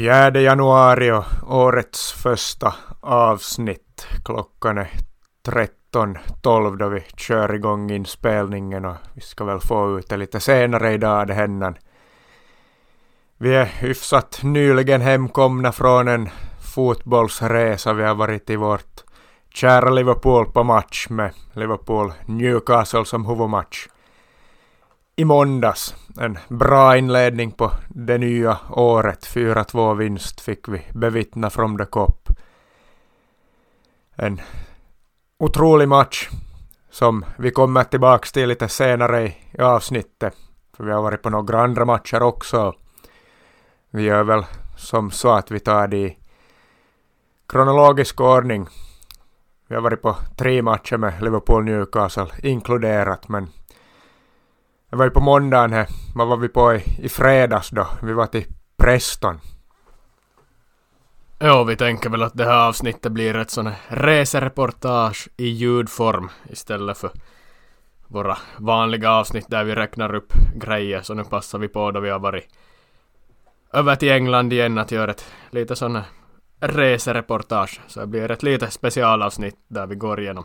4 0.00 0.40
januari 0.40 1.10
och 1.10 1.24
årets 1.46 2.12
första 2.12 2.74
avsnitt. 3.00 4.06
Klockan 4.24 4.78
är 4.78 4.90
13.12 5.48 6.76
då 6.76 6.88
vi 6.88 7.00
kör 7.16 7.54
igång 7.54 7.90
inspelningen 7.90 8.84
och 8.84 8.96
vi 9.14 9.20
ska 9.20 9.44
väl 9.44 9.60
få 9.60 9.98
ut 9.98 10.08
det 10.08 10.16
lite 10.16 10.40
senare 10.40 10.92
idag 10.92 11.26
det 11.26 11.34
händer. 11.34 11.74
Vi 13.38 13.54
är 13.54 13.64
hyfsat 13.64 14.40
nyligen 14.42 15.00
hemkomna 15.00 15.72
från 15.72 16.08
en 16.08 16.28
fotbollsresa. 16.74 17.92
Vi 17.92 18.02
har 18.02 18.14
varit 18.14 18.50
i 18.50 18.56
vårt 18.56 19.04
kära 19.54 19.90
Liverpool 19.90 20.46
på 20.46 20.64
match 20.64 21.06
med 21.10 21.32
Liverpool 21.52 22.12
Newcastle 22.26 23.04
som 23.04 23.26
huvudmatch 23.26 23.86
i 25.20 25.24
måndags. 25.24 25.94
En 26.20 26.38
bra 26.48 26.96
inledning 26.96 27.50
på 27.50 27.72
det 27.88 28.18
nya 28.18 28.58
året. 28.70 29.26
4-2 29.26 29.94
vinst 29.94 30.40
fick 30.40 30.68
vi 30.68 30.82
bevittna 30.94 31.50
från 31.50 31.78
the 31.78 31.84
Cop. 31.84 32.28
En 34.14 34.40
otrolig 35.38 35.88
match 35.88 36.28
som 36.90 37.24
vi 37.38 37.50
kommer 37.50 37.84
tillbaka 37.84 38.26
till 38.32 38.48
lite 38.48 38.68
senare 38.68 39.26
i 39.26 39.60
avsnittet. 39.60 40.34
För 40.76 40.84
vi 40.84 40.92
har 40.92 41.02
varit 41.02 41.22
på 41.22 41.30
några 41.30 41.62
andra 41.62 41.84
matcher 41.84 42.22
också. 42.22 42.74
Vi 43.90 44.02
gör 44.02 44.24
väl 44.24 44.44
som 44.76 45.10
så 45.10 45.30
att 45.30 45.50
vi 45.50 45.60
tar 45.60 45.88
det 45.88 45.96
i 45.96 46.18
kronologisk 47.48 48.20
ordning. 48.20 48.68
Vi 49.68 49.74
har 49.74 49.82
varit 49.82 50.02
på 50.02 50.16
tre 50.36 50.62
matcher 50.62 50.96
med 50.96 51.22
Liverpool 51.22 51.64
Newcastle 51.64 52.28
inkluderat 52.42 53.28
men 53.28 53.48
det 54.90 54.96
var 54.96 55.04
ju 55.04 55.10
på 55.10 55.20
måndagen 55.20 55.72
här. 55.72 55.86
Vad 56.14 56.28
var 56.28 56.36
vi 56.36 56.48
på 56.48 56.74
i, 56.74 56.82
i 56.98 57.08
fredags 57.08 57.70
då? 57.70 57.86
Vi 58.02 58.12
var 58.12 58.26
till 58.26 58.44
Preston. 58.76 59.40
Ja, 61.38 61.64
vi 61.64 61.76
tänker 61.76 62.10
väl 62.10 62.22
att 62.22 62.34
det 62.34 62.44
här 62.44 62.68
avsnittet 62.68 63.12
blir 63.12 63.36
ett 63.36 63.50
sånt 63.50 63.74
resereportage 63.88 65.28
i 65.36 65.48
ljudform 65.48 66.30
istället 66.48 66.98
för 66.98 67.10
våra 68.06 68.38
vanliga 68.56 69.10
avsnitt 69.10 69.46
där 69.48 69.64
vi 69.64 69.74
räknar 69.74 70.14
upp 70.14 70.32
grejer. 70.54 71.02
Så 71.02 71.14
nu 71.14 71.24
passar 71.24 71.58
vi 71.58 71.68
på 71.68 71.90
då 71.90 72.00
vi 72.00 72.10
har 72.10 72.18
varit 72.18 72.48
över 73.72 73.96
till 73.96 74.10
England 74.10 74.52
igen 74.52 74.78
att 74.78 74.90
göra 74.90 75.10
ett 75.10 75.24
lite 75.50 75.76
sån 75.76 75.98
resereportage. 76.60 77.80
Så 77.86 78.00
det 78.00 78.06
blir 78.06 78.30
ett 78.30 78.42
lite 78.42 78.70
specialavsnitt 78.70 79.56
där 79.68 79.86
vi 79.86 79.94
går 79.94 80.20
igenom 80.20 80.44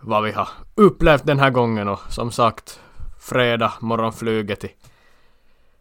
vad 0.00 0.22
vi 0.22 0.32
har 0.32 0.48
upplevt 0.74 1.26
den 1.26 1.38
här 1.38 1.50
gången 1.50 1.88
och 1.88 2.00
som 2.08 2.30
sagt 2.30 2.80
fredag 3.18 3.72
morgonflyget 3.80 4.60
till 4.60 4.70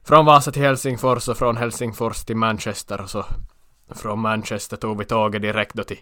från 0.04 0.26
Vasa 0.26 0.52
till 0.52 0.62
Helsingfors 0.62 1.28
och 1.28 1.38
från 1.38 1.58
Helsingfors 1.58 2.24
till 2.24 2.38
Manchester 2.38 3.02
och 3.02 3.10
så 3.10 3.26
från 3.90 4.20
Manchester 4.20 4.78
tog 4.78 4.98
vi 4.98 5.06
tåget 5.06 5.42
direkt 5.42 5.74
då 5.74 5.84
till, 5.84 6.00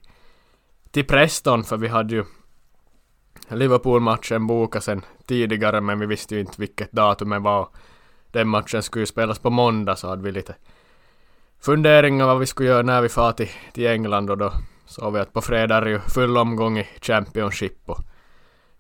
till 0.91 1.07
Preston 1.07 1.63
för 1.63 1.77
vi 1.77 1.87
hade 1.87 2.15
ju 2.15 2.25
Liverpool-matchen 3.47 4.47
bokad 4.47 4.83
sen 4.83 5.01
tidigare 5.25 5.81
men 5.81 5.99
vi 5.99 6.05
visste 6.05 6.35
ju 6.35 6.41
inte 6.41 6.61
vilket 6.61 6.91
datum 6.91 7.29
det 7.29 7.39
var. 7.39 7.67
Den 8.31 8.47
matchen 8.47 8.83
skulle 8.83 9.01
ju 9.01 9.05
spelas 9.05 9.39
på 9.39 9.49
måndag 9.49 9.95
så 9.95 10.07
hade 10.07 10.23
vi 10.23 10.31
lite 10.31 10.55
funderingar 11.59 12.25
vad 12.25 12.39
vi 12.39 12.45
skulle 12.45 12.69
göra 12.69 12.81
när 12.81 13.01
vi 13.01 13.09
far 13.09 13.31
till, 13.31 13.49
till 13.73 13.87
England 13.87 14.29
och 14.29 14.37
då 14.37 14.53
såg 14.85 15.13
vi 15.13 15.19
att 15.19 15.33
på 15.33 15.41
fredag 15.41 15.77
är 15.77 15.81
det 15.81 15.89
ju 15.89 15.99
full 15.99 16.37
omgång 16.37 16.77
i 16.77 16.87
Championship 17.01 17.89
och 17.89 17.99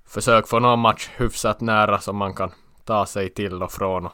försök 0.05 0.47
få 0.47 0.59
någon 0.59 0.79
match 0.79 1.09
hyfsat 1.17 1.61
nära 1.61 1.99
som 1.99 2.17
man 2.17 2.33
kan 2.33 2.51
ta 2.83 3.05
sig 3.05 3.29
till 3.29 3.63
och 3.63 3.71
från. 3.71 4.09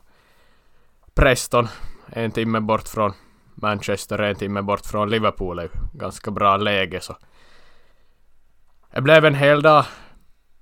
Preston, 1.14 1.68
en 2.06 2.32
timme 2.32 2.60
bort 2.60 2.88
från 2.88 3.14
Manchester, 3.56 4.20
en 4.20 4.36
timme 4.36 4.62
bort 4.62 4.86
från 4.86 5.10
Liverpool 5.10 5.60
är 5.60 5.64
ju 5.64 5.70
ganska 5.94 6.32
bra 6.32 6.58
läge 6.58 7.02
så. 7.02 7.18
Det 8.94 9.02
blev 9.02 9.26
en 9.26 9.36
hel 9.36 9.62
dag 9.62 9.86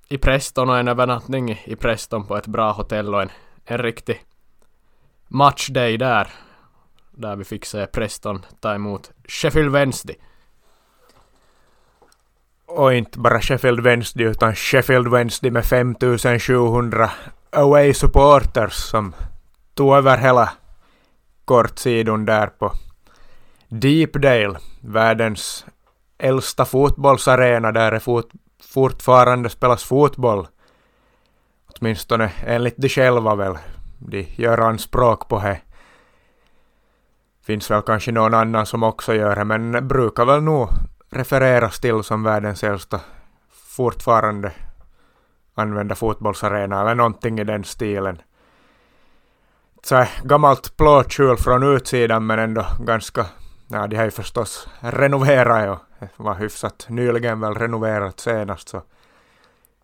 i 0.07 0.17
Preston 0.17 0.69
och 0.69 0.77
en 0.77 0.87
övernattning 0.87 1.61
i 1.65 1.75
Preston 1.75 2.25
på 2.25 2.37
ett 2.37 2.47
bra 2.47 2.71
hotell 2.71 3.15
och 3.15 3.21
en, 3.21 3.31
en 3.65 3.77
riktig 3.77 4.23
matchday 5.27 5.97
där. 5.97 6.27
Där 7.11 7.35
vi 7.35 7.43
fick 7.43 7.65
se 7.65 7.85
Preston 7.85 8.45
ta 8.59 8.75
emot 8.75 9.11
Sheffield 9.27 9.71
Wednesday 9.71 10.17
och 12.69 12.93
inte 12.93 13.19
bara 13.19 13.41
Sheffield 13.41 13.79
Wednesday 13.79 14.25
utan 14.25 14.55
Sheffield 14.55 15.07
Wednesday 15.07 15.51
med 15.51 15.65
5700 15.65 17.11
away 17.51 17.93
supporters 17.93 18.73
som 18.73 19.13
tog 19.73 19.95
över 19.95 20.17
hela 20.17 20.49
kortsidan 21.45 22.25
där 22.25 22.47
på 22.47 22.71
Deepdale, 23.67 24.59
världens 24.81 25.65
äldsta 26.17 26.65
fotbollsarena 26.65 27.71
där 27.71 27.91
det 27.91 27.99
fot 27.99 28.31
fortfarande 28.73 29.49
spelas 29.49 29.83
fotboll. 29.83 30.47
Åtminstone 31.79 32.31
enligt 32.45 32.77
de 32.77 32.89
själva 32.89 33.35
väl. 33.35 33.57
De 33.97 34.27
gör 34.35 34.57
anspråk 34.57 35.27
på 35.29 35.39
det. 35.39 35.61
Finns 37.45 37.71
väl 37.71 37.81
kanske 37.81 38.11
någon 38.11 38.33
annan 38.33 38.65
som 38.65 38.83
också 38.83 39.13
gör 39.13 39.35
det, 39.35 39.45
men 39.45 39.87
brukar 39.87 40.25
väl 40.25 40.43
nog 40.43 40.69
refereras 41.09 41.79
till 41.79 42.03
som 42.03 42.23
världens 42.23 42.63
äldsta 42.63 42.99
fortfarande 43.51 44.51
använda 45.55 45.95
fotbollsarena 45.95 46.81
eller 46.81 46.95
någonting 46.95 47.39
i 47.39 47.43
den 47.43 47.63
stilen. 47.63 48.21
Så 49.83 49.95
här 49.95 50.09
gammalt 50.23 50.77
plåtskjul 50.77 51.37
från 51.37 51.75
utsidan 51.75 52.25
men 52.25 52.39
ändå 52.39 52.65
ganska, 52.79 53.25
ja 53.67 53.87
de 53.87 53.95
har 53.95 54.05
ju 54.05 54.11
förstås 54.11 54.67
renoverat 54.79 55.81
och 56.15 56.25
var 56.25 56.35
hyfsat 56.35 56.85
nyligen 56.89 57.39
väl 57.39 57.55
renoverat 57.55 58.19
senast 58.19 58.69
så 58.69 58.81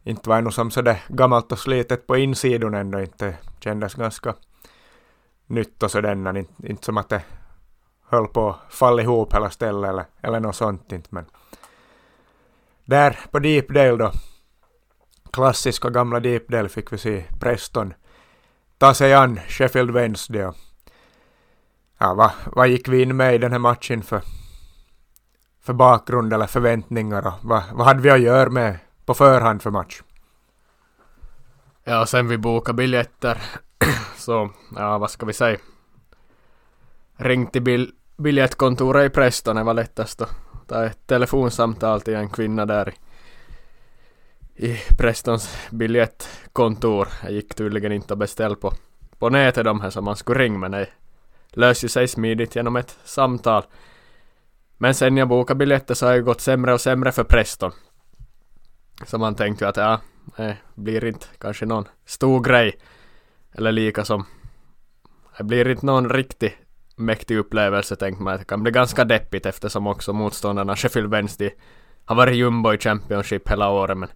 inte 0.03 0.30
var 0.30 0.36
det 0.36 0.42
nog 0.42 0.53
som 0.53 0.72
sådär 0.72 1.03
gammalt 1.07 1.52
och 1.52 1.59
slitet 1.59 2.07
på 2.07 2.18
insidan 2.18 2.74
ändå 2.74 3.02
inte 3.02 3.38
kändes 3.59 3.94
ganska 3.94 4.34
nytt 5.47 5.84
och 5.84 5.92
sådär, 5.92 6.38
inte, 6.38 6.53
inte 6.63 6.86
som 6.86 6.97
att 6.97 7.09
det 7.09 7.22
höll 8.07 8.27
på 8.27 8.49
att 8.49 8.73
falla 8.73 9.01
ihop 9.01 9.33
hela 9.33 9.49
stället 9.49 9.89
eller, 9.89 10.05
eller 10.21 10.39
något 10.39 10.55
sånt 10.55 10.91
inte 10.91 11.07
men 11.11 11.25
där 12.85 13.19
på 13.31 13.39
Deepdale 13.39 13.97
då 13.97 14.11
klassiska 15.31 15.89
gamla 15.89 16.19
Deepdale 16.19 16.69
fick 16.69 16.94
vi 16.94 16.97
se 16.97 17.23
Preston 17.39 17.94
ta 18.77 18.94
sig 18.94 19.13
an 19.13 19.39
Sheffield 19.47 19.91
Wednesday 19.91 20.45
och 20.45 20.55
ja, 21.97 22.13
vad, 22.13 22.31
vad 22.45 22.67
gick 22.67 22.88
vi 22.88 23.01
in 23.01 23.17
med 23.17 23.35
i 23.35 23.38
den 23.38 23.51
här 23.51 23.59
matchen 23.59 24.03
för, 24.03 24.21
för 25.61 25.73
bakgrund 25.73 26.33
eller 26.33 26.47
förväntningar 26.47 27.27
och 27.27 27.33
vad, 27.41 27.63
vad 27.73 27.88
hade 27.88 28.01
vi 28.01 28.09
att 28.09 28.21
göra 28.21 28.49
med 28.49 28.79
på 29.05 29.13
förhand 29.13 29.61
för 29.61 29.71
match? 29.71 30.01
Ja, 31.83 32.06
sen 32.06 32.27
vi 32.27 32.38
bokade 32.38 32.75
biljetter 32.75 33.41
så, 34.18 34.50
ja 34.75 34.97
vad 34.97 35.12
ska 35.12 35.25
vi 35.25 35.33
säga? 35.33 35.57
Ringt 37.17 37.53
till 37.53 37.62
bil 37.62 37.91
biljettkontoret 38.17 39.12
i 39.12 39.13
Preston, 39.13 39.56
det 39.56 39.63
var 39.63 39.73
lättast 39.73 40.21
att 40.21 40.29
ta 40.67 40.85
ett 40.85 41.07
telefonsamtal 41.07 42.01
till 42.01 42.15
en 42.15 42.29
kvinna 42.29 42.65
där 42.65 42.94
i, 44.56 44.65
i 44.65 44.79
Prestons 44.97 45.57
biljettkontor. 45.71 47.07
Jag 47.23 47.31
gick 47.31 47.56
tydligen 47.56 47.91
inte 47.91 48.13
att 48.13 48.19
beställa 48.19 48.56
på, 48.56 48.73
på 49.19 49.29
nätet 49.29 49.65
de 49.65 49.81
här 49.81 49.89
som 49.89 50.06
man 50.06 50.15
skulle 50.15 50.39
ringa 50.39 50.57
men 50.57 50.71
det 50.71 50.88
löste 51.51 51.89
sig 51.89 52.07
smidigt 52.07 52.56
genom 52.56 52.75
ett 52.75 52.97
samtal. 53.03 53.63
Men 54.77 54.94
sen 54.94 55.18
jag 55.18 55.27
bokade 55.27 55.57
biljetter 55.57 55.94
så 55.94 56.06
har 56.06 56.13
det 56.13 56.21
gått 56.21 56.41
sämre 56.41 56.73
och 56.73 56.81
sämre 56.81 57.11
för 57.11 57.23
Preston. 57.23 57.71
Så 59.06 59.18
man 59.18 59.35
tänkte 59.35 59.68
att 59.68 59.77
ja, 59.77 60.01
det 60.38 60.57
blir 60.75 61.06
inte 61.06 61.27
kanske 61.38 61.65
någon 61.65 61.88
stor 62.06 62.44
grej. 62.44 62.79
Eller 63.51 63.71
lika 63.71 64.06
som 64.06 64.25
det 65.38 65.44
blir 65.44 65.68
inte 65.68 65.85
någon 65.85 66.09
riktig 66.09 66.64
mäktig 66.95 67.38
upplevelse 67.38 67.95
tänkte 67.95 68.24
man 68.24 68.33
att 68.33 68.39
det 68.39 68.45
kan 68.45 68.63
bli 68.63 68.71
ganska 68.71 69.06
deppigt 69.06 69.45
eftersom 69.45 69.88
också 69.88 70.13
motståndarna 70.13 70.75
Sheffield 70.75 71.09
Wednesday 71.09 71.56
har 72.06 72.15
varit 72.15 72.36
jumbo 72.36 72.74
i 72.74 72.77
Championship 72.77 73.50
hela 73.50 73.69
året 73.69 73.97
men 73.97 74.09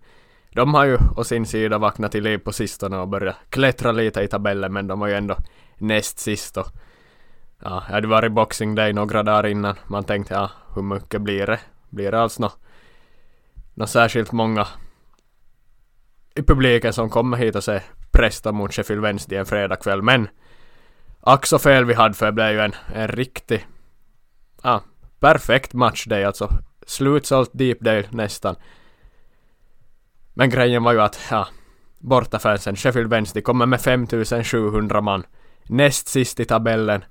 de 0.50 0.74
har 0.74 0.86
ju 0.86 0.98
å 1.16 1.24
sin 1.24 1.46
sida 1.46 1.78
vaknat 1.78 2.12
till 2.12 2.24
liv 2.24 2.38
på 2.38 2.52
sistone 2.52 2.98
och 2.98 3.08
börjat 3.08 3.36
klättra 3.50 3.92
lite 3.92 4.22
i 4.22 4.28
tabellen 4.28 4.74
men 4.74 4.88
de 4.88 5.00
var 5.00 5.08
ju 5.08 5.14
ändå 5.14 5.38
näst 5.78 6.20
sist 6.20 6.58
och 6.58 6.68
ja, 7.64 7.84
det 7.88 7.94
hade 7.94 8.08
varit 8.08 8.32
Boxing 8.32 8.76
Day 8.76 8.94
några 8.94 9.24
dagar 9.24 9.46
innan. 9.48 9.76
Man 9.88 10.04
tänkte 10.04 10.34
ja, 10.34 10.52
hur 10.76 10.82
mycket 10.82 11.22
blir 11.22 11.46
det? 11.46 11.60
Blir 11.90 12.12
det 12.12 12.22
alls 12.22 12.40
något 12.40 12.60
nå 13.74 13.88
särskilt 13.88 14.32
många 14.32 14.68
i 16.36 16.42
publiken 16.44 16.94
som 16.94 17.10
kommer 17.10 17.38
hit 17.38 17.56
och 17.56 17.64
ser 17.64 17.84
Presta 18.12 18.52
mot 18.52 18.74
Sheffield 18.74 19.02
Wednesday 19.02 19.38
en 19.38 19.46
fredagkväll 19.46 20.02
men 20.02 20.28
Ack 21.22 21.46
så 21.46 21.60
fel 21.60 21.86
vi 21.86 21.94
hade 21.94 22.14
för 22.14 22.26
det 22.26 22.32
blev 22.32 22.52
ju 22.52 22.60
en, 22.60 22.76
en 22.94 23.08
riktig... 23.08 23.68
Ah, 24.62 24.80
perfekt 25.20 25.74
match 25.74 26.06
det 26.06 26.24
alltså. 26.24 26.50
Slutsålt 26.88 27.50
Deepdale 27.54 28.08
nästan. 28.10 28.56
Men 30.34 30.50
grejen 30.50 30.84
var 30.84 30.94
ju 30.94 31.02
att, 31.02 31.20
ja, 31.32 31.48
bortafansen, 32.00 32.76
Sheffield 32.76 33.10
Wednesday 33.10 33.42
kommer 33.42 33.66
med 33.66 33.82
5700 33.82 35.02
man. 35.02 35.26
Näst 35.64 36.08
sist 36.08 36.40
i 36.40 36.46
tabellen. 36.46 37.04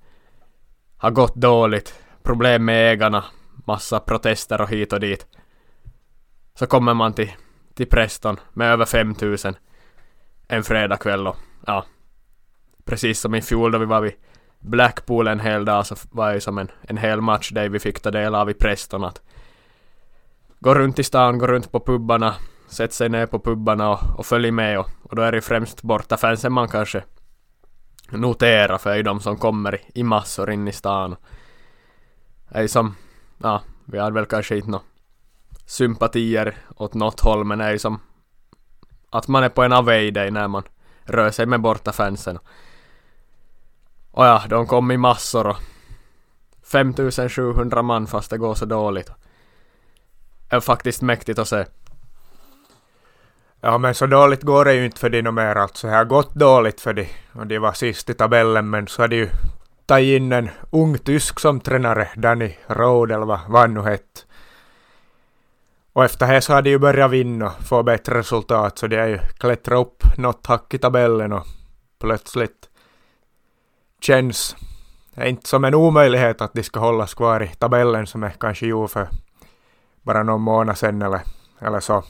har 0.96 1.10
gått 1.10 1.34
dåligt, 1.34 1.94
problem 2.22 2.64
med 2.64 2.92
ägarna, 2.92 3.24
massa 3.66 4.00
protester 4.00 4.60
och 4.60 4.68
hit 4.68 4.92
och 4.92 5.00
dit. 5.00 5.26
Så 6.54 6.66
kommer 6.66 6.94
man 6.94 7.12
till, 7.12 7.32
till 7.74 7.88
Preston 7.88 8.40
med 8.52 8.72
över 8.72 8.84
5000 8.84 9.56
en 10.48 10.64
fredagkväll 10.64 11.26
och 11.26 11.36
ja, 11.66 11.84
precis 12.88 13.20
som 13.20 13.34
i 13.34 13.42
fjol 13.42 13.72
då 13.72 13.78
vi 13.78 13.84
var 13.84 14.00
vid 14.00 14.12
Blackpool 14.60 15.28
en 15.28 15.40
hel 15.40 15.64
dag 15.64 15.86
så 15.86 15.96
var 16.10 16.34
det 16.34 16.40
som 16.40 16.58
en, 16.58 16.70
en 16.80 16.96
hel 16.96 17.20
match 17.20 17.50
där 17.50 17.68
vi 17.68 17.78
fick 17.78 18.00
ta 18.00 18.10
del 18.10 18.34
av 18.34 18.50
i 18.50 18.54
Preston 18.54 19.04
att 19.04 19.22
gå 20.60 20.74
runt 20.74 20.98
i 20.98 21.04
stan, 21.04 21.38
gå 21.38 21.46
runt 21.46 21.72
på 21.72 21.80
pubbarna, 21.80 22.34
sätta 22.68 22.92
sig 22.92 23.08
ner 23.08 23.26
på 23.26 23.38
pubbarna 23.38 23.90
och, 23.90 24.18
och 24.18 24.26
följa 24.26 24.52
med 24.52 24.78
och, 24.78 24.88
och 25.02 25.16
då 25.16 25.22
är 25.22 25.32
det 25.32 25.40
främst 25.40 25.82
borta 25.82 26.16
fansen 26.16 26.52
man 26.52 26.68
kanske 26.68 27.02
noterar 28.10 28.78
för 28.78 28.90
det 28.90 28.94
är 28.94 28.96
ju 28.96 29.02
de 29.02 29.20
som 29.20 29.36
kommer 29.36 29.74
i, 29.74 29.80
i 29.94 30.02
massor 30.02 30.50
in 30.50 30.68
i 30.68 30.72
stan. 30.72 31.16
Det 32.48 32.58
är 32.58 32.66
som, 32.68 32.94
ja, 33.38 33.62
vi 33.84 33.98
har 33.98 34.10
väl 34.10 34.26
kanske 34.26 34.56
inte 34.56 34.70
några 34.70 34.84
sympatier 35.66 36.56
åt 36.76 36.94
något 36.94 37.20
håll 37.20 37.44
men 37.44 37.58
det 37.58 37.64
är 37.64 37.78
som 37.78 38.00
att 39.10 39.28
man 39.28 39.44
är 39.44 39.48
på 39.48 39.62
en 39.62 39.72
away 39.72 40.10
day 40.10 40.30
när 40.30 40.48
man 40.48 40.62
rör 41.04 41.30
sig 41.30 41.46
med 41.46 41.60
borta 41.60 41.92
fansen. 41.92 42.38
Och 44.18 44.24
ja, 44.24 44.42
de 44.48 44.66
kom 44.66 44.90
i 44.90 44.96
massor 44.96 45.46
och 45.46 45.56
5700 46.72 47.82
man 47.82 48.06
fast 48.06 48.30
det 48.30 48.38
går 48.38 48.54
så 48.54 48.64
dåligt. 48.64 49.10
Det 50.48 50.56
är 50.56 50.60
faktiskt 50.60 51.02
mäktigt 51.02 51.38
att 51.38 51.48
se. 51.48 51.64
Ja 53.60 53.78
men 53.78 53.94
så 53.94 54.06
dåligt 54.06 54.42
går 54.42 54.64
det 54.64 54.74
ju 54.74 54.84
inte 54.84 55.00
för 55.00 55.10
de 55.10 55.34
mer 55.34 55.56
alltså. 55.56 55.86
Det 55.86 55.92
har 55.92 56.04
gått 56.04 56.34
dåligt 56.34 56.80
för 56.80 56.92
de. 56.92 57.08
Och 57.32 57.46
de 57.46 57.58
var 57.58 57.72
sist 57.72 58.10
i 58.10 58.14
tabellen 58.14 58.70
men 58.70 58.86
så 58.86 59.02
har 59.02 59.08
de 59.08 59.16
ju 59.16 59.28
tagit 59.86 60.20
in 60.20 60.32
en 60.32 60.50
ung 60.70 60.98
tysk 60.98 61.40
som 61.40 61.60
tränare, 61.60 62.08
Danny 62.16 62.56
Rodel 62.66 63.16
eller 63.16 63.26
vad 63.26 63.60
han 63.60 63.74
nu 63.74 63.82
hette. 63.82 64.20
Och 65.92 66.04
efter 66.04 66.32
det 66.32 66.40
så 66.40 66.52
har 66.52 66.62
de 66.62 66.70
ju 66.70 66.78
börjat 66.78 67.10
vinna 67.10 67.46
och 67.46 67.66
få 67.66 67.82
bättre 67.82 68.18
resultat 68.18 68.78
så 68.78 68.86
de 68.86 68.96
har 68.96 69.06
ju 69.06 69.18
klättrat 69.18 69.86
upp 69.86 70.02
något 70.16 70.46
hack 70.46 70.74
i 70.74 70.78
tabellen 70.78 71.32
och 71.32 71.46
plötsligt 72.00 72.67
känns 74.00 74.56
inte 75.22 75.48
som 75.48 75.64
en 75.64 75.74
omöjlighet 75.74 76.40
att 76.40 76.52
de 76.54 76.62
ska 76.62 76.80
hållas 76.80 77.14
kvar 77.14 77.42
i 77.42 77.48
tabellen 77.48 78.06
som 78.06 78.22
jag 78.22 78.38
kanske 78.38 78.66
gjorde 78.66 78.88
för 78.88 79.08
bara 80.02 80.22
någon 80.22 80.40
månad 80.40 80.78
sedan 80.78 81.02
eller, 81.02 81.20
eller 81.58 81.80
så. 81.80 82.04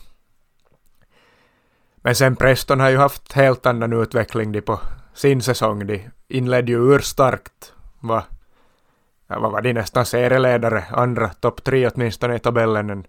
Men 1.96 2.14
sen 2.14 2.37
Preston 2.37 2.81
har 2.81 2.90
ju 2.90 2.96
haft 2.96 3.32
helt 3.32 3.67
annan 3.67 3.93
utveckling 3.93 4.52
de 4.52 4.61
på 4.61 4.81
sin 5.14 5.43
säsong. 5.43 5.87
De 5.87 6.11
inledde 6.29 6.73
ju 6.73 6.94
urstarkt. 6.94 7.73
Va, 8.00 8.25
ja, 9.26 9.41
vad 9.41 9.52
var 9.52 9.62
de 9.62 9.73
nästan 9.73 10.06
serieledare, 10.06 10.84
andra 10.91 11.29
topp 11.29 11.64
tre 11.64 11.88
åtminstone 11.88 12.37
i 12.37 12.38
tabellen. 12.38 13.06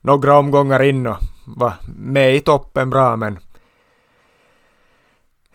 Några 0.00 0.38
omgångar 0.38 0.82
in 0.82 1.06
och 1.06 1.16
var 1.46 1.72
med 1.96 2.36
i 2.36 2.40
toppen 2.40 2.90
bra 2.90 3.16
men 3.16 3.38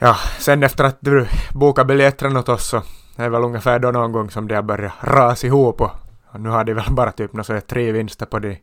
ja, 0.01 0.15
sen 0.39 0.63
efter 0.63 0.83
att 0.83 0.97
du 0.99 1.27
bokade 1.53 1.87
biljetterna 1.87 2.39
åt 2.39 2.49
oss 2.49 2.67
så 2.67 2.81
det 3.15 3.23
är 3.23 3.29
väl 3.29 3.43
ungefär 3.43 3.79
då 3.79 3.91
någon 3.91 4.11
gång 4.11 4.29
som 4.29 4.47
de 4.47 4.55
har 4.55 4.61
börjat 4.61 4.93
rasa 5.01 5.47
ihop 5.47 5.81
och, 5.81 5.91
och 6.31 6.39
nu 6.39 6.49
har 6.49 6.63
de 6.63 6.73
väl 6.73 6.91
bara 6.91 7.11
typ 7.11 7.33
något 7.33 7.67
tre 7.67 7.91
vinster 7.91 8.25
på 8.25 8.39
de 8.39 8.57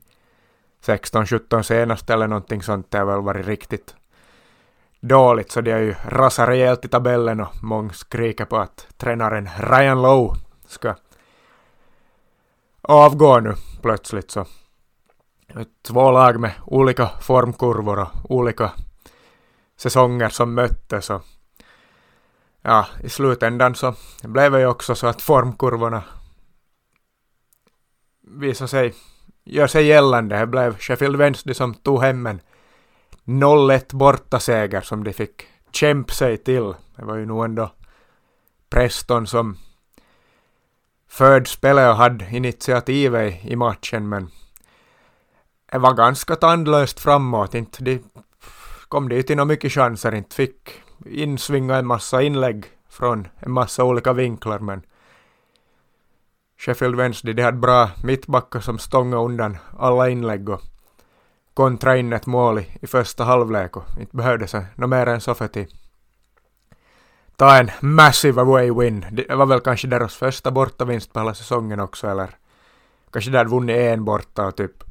16-17 0.85 1.63
senaste 1.63 2.15
eller 2.15 2.27
någonting 2.27 2.63
sånt. 2.63 2.91
Det 2.91 2.99
har 2.99 3.05
väl 3.05 3.21
varit 3.21 3.47
riktigt 3.47 3.95
dåligt 5.01 5.53
så 5.53 5.61
de 5.61 5.73
har 5.73 5.79
ju 5.79 5.95
rasat 6.09 6.49
rejält 6.49 6.85
i 6.85 6.89
tabellen 6.89 7.41
och 7.41 7.63
många 7.63 7.93
skriker 7.93 8.45
på 8.45 8.57
att 8.57 8.87
tränaren 8.97 9.49
Ryan 9.59 10.03
Lowe 10.03 10.37
ska 10.67 10.95
avgå 12.83 13.41
nu 13.41 13.55
plötsligt 13.83 14.31
så 14.31 14.47
två 15.83 16.11
lag 16.11 16.41
med 16.41 16.53
olika 16.67 17.07
formkurvor 17.07 17.99
och 17.99 18.31
olika 18.31 18.73
säsonger 19.79 20.29
som 20.29 20.55
möttes 20.55 21.11
och 21.11 21.25
ja, 22.63 22.87
i 23.03 23.09
slutändan 23.09 23.75
så 23.75 23.95
blev 24.23 24.53
det 24.53 24.61
ju 24.61 24.67
också 24.67 24.95
så 24.95 25.07
att 25.07 25.23
formkurvorna 25.23 26.05
visade 28.21 28.69
sig, 28.69 28.95
gör 29.45 29.67
sig 29.67 29.87
gällande. 29.87 30.39
Det 30.39 30.47
blev 30.47 30.79
Sheffield 30.79 31.17
Wednesday 31.17 31.55
som 31.55 31.75
tog 31.75 32.03
hem 32.03 32.27
en 32.27 32.41
0-1 33.25 33.97
bortaseger 33.97 34.81
som 34.81 35.05
de 35.05 35.13
fick 35.13 35.47
kämpa 35.73 36.13
sig 36.13 36.37
till. 36.37 36.75
Det 36.97 37.05
var 37.05 37.17
ju 37.17 37.27
nog 37.27 37.45
ändå 37.45 37.71
Preston 38.71 39.27
som 39.27 39.59
förde 41.09 41.47
spelet 41.47 41.91
och 41.91 41.97
hade 41.97 42.31
initiativet 42.31 43.45
i 43.45 43.57
matchen 43.57 44.09
men 44.09 44.31
det 45.73 45.79
var 45.79 45.95
ganska 45.95 46.37
tandlöst 46.37 47.01
framåt. 47.01 47.55
Inte 47.55 47.85
de 47.85 48.03
kom 48.89 49.09
dit 49.09 49.27
till 49.27 49.45
mycket 49.45 49.73
chanser, 49.73 50.15
inte 50.15 50.37
fick 50.37 50.83
insvinga 51.07 51.77
en 51.77 51.87
massa 51.87 52.23
inlägg 52.23 52.65
från 52.89 53.29
en 53.39 53.51
massa 53.51 53.85
olika 53.85 54.13
vinklar 54.13 54.59
men 54.59 54.83
Sheffield 56.59 56.97
Wednesday 56.97 57.35
de 57.35 57.43
hade 57.43 57.59
bra 57.59 57.91
mittbackar 58.03 58.61
som 58.61 58.79
stångade 58.79 59.23
undan 59.23 59.57
alla 59.79 60.09
inlägg 60.09 60.49
och 60.49 60.61
kontra 61.55 61.97
in 61.97 62.13
ett 62.13 62.27
mål 62.27 62.59
i, 62.59 62.67
i 62.81 62.87
första 62.87 63.25
halvlek 63.25 63.77
och 63.77 63.85
inte 64.01 64.17
behövdes 64.17 64.53
något 64.53 64.91
mer 64.91 65.07
än 65.07 65.21
så 65.21 65.35
för 65.35 65.45
att 65.45 65.57
ta 67.37 67.57
en 67.57 67.71
massive 67.81 68.41
away 68.41 68.73
win. 68.73 69.07
Det 69.11 69.35
var 69.35 69.47
väl 69.47 69.61
kanske 69.61 69.89
deras 69.89 70.17
första 70.17 70.51
bortavinst 70.51 71.13
på 71.13 71.21
hela 71.21 71.35
säsongen 71.35 71.81
också 71.81 72.09
eller 72.09 72.29
kanske 73.13 73.31
de 73.31 73.39
hade 73.39 73.51
vunnit 73.51 73.77
en 73.77 74.05
borta 74.05 74.47
och 74.47 74.57
typ 74.57 74.85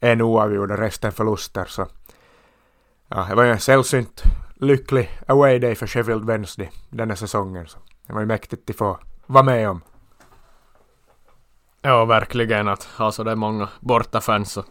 en 0.00 0.22
oavgjord 0.22 0.70
och 0.70 0.78
resten 0.78 1.12
förluster 1.12 1.64
så 1.64 1.86
ja, 3.14 3.26
det 3.28 3.34
var 3.34 3.44
ju 3.44 3.50
en 3.50 3.60
sällsynt 3.60 4.22
lycklig 4.54 5.20
away 5.28 5.58
day 5.58 5.74
för 5.74 5.86
Sheffield 5.86 6.24
Wednesday 6.24 6.70
denna 6.90 7.16
säsongen 7.16 7.66
så 7.66 7.78
det 8.06 8.12
var 8.12 8.20
ju 8.20 8.26
mäktigt 8.26 8.70
att 8.70 8.76
få 8.76 8.98
vara 9.26 9.44
med 9.44 9.68
om. 9.68 9.82
Ja, 11.82 12.04
verkligen 12.04 12.68
att 12.68 12.84
ha 12.84 13.10
det 13.10 13.30
är 13.30 13.36
många 13.36 13.68
bortafans 13.80 14.56
och 14.56 14.64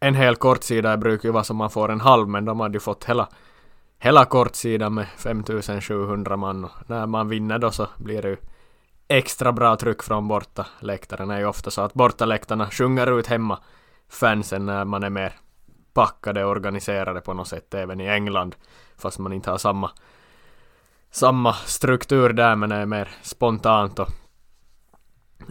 en 0.00 0.14
hel 0.14 0.36
kortsida 0.36 0.96
brukar 0.96 1.28
ju 1.28 1.32
vara 1.32 1.44
som 1.44 1.56
man 1.56 1.70
får 1.70 1.90
en 1.90 2.00
halv 2.00 2.28
men 2.28 2.44
de 2.44 2.60
hade 2.60 2.76
ju 2.76 2.80
fått 2.80 3.04
hela 3.04 3.28
hela 3.98 4.24
kortsidan 4.24 4.94
med 4.94 5.06
5700 5.16 6.36
man 6.36 6.64
och 6.64 6.70
när 6.86 7.06
man 7.06 7.28
vinner 7.28 7.58
då 7.58 7.70
så 7.70 7.88
blir 7.96 8.22
det 8.22 8.28
ju 8.28 8.36
extra 9.08 9.52
bra 9.52 9.76
tryck 9.76 10.02
från 10.02 10.28
borta 10.28 10.66
läktaren. 10.80 11.28
Det 11.28 11.34
är 11.34 11.38
ju 11.38 11.46
ofta 11.46 11.70
så 11.70 11.80
att 11.80 11.94
bortaläktarna 11.94 12.70
sjunger 12.70 13.18
ut 13.18 13.26
hemma 13.26 13.58
fansen 14.08 14.66
när 14.66 14.84
man 14.84 15.02
är 15.02 15.10
mer 15.10 15.32
packade 15.98 16.44
och 16.44 16.50
organiserade 16.50 17.20
på 17.20 17.34
något 17.34 17.48
sätt 17.48 17.74
även 17.74 18.00
i 18.00 18.06
England 18.06 18.56
fast 18.96 19.18
man 19.18 19.32
inte 19.32 19.50
har 19.50 19.58
samma 19.58 19.90
samma 21.10 21.52
struktur 21.52 22.32
där 22.32 22.56
men 22.56 22.72
är 22.72 22.86
mer 22.86 23.08
spontant 23.22 23.98
och 23.98 24.08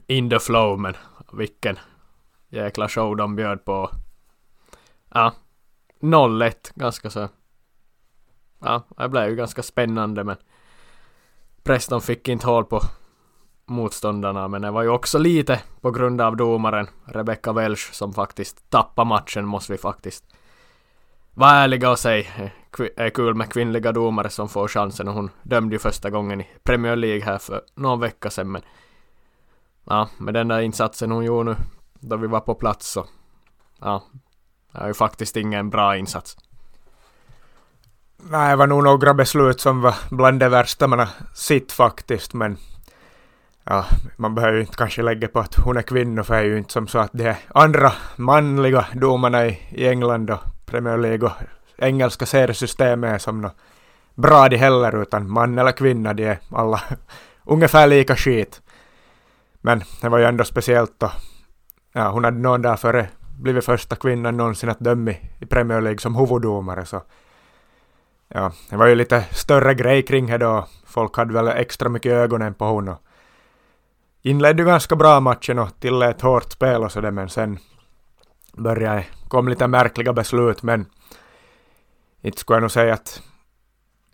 in 0.07 0.29
the 0.29 0.39
flow 0.39 0.79
men 0.79 0.93
vilken 1.33 1.79
jäkla 2.49 2.89
show 2.89 3.15
de 3.15 3.35
bjöd 3.35 3.65
på. 3.65 3.89
Ja, 5.13 5.33
0-1 5.99 6.53
ganska 6.75 7.09
så. 7.09 7.29
Ja, 8.59 8.83
det 8.97 9.09
blev 9.09 9.29
ju 9.29 9.35
ganska 9.35 9.63
spännande 9.63 10.23
men 10.23 10.35
Preston 11.63 12.01
fick 12.01 12.27
inte 12.27 12.47
hål 12.47 12.65
på 12.65 12.81
motståndarna 13.65 14.47
men 14.47 14.61
det 14.61 14.71
var 14.71 14.83
ju 14.83 14.89
också 14.89 15.17
lite 15.17 15.61
på 15.81 15.91
grund 15.91 16.21
av 16.21 16.37
domaren 16.37 16.87
Rebecca 17.05 17.53
Welsh 17.53 17.91
som 17.91 18.13
faktiskt 18.13 18.69
tappade 18.69 19.09
matchen 19.09 19.45
måste 19.45 19.71
vi 19.71 19.77
faktiskt 19.77 20.36
var 21.39 21.53
ärliga 21.53 21.89
och 21.89 21.99
säg, 21.99 22.19
eh, 22.37 22.49
Det 22.77 23.01
är 23.01 23.05
eh, 23.05 23.09
kul 23.09 23.35
med 23.35 23.53
kvinnliga 23.53 23.91
domare 23.91 24.29
som 24.29 24.49
får 24.49 24.67
chansen 24.67 25.07
och 25.07 25.13
hon 25.13 25.29
dömde 25.43 25.75
ju 25.75 25.79
första 25.79 26.09
gången 26.09 26.41
i 26.41 26.47
Premier 26.63 26.95
League 26.95 27.25
här 27.25 27.37
för 27.37 27.61
någon 27.75 27.99
vecka 27.99 28.29
sedan 28.29 28.51
men 28.51 28.61
ja, 29.83 30.09
med 30.17 30.33
den 30.33 30.47
där 30.47 30.59
insatsen 30.59 31.11
hon 31.11 31.25
gjorde 31.25 31.49
nu 31.49 31.55
då 31.99 32.17
vi 32.17 32.27
var 32.27 32.39
på 32.39 32.55
plats 32.55 32.91
så 32.91 33.05
ja, 33.79 34.03
det 34.71 34.79
är 34.79 34.87
ju 34.87 34.93
faktiskt 34.93 35.37
ingen 35.37 35.69
bra 35.69 35.97
insats. 35.97 36.37
Nej, 38.17 38.49
det 38.49 38.55
var 38.55 38.67
nog 38.67 38.83
några 38.83 39.13
beslut 39.13 39.61
som 39.61 39.81
var 39.81 39.95
bland 40.09 40.39
det 40.39 40.49
värsta 40.49 40.87
man 40.87 40.99
har 40.99 41.09
sett 41.35 41.71
faktiskt 41.71 42.33
men 42.33 42.57
ja, 43.63 43.85
man 44.15 44.35
behöver 44.35 44.53
ju 44.53 44.61
inte 44.61 44.77
kanske 44.77 45.01
lägga 45.01 45.27
på 45.27 45.39
att 45.39 45.55
hon 45.55 45.77
är 45.77 45.81
kvinna 45.81 46.23
för 46.23 46.33
det 46.33 46.39
är 46.39 46.45
ju 46.45 46.57
inte 46.57 46.73
som 46.73 46.87
så 46.87 46.99
att 46.99 47.11
det 47.13 47.25
är 47.25 47.37
andra 47.47 47.93
manliga 48.15 48.85
domarna 48.93 49.45
i, 49.45 49.59
i 49.71 49.87
England 49.87 50.29
och 50.29 50.56
Premier 50.67 50.97
League 50.97 51.29
och 51.29 51.33
engelska 51.77 52.25
seriesystemet 52.25 53.13
är 53.13 53.17
som 53.17 53.41
något 53.41 53.55
bra 54.15 54.49
de 54.49 54.57
heller 54.57 55.01
utan 55.01 55.31
man 55.31 55.57
eller 55.57 55.71
kvinna 55.71 56.13
de 56.13 56.23
är 56.23 56.39
alla 56.51 56.81
ungefär 57.45 57.87
lika 57.87 58.15
skit. 58.15 58.61
Men 59.61 59.83
det 60.01 60.09
var 60.09 60.17
ju 60.17 60.25
ändå 60.25 60.43
speciellt 60.43 60.93
då. 60.97 61.11
Ja, 61.93 62.09
hon 62.09 62.23
hade 62.23 62.37
någon 62.37 62.61
dag 62.61 62.79
före 62.79 63.09
blivit 63.39 63.65
första 63.65 63.95
kvinnan 63.95 64.37
någonsin 64.37 64.69
att 64.69 64.79
döma 64.79 65.11
i 65.39 65.45
Premier 65.45 65.81
League 65.81 65.99
som 65.99 66.15
huvuddomare 66.15 66.85
så 66.85 67.03
ja, 68.27 68.51
det 68.69 68.77
var 68.77 68.87
ju 68.87 68.95
lite 68.95 69.25
större 69.31 69.73
grej 69.73 70.01
kring 70.03 70.25
det 70.27 70.37
då. 70.37 70.67
Folk 70.85 71.17
hade 71.17 71.33
väl 71.33 71.47
extra 71.47 71.89
mycket 71.89 72.11
ögonen 72.11 72.53
på 72.53 72.65
hon 72.65 72.87
och 72.87 73.01
inledde 74.21 74.61
ju 74.61 74.67
ganska 74.67 74.95
bra 74.95 75.19
matchen 75.19 75.59
och 75.59 75.79
tillät 75.79 76.21
hårt 76.21 76.51
spel 76.51 76.83
och 76.83 76.91
sådär 76.91 77.11
men 77.11 77.29
sen 77.29 77.59
började 78.57 79.05
kom 79.27 79.47
lite 79.47 79.67
märkliga 79.67 80.13
beslut 80.13 80.63
men 80.63 80.85
inte 82.21 82.39
skulle 82.39 82.55
jag 82.55 82.61
nog 82.61 82.71
säga 82.71 82.93
att 82.93 83.21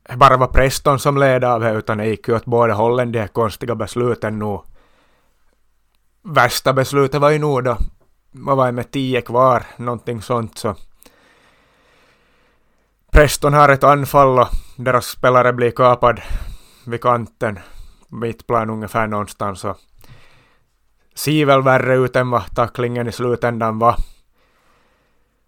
det 0.10 0.18
bara 0.18 0.38
var 0.38 0.48
Preston 0.48 1.00
som 1.00 1.18
led 1.18 1.44
av 1.44 1.62
det 1.62 1.72
utan 1.72 1.98
det 1.98 2.06
gick 2.06 2.28
ju 2.28 2.36
åt 2.36 2.46
båda 2.46 2.74
hållen 2.74 3.12
de 3.12 3.20
här 3.20 3.28
konstiga 3.28 3.76
besluten 3.76 4.40
nu. 4.40 4.60
Värsta 6.24 6.74
beslutet 6.74 7.22
var 7.22 7.30
ju 7.30 7.40
nog 7.40 7.64
då, 7.64 7.78
vad 8.32 8.58
var 8.58 8.66
det 8.66 8.72
med 8.72 8.92
tio 8.92 9.22
kvar, 9.22 9.64
någonting 9.78 10.22
sånt 10.22 10.58
så 10.58 10.76
Preston 13.14 13.54
har 13.54 13.70
ett 13.70 13.84
anfall 13.84 14.40
och 14.40 14.48
deras 14.78 15.06
spelare 15.06 15.54
blir 15.54 15.72
kapad 15.72 16.22
vid 16.86 17.02
kanten, 17.02 17.60
mittplan 18.08 18.70
ungefär 18.70 19.08
någonstans 19.08 19.66
och 19.66 19.78
ser 21.16 21.46
väl 21.46 21.62
värre 21.62 21.96
ut 21.96 22.16
än 22.16 22.30
vad 22.30 22.56
tacklingen 22.56 23.08
i 23.08 23.12
slutändan 23.12 23.80
var. 23.80 23.96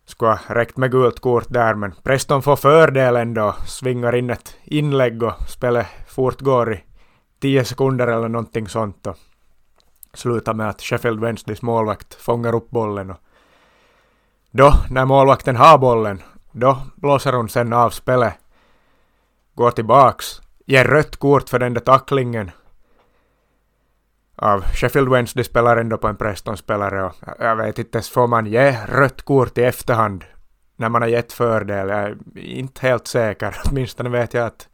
Skulle 0.05 0.31
ha 0.31 0.55
räckt 0.55 0.77
med 0.77 0.91
gult 0.91 1.19
kort 1.19 1.45
där, 1.49 1.75
men 1.75 1.91
Preston 2.03 2.41
får 2.41 2.55
fördelen 2.55 3.33
då, 3.33 3.55
svingar 3.65 4.15
in 4.15 4.29
ett 4.29 4.55
inlägg 4.63 5.23
och 5.23 5.33
spelet 5.47 5.87
fortgår 6.07 6.73
i 6.73 6.83
tio 7.39 7.65
sekunder 7.65 8.07
eller 8.07 8.29
någonting 8.29 8.67
sånt 8.67 9.07
och 9.07 9.17
slutar 10.13 10.53
med 10.53 10.69
att 10.69 10.81
Sheffield 10.81 11.19
Wednesdays 11.19 11.61
målvakt 11.61 12.13
fångar 12.13 12.55
upp 12.55 12.69
bollen 12.69 13.09
och 13.09 13.17
då, 14.51 14.73
när 14.89 15.05
målvakten 15.05 15.55
har 15.55 15.77
bollen, 15.77 16.21
då 16.51 16.77
blåser 16.95 17.33
hon 17.33 17.49
sen 17.49 17.73
av 17.73 17.89
spelet, 17.89 18.33
går 19.53 19.71
tillbaks, 19.71 20.41
ger 20.65 20.85
rött 20.85 21.15
kort 21.15 21.49
för 21.49 21.59
den 21.59 21.73
där 21.73 21.81
tacklingen 21.81 22.51
av 24.35 24.63
Sheffield 24.73 25.09
Wednesday-spelaren 25.09 25.89
då 25.89 25.97
på 25.97 26.07
en 26.07 26.15
Preston-spelare 26.15 27.03
och 27.03 27.13
jag 27.39 27.55
vet 27.55 27.79
inte 27.79 27.97
ens 27.97 28.09
får 28.09 28.27
man 28.27 28.45
ge 28.45 28.77
rött 28.87 29.21
kort 29.21 29.57
i 29.57 29.63
efterhand 29.63 30.23
när 30.75 30.89
man 30.89 31.01
har 31.01 31.09
gett 31.09 31.33
fördel. 31.33 31.89
Jag 31.89 31.99
är 31.99 32.17
inte 32.35 32.87
helt 32.87 33.07
säker. 33.07 33.55
Åtminstone 33.65 34.09
vet 34.09 34.33
jag 34.33 34.45
att 34.45 34.67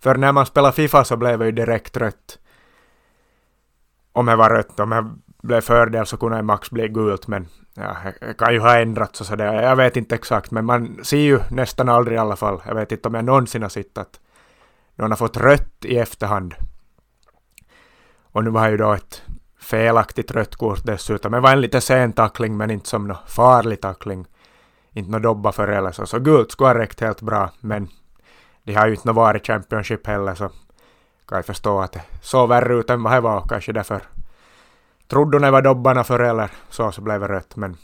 för 0.00 0.14
när 0.14 0.32
man 0.32 0.46
spelar 0.46 0.72
Fifa 0.72 1.04
så 1.04 1.16
blev 1.16 1.38
det 1.38 1.44
ju 1.44 1.52
direkt 1.52 1.96
rött. 1.96 2.38
Om 4.12 4.26
det 4.26 4.36
var 4.36 4.50
rött, 4.50 4.80
om 4.80 4.90
det 4.90 5.10
blev 5.42 5.60
fördel 5.60 6.06
så 6.06 6.16
kunde 6.16 6.36
det 6.36 6.42
max 6.42 6.70
bli 6.70 6.88
gult 6.88 7.28
men 7.28 7.48
ja, 7.74 7.96
det 8.20 8.34
kan 8.38 8.52
ju 8.52 8.60
ha 8.60 8.78
ändrats 8.78 9.20
och 9.20 9.26
sådär. 9.26 9.62
Jag 9.62 9.76
vet 9.76 9.96
inte 9.96 10.14
exakt 10.14 10.50
men 10.50 10.64
man 10.64 10.98
ser 11.02 11.18
ju 11.18 11.40
nästan 11.50 11.88
aldrig 11.88 12.16
i 12.16 12.18
alla 12.18 12.36
fall. 12.36 12.62
Jag 12.66 12.74
vet 12.74 12.92
inte 12.92 13.08
om 13.08 13.14
jag 13.14 13.24
någonsin 13.24 13.62
har 13.62 13.68
sett 13.68 13.98
att 13.98 14.20
någon 14.94 15.10
har 15.10 15.16
fått 15.16 15.36
rött 15.36 15.84
i 15.84 15.98
efterhand. 15.98 16.54
Och 18.34 18.44
nu 18.44 18.50
var 18.50 18.68
ju 18.68 18.76
då 18.76 18.92
ett 18.92 19.22
felaktigt 19.60 20.30
rött 20.30 20.56
kort 20.56 20.84
dessutom. 20.84 21.32
Det 21.32 21.40
var 21.40 21.52
en 21.52 21.60
lite 21.60 21.80
sen 21.80 22.12
tackling 22.12 22.56
men 22.56 22.70
inte 22.70 22.88
som 22.88 23.08
någon 23.08 23.16
farlig 23.26 23.80
tackling. 23.80 24.26
Inte 24.92 25.10
någon 25.10 25.22
dobba 25.22 25.52
för 25.52 25.68
eller 25.68 25.92
så. 25.92 26.06
Så 26.06 26.18
gult 26.18 26.50
skulle 26.50 26.68
ha 26.68 26.78
räckt 26.78 27.00
helt 27.00 27.22
bra 27.22 27.50
men 27.60 27.88
de 28.62 28.74
har 28.74 28.86
ju 28.86 28.94
inte 28.94 29.12
varit 29.12 29.46
Championship 29.46 30.06
heller 30.06 30.34
så 30.34 30.48
kan 31.28 31.36
jag 31.36 31.46
förstå 31.46 31.80
att 31.80 31.92
det 31.92 32.02
såg 32.22 32.48
värre 32.48 32.74
ut 32.74 32.90
än 32.90 33.02
vad 33.02 33.12
det 33.12 33.20
var 33.20 33.36
och 33.40 33.48
kanske 33.48 33.72
därför 33.72 34.02
trodde 35.08 35.36
hon 35.36 35.42
det 35.42 35.50
var 35.50 35.62
dobbarna 35.62 36.04
för 36.04 36.20
eller 36.20 36.50
så 36.70 36.92
så 36.92 37.00
blev 37.00 37.20
det 37.20 37.28
rött 37.28 37.56
men 37.56 37.76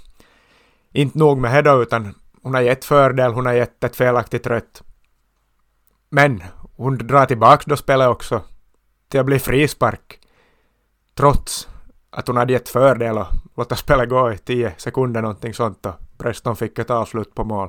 inte 0.93 1.19
nog 1.19 1.39
med 1.39 1.65
det 1.65 1.71
då 1.71 1.83
utan 1.83 2.15
hon 2.43 2.55
har 2.55 2.61
gett 2.61 2.85
fördel, 2.85 3.33
hon 3.33 3.47
har 3.47 3.53
gett 3.53 3.85
ett 3.85 3.97
felaktigt 3.97 4.47
rött. 4.47 4.83
Men 6.11 6.43
hon 6.77 6.99
drar 6.99 7.27
tillbaks 7.27 7.65
då 7.65 7.77
spelet 7.77 8.09
också 8.09 8.43
till 9.09 9.21
att 9.21 9.27
bli 9.27 9.39
frispark 9.39 10.20
trots 11.15 11.69
att 12.11 12.27
hon 12.27 12.37
hade 12.37 12.53
gett 12.53 12.69
fördel 12.69 13.19
och 13.19 13.27
låta 13.57 13.77
spelet 13.77 14.09
gå 14.09 14.33
i 14.33 14.39
tio 14.39 14.75
sekunder 14.77 15.23
någonting 15.23 15.55
sånt 15.55 15.87
och 15.87 15.95
Preston 16.19 16.57
fick 16.57 16.79
ett 16.79 16.91
avslut 16.91 17.35
på 17.35 17.45
mål. 17.45 17.69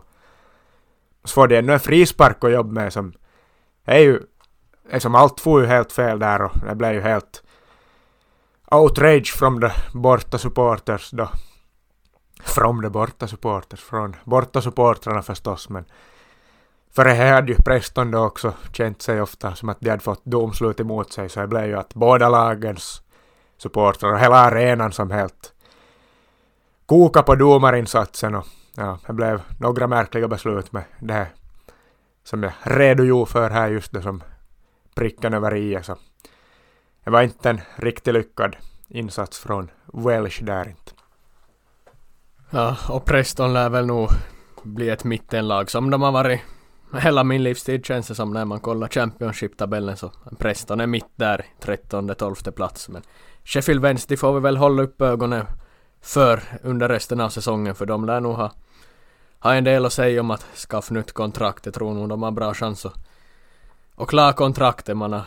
Så 1.24 1.34
får 1.34 1.48
de 1.48 1.58
ännu 1.58 1.74
en 1.74 1.80
frispark 1.80 2.44
att 2.44 2.52
jobba 2.52 2.72
med 2.72 2.94
som 2.94 3.14
är 3.86 4.00
ju 4.00 4.20
är 4.90 5.00
som 5.00 5.16
allt 5.16 5.40
får 5.40 5.62
ju 5.62 5.68
helt 5.68 5.92
fel 5.92 6.20
där 6.20 6.42
och 6.42 6.52
det 6.68 6.76
blev 6.76 6.94
ju 6.94 7.02
helt 7.02 7.44
outrage 8.72 9.34
from 9.38 9.62
the 9.62 9.72
borta 9.94 10.38
supporters 10.38 11.12
då. 11.12 11.30
From 12.44 12.82
the 12.82 12.90
borta 12.90 13.28
supporters, 13.28 13.80
från 13.80 14.16
borta 14.24 14.62
supportrarna 14.62 15.22
förstås 15.22 15.70
men 15.70 15.86
för 16.96 17.06
det 17.06 17.12
här 17.12 17.34
hade 17.34 17.52
ju 17.52 17.58
Preston 17.58 18.12
då 18.12 18.20
också 18.20 18.54
känt 18.74 19.02
sig 19.02 19.22
ofta 19.22 19.56
som 19.56 19.70
att 19.70 19.80
de 19.80 19.90
hade 19.90 20.04
fått 20.04 20.26
domslut 20.26 20.80
emot 20.80 21.14
sig 21.14 21.30
så 21.30 21.40
det 21.40 21.48
blev 21.48 21.66
ju 21.66 21.76
att 21.78 21.94
båda 21.94 22.30
lagens 22.30 23.02
supportrar 23.62 24.14
och 24.14 24.20
hela 24.20 24.36
arenan 24.36 24.92
som 24.92 25.12
helt 25.12 25.54
koka 26.86 27.24
på 27.24 27.36
domarinsatsen 27.36 28.36
och 28.36 28.46
ja, 28.76 29.00
det 29.08 29.14
blev 29.14 29.42
några 29.60 29.88
märkliga 29.88 30.28
beslut 30.28 30.72
med 30.72 30.84
det 31.00 31.14
här 31.14 31.28
som 32.24 32.44
jag 32.44 32.54
redogjorde 32.64 33.32
för 33.32 33.50
här 33.50 33.70
just 33.70 33.92
det 33.92 34.02
som 34.02 34.24
pricken 34.96 35.34
över 35.34 35.56
i 35.56 35.84
så 35.84 35.98
det 37.04 37.12
var 37.12 37.22
inte 37.22 37.50
en 37.50 37.62
riktigt 37.76 38.14
lyckad 38.14 38.56
insats 38.88 39.40
från 39.40 39.72
Welsh 39.94 40.44
där 40.44 40.70
inte. 40.70 40.92
Ja, 42.50 42.78
och 42.90 43.06
Preston 43.06 43.54
lär 43.54 43.70
väl 43.70 43.86
nog 43.86 44.10
bli 44.64 44.90
ett 44.90 45.04
mittenlag 45.04 45.72
som 45.72 45.90
de 45.90 46.02
har 46.02 46.12
varit 46.12 46.42
hela 47.00 47.24
min 47.24 47.44
livstid 47.44 47.86
känns 47.86 48.08
det 48.08 48.16
som 48.16 48.34
när 48.34 48.46
man 48.46 48.60
kollar 48.60 48.88
Championship-tabellen 48.88 49.98
så 49.98 50.12
Preston 50.38 50.80
är 50.80 50.88
mitt 50.88 51.12
där, 51.16 51.46
13-12 51.62 52.52
plats 52.52 52.90
men 52.90 53.02
Sheffield 53.44 53.82
Wednesday 53.82 54.18
får 54.18 54.34
vi 54.34 54.40
väl 54.40 54.58
hålla 54.58 54.84
upp 54.84 55.02
ögonen 55.02 55.46
för 56.02 56.44
under 56.64 56.90
resten 56.90 57.22
av 57.22 57.30
säsongen 57.30 57.76
för 57.76 57.86
de 57.86 58.06
lär 58.06 58.20
nog 58.20 58.36
ha, 58.36 58.52
ha 59.40 59.54
en 59.54 59.64
del 59.64 59.86
att 59.86 59.94
säga 59.94 60.22
om 60.22 60.32
att 60.32 60.46
skaffa 60.56 60.94
nytt 60.94 61.12
kontrakt. 61.12 61.66
Jag 61.66 61.74
tror 61.74 61.94
nog 61.94 62.10
de 62.10 62.24
har 62.24 62.32
bra 62.32 62.54
chans 62.54 62.86
att, 62.86 62.94
att 63.96 64.08
klara 64.08 64.34
kontraktet. 64.34 64.98
Man 64.98 65.14
har 65.14 65.24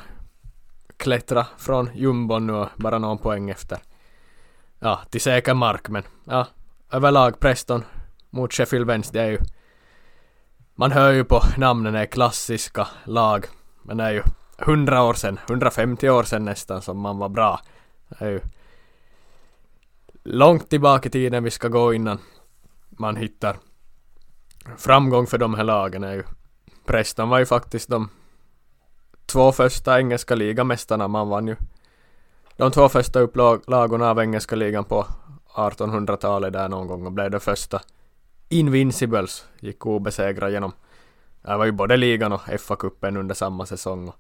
klättrat 0.97 1.47
från 1.59 1.91
jumbon 1.95 2.47
nu 2.47 2.53
och 2.53 2.69
bara 2.77 2.99
någon 2.99 3.19
poäng 3.19 3.51
efter. 3.51 3.79
Ja, 4.79 5.01
till 5.11 5.21
säker 5.21 5.55
mark 5.55 5.89
men 5.89 6.03
ja, 6.25 6.47
överlag 6.91 7.41
Preston 7.41 7.85
mot 8.31 8.53
Sheffield 8.53 8.87
Wednesday 8.87 9.23
är 9.23 9.31
ju 9.31 9.39
man 10.75 10.93
hör 10.93 11.13
ju 11.13 11.25
på 11.25 11.41
namnen 11.57 11.95
är 11.95 12.07
klassiska 12.07 12.89
lag 13.05 13.47
men 13.83 13.97
det 13.97 14.05
är 14.05 14.11
ju 14.11 14.23
100 14.59 15.03
år 15.03 15.15
sedan, 15.15 15.39
150 15.49 16.09
år 16.09 16.23
sedan 16.23 16.45
nästan 16.45 16.83
som 16.83 16.99
man 16.99 17.19
var 17.19 17.29
bra. 17.29 17.61
Det 18.19 18.25
är 18.25 18.31
ju 18.31 18.41
långt 20.23 20.71
tillbaka 20.71 21.09
i 21.09 21.13
tiden 21.13 21.45
vi 21.45 21.51
ska 21.51 21.69
gå 21.69 21.95
innan 21.95 22.19
man 22.89 23.17
hittar 23.17 23.57
framgång 24.77 25.27
för 25.27 25.39
de 25.39 25.55
här 25.55 25.65
lagen 25.65 26.05
är 26.05 26.13
ju 26.13 26.23
Preston 26.87 27.29
var 27.29 27.39
ju 27.39 27.47
faktiskt 27.47 27.89
de 27.89 28.09
två 29.27 29.53
första 29.53 29.99
engelska 29.99 30.35
ligamästarna. 30.35 31.09
Man 31.09 31.29
vann 31.29 31.49
ju 31.49 31.57
de 32.57 32.71
två 32.71 32.89
första 32.89 33.21
upplagorna 33.21 34.11
av 34.11 34.21
engelska 34.21 34.57
ligan 34.57 34.85
på 34.85 35.07
1800-talet 35.55 36.53
där 36.53 36.69
någon 36.69 36.87
gång 36.87 37.07
och 37.07 37.13
blev 37.13 37.31
det 37.31 37.41
första 37.41 37.81
Invincibles 38.49 39.47
gick 39.61 39.87
obesegrade 39.87 40.53
genom 40.53 40.73
det 41.43 41.57
var 41.57 41.65
ju 41.65 41.73
både 41.73 41.97
ligan 41.97 42.33
och 42.33 42.41
FA-cupen 42.41 43.19
under 43.19 43.35
samma 43.35 43.67
säsong. 43.67 44.09
Och 44.09 44.15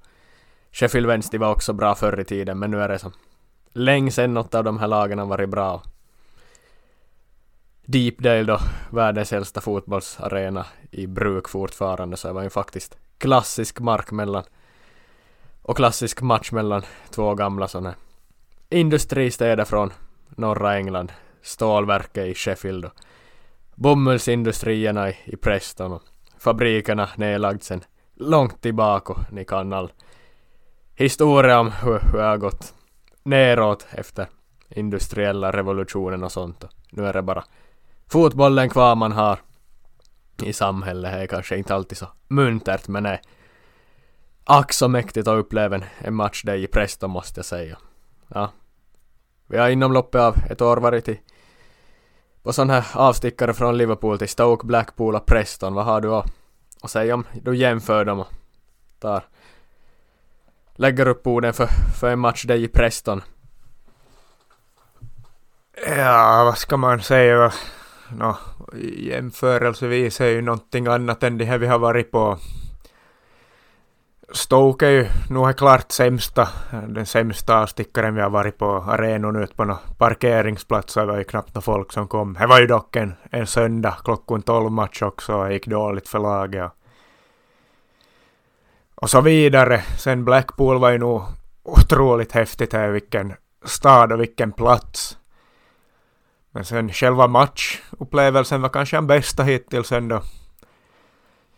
Sheffield 0.73 1.07
Wednesday 1.07 1.41
var 1.41 1.51
också 1.51 1.73
bra 1.73 1.95
förr 1.95 2.21
i 2.21 2.25
tiden 2.25 2.59
men 2.59 2.71
nu 2.71 2.83
är 2.83 2.89
det 2.89 2.99
som 2.99 3.13
länge 3.75 4.11
sedan 4.11 4.35
något 4.35 4.54
av 4.54 4.64
de 4.64 4.78
här 4.78 4.88
lagen 4.88 5.19
har 5.19 5.26
varit 5.26 5.49
bra. 5.49 5.83
Deepdale 7.87 8.45
då, 8.45 8.59
världens 8.90 9.33
äldsta 9.33 9.61
fotbollsarena 9.61 10.66
i 10.90 11.07
bruk 11.07 11.49
fortfarande, 11.49 12.16
så 12.16 12.28
det 12.28 12.35
var 12.35 12.43
ju 12.43 12.50
faktiskt 12.50 12.97
klassisk 13.19 13.81
mark 13.81 14.11
mellan 14.11 14.45
och 15.62 15.76
klassisk 15.76 16.23
match 16.23 16.52
mellan 16.52 16.83
två 17.11 17.35
gamla 17.35 17.69
sådana 17.69 17.95
industristäder 18.69 19.64
från 19.64 19.93
norra 20.28 20.76
England, 20.76 21.12
stålverket 21.43 22.26
i 22.26 22.35
Sheffield 22.35 22.85
och 22.85 22.93
bomullsindustrierna 23.75 25.11
i, 25.11 25.16
i 25.25 25.37
Preston 25.37 25.93
och 25.93 26.02
fabrikerna 26.38 27.09
nedlagd 27.16 27.62
sedan 27.62 27.85
långt 28.14 28.62
tillbaka. 28.62 29.12
Och 29.12 29.33
ni 29.33 29.45
kan 29.45 29.73
all 29.73 29.93
historia 30.95 31.61
om 31.61 31.73
hur, 31.73 32.00
hur 32.12 32.19
det 32.19 32.25
har 32.25 32.37
gått 32.37 32.75
neråt 33.25 33.87
efter 33.90 34.26
industriella 34.69 35.52
revolutionen 35.52 36.23
och 36.23 36.33
sånt. 36.33 36.64
Och 36.64 36.71
nu 36.90 37.07
är 37.07 37.12
det 37.12 37.23
bara 37.23 37.45
fotbollen 38.09 38.71
kvar 38.71 38.95
man 38.95 39.12
har 39.12 39.38
i 40.43 40.52
samhället. 40.52 41.12
Det 41.12 41.19
är 41.19 41.26
kanske 41.26 41.57
inte 41.57 41.75
alltid 41.75 41.99
så 41.99 42.07
muntert 42.28 42.88
men 42.88 43.02
det 43.02 43.11
är 43.11 43.21
ack 44.45 44.73
så 44.73 44.88
mäktigt 44.88 45.28
att 45.28 45.38
uppleva 45.38 45.81
en, 45.99 46.14
match 46.14 46.43
där 46.45 46.54
i 46.54 46.66
Preston 46.66 47.11
måste 47.11 47.38
jag 47.38 47.45
säga. 47.45 47.78
Ja. 48.28 48.50
Vi 49.47 49.59
har 49.59 49.69
inom 49.69 49.93
loppet 49.93 50.21
av 50.21 50.37
ett 50.50 50.61
år 50.61 50.76
varit 50.76 51.09
i 51.09 51.21
på 52.43 52.52
sån 52.52 52.71
här 52.71 52.87
avstickare 52.95 53.54
från 53.54 53.78
Liverpool 53.78 54.19
till 54.19 54.28
Stoke, 54.28 54.66
Blackpool 54.66 55.14
och 55.14 55.26
Preston. 55.26 55.75
Vad 55.75 55.85
har 55.85 56.00
du 56.00 56.14
att, 56.14 56.33
att 56.83 56.90
säga 56.90 57.14
om 57.14 57.25
du 57.43 57.57
jämför 57.57 58.04
dem 58.04 58.21
och 58.21 58.28
tar 58.99 59.25
lägger 60.76 61.09
upp 61.09 61.26
orden 61.26 61.52
för, 61.52 61.66
för 62.00 62.11
en 62.11 62.19
match 62.19 62.45
där 62.45 62.57
i 62.57 62.69
Preston 62.69 63.23
Ja, 65.87 66.45
vad 66.45 66.59
ska 66.59 66.76
man 66.76 67.02
säga? 67.02 67.52
No, 68.19 68.37
jämförelsevis 68.97 70.21
är 70.21 70.28
ju 70.28 70.43
någonting 70.43 70.87
annat 70.87 71.23
än 71.23 71.38
det 71.38 71.45
här 71.45 71.59
vi 71.59 71.66
har 71.66 71.78
varit 71.78 72.11
på. 72.11 72.38
Stoke 74.33 74.87
är 74.87 74.90
ju 74.90 75.07
nog 75.31 75.57
klart 75.57 75.93
sämsta, 75.93 76.49
den 76.88 77.07
sämsta 77.07 77.62
avstickaren 77.62 78.14
vi 78.14 78.21
har 78.21 78.31
varit 78.31 78.59
på 78.59 78.66
arenan 78.66 79.43
ut 79.43 79.57
på 79.57 79.64
någon 79.64 79.76
parkeringsplats. 79.99 80.95
Det 80.95 81.04
var 81.04 81.19
ju 81.19 81.25
knappt 81.25 81.54
några 81.54 81.62
folk 81.62 81.93
som 81.93 82.09
kom. 82.09 82.37
Det 82.40 82.47
var 82.47 82.61
ju 82.61 82.66
dock 82.66 82.97
en, 82.97 83.14
en 83.31 83.47
söndag 83.47 83.97
klockan 84.04 84.43
12 84.43 84.71
match 84.71 85.02
också. 85.02 85.45
Det 85.45 85.52
gick 85.52 85.66
dåligt 85.66 86.09
för 86.09 86.19
laget. 86.19 86.73
Och 88.95 89.11
så 89.11 89.21
vidare. 89.21 89.83
Sen 89.99 90.25
Blackpool 90.25 90.79
var 90.79 90.91
ju 90.91 90.99
nog 90.99 91.23
otroligt 91.63 92.33
häftigt 92.33 92.73
här. 92.73 92.89
Vilken 92.89 93.35
stad 93.65 94.13
och 94.13 94.21
vilken 94.21 94.53
plats. 94.53 95.19
Men 96.51 96.65
sen 96.65 96.93
själva 96.93 97.27
matchupplevelsen 97.27 98.63
var 98.63 98.69
kanske 98.69 98.97
den 98.97 99.07
bästa 99.07 99.43
hittills 99.43 99.93
ändå 99.93 100.23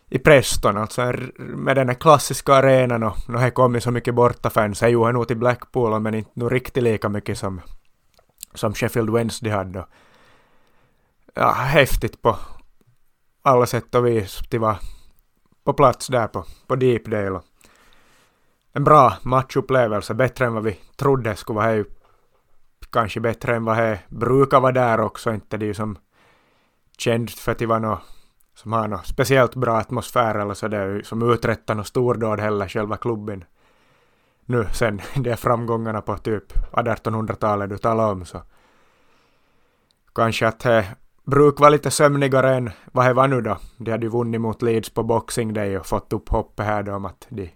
i 0.09 0.19
Preston, 0.19 0.77
alltså 0.77 1.13
med 1.37 1.75
den 1.75 1.89
här 1.89 1.95
klassiska 1.95 2.53
arenan 2.53 3.03
och 3.03 3.17
nu 3.27 3.37
har 3.37 3.49
kommit 3.49 3.83
så 3.83 3.91
mycket 3.91 4.15
bortafans. 4.15 4.81
Jag 4.81 4.91
gjorde 4.91 5.11
nog 5.11 5.27
till 5.27 5.37
Blackpool 5.37 5.99
men 5.99 6.13
inte 6.13 6.31
nog 6.33 6.51
riktigt 6.51 6.83
lika 6.83 7.09
mycket 7.09 7.37
som, 7.37 7.61
som 8.53 8.73
Sheffield 8.73 9.09
Wednesday 9.09 9.51
hade. 9.51 9.85
Ja, 11.33 11.51
häftigt 11.51 12.21
på 12.21 12.37
alla 13.41 13.65
sätt 13.65 13.95
och 13.95 14.07
vis 14.07 14.39
Det 14.49 14.57
var 14.57 14.77
på 15.67 15.73
plats 15.73 16.07
där 16.07 16.27
på, 16.27 16.45
på 16.67 16.75
Deepdale. 16.75 17.41
En 18.73 18.83
bra 18.83 19.13
matchupplevelse, 19.23 20.13
bättre 20.13 20.45
än 20.45 20.53
vad 20.53 20.63
vi 20.63 20.79
trodde 20.95 21.35
skulle 21.35 21.55
vara 21.55 21.65
här. 21.65 21.85
Kanske 22.89 23.19
bättre 23.19 23.55
än 23.55 23.65
vad 23.65 23.77
det 23.77 23.99
brukar 24.07 24.59
vara 24.59 24.71
där 24.71 24.99
också, 24.99 25.33
inte 25.33 25.57
det 25.57 25.73
som 25.73 25.97
känt 26.97 27.31
för 27.31 27.51
att 27.51 27.57
det 27.57 27.65
var 27.65 27.79
något 27.79 27.99
som 28.55 28.73
har 28.73 28.87
något 28.87 29.07
speciellt 29.07 29.55
bra 29.55 29.77
atmosfär 29.77 30.35
eller 30.35 30.53
så 30.53 30.67
det 30.67 30.77
är 30.77 31.01
som 31.01 31.31
uträttar 31.31 31.75
något 31.75 31.87
stordåd 31.87 32.39
heller, 32.39 32.67
själva 32.67 32.97
klubben. 32.97 33.43
Nu 34.45 34.67
sen 34.73 35.01
de 35.15 35.37
framgångarna 35.37 36.01
på 36.01 36.17
typ 36.17 36.53
1800-talet 36.71 37.69
du 37.69 37.77
talar 37.77 38.11
om 38.11 38.25
så 38.25 38.41
kanske 40.15 40.47
att 40.47 40.59
det 40.59 40.85
bruk 41.27 41.59
vara 41.59 41.69
lite 41.69 41.91
sömnigare 41.91 42.55
än 42.55 42.71
vad 42.91 43.05
det 43.05 43.13
var 43.13 43.27
nu 43.27 43.41
då. 43.41 43.57
De 43.77 43.91
hade 43.91 44.05
ju 44.05 44.09
vunnit 44.09 44.41
mot 44.41 44.61
Leeds 44.61 44.89
på 44.89 45.03
Boxing 45.03 45.53
Day 45.53 45.77
och 45.77 45.85
fått 45.85 46.13
upp 46.13 46.29
hoppet 46.29 46.65
här 46.65 46.83
då 46.83 46.93
om 46.95 47.05
att 47.05 47.27
de 47.29 47.51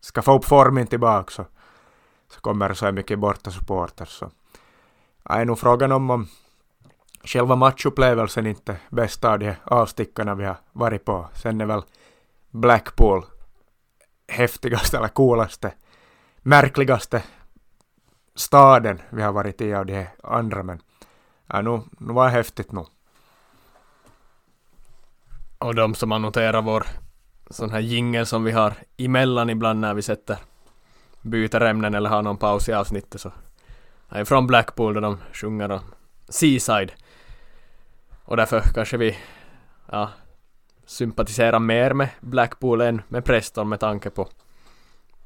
ska 0.00 0.22
få 0.22 0.36
upp 0.36 0.44
formen 0.44 0.86
tillbaka 0.86 1.30
så, 1.30 1.44
så 2.28 2.40
kommer 2.40 2.74
så 2.74 2.92
mycket 2.92 3.18
borta 3.18 3.50
supporter 3.50 4.04
så. 4.04 4.30
det 5.22 5.34
är 5.34 5.44
nog 5.44 5.58
frågan 5.58 5.92
om 5.92 6.10
om 6.10 6.28
själva 7.24 7.56
matchupplevelsen 7.56 8.46
inte 8.46 8.76
bästa 8.90 9.32
av 9.32 9.38
de 9.38 9.54
avstickarna 9.64 10.34
vi 10.34 10.44
har 10.44 10.56
varit 10.72 11.04
på. 11.04 11.28
Sen 11.34 11.60
är 11.60 11.66
väl 11.66 11.82
Blackpool 12.50 13.24
häftigaste 14.28 14.96
eller 14.96 15.08
coolaste, 15.08 15.72
märkligaste 16.42 17.22
staden 18.34 19.02
vi 19.10 19.22
har 19.22 19.32
varit 19.32 19.60
i 19.60 19.74
av 19.74 19.86
de 19.86 20.06
andra 20.22 20.62
men 20.62 20.80
Äh, 21.54 21.62
nu, 21.62 21.80
nu 21.98 22.12
var 22.12 22.24
det 22.24 22.30
häftigt 22.30 22.72
nog. 22.72 22.86
Och 25.58 25.74
de 25.74 25.94
som 25.94 26.10
har 26.10 26.18
noterat 26.18 26.64
vår 26.64 26.86
sån 27.50 27.70
här 27.70 27.80
jingel 27.80 28.26
som 28.26 28.44
vi 28.44 28.52
har 28.52 28.74
emellan 28.96 29.50
ibland 29.50 29.80
när 29.80 29.94
vi 29.94 30.02
sätter 30.02 30.38
byter 31.22 31.62
ämnen 31.62 31.94
eller 31.94 32.10
har 32.10 32.22
någon 32.22 32.36
paus 32.36 32.68
i 32.68 32.72
avsnittet 32.72 33.20
så 33.20 33.32
är 34.08 34.24
från 34.24 34.46
Blackpool 34.46 34.94
där 34.94 35.00
de 35.00 35.18
sjunger 35.32 35.70
om 35.70 35.80
Seaside 36.28 36.92
och 38.24 38.36
därför 38.36 38.60
kanske 38.60 38.96
vi 38.96 39.18
ja, 39.92 40.10
sympatiserar 40.86 41.58
mer 41.58 41.92
med 41.92 42.08
Blackpool 42.20 42.80
än 42.80 43.02
med 43.08 43.24
Preston 43.24 43.68
med 43.68 43.80
tanke 43.80 44.10
på 44.10 44.28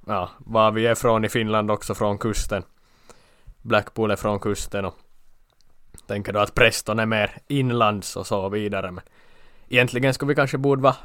ja, 0.07 0.31
var 0.39 0.71
vi 0.71 0.87
är 0.87 0.95
från 0.95 1.25
i 1.25 1.29
Finland 1.29 1.71
också 1.71 1.95
från 1.95 2.19
kusten. 2.19 2.63
Blackpool 3.63 4.11
är 4.11 4.17
från 4.17 4.41
kusten 4.41 4.85
och 4.85 4.99
tänker 6.07 6.33
då 6.33 6.41
att 6.41 6.55
Preston 6.55 6.99
är 6.99 7.07
mer 7.07 7.39
inlands 7.49 8.17
och 8.17 8.27
så 8.27 8.49
vidare 8.49 8.91
men 8.91 9.05
egentligen 9.69 10.15
skulle 10.15 10.29
vi 10.29 10.35
kanske 10.35 10.59
borde 10.59 10.83
vara 10.83 10.97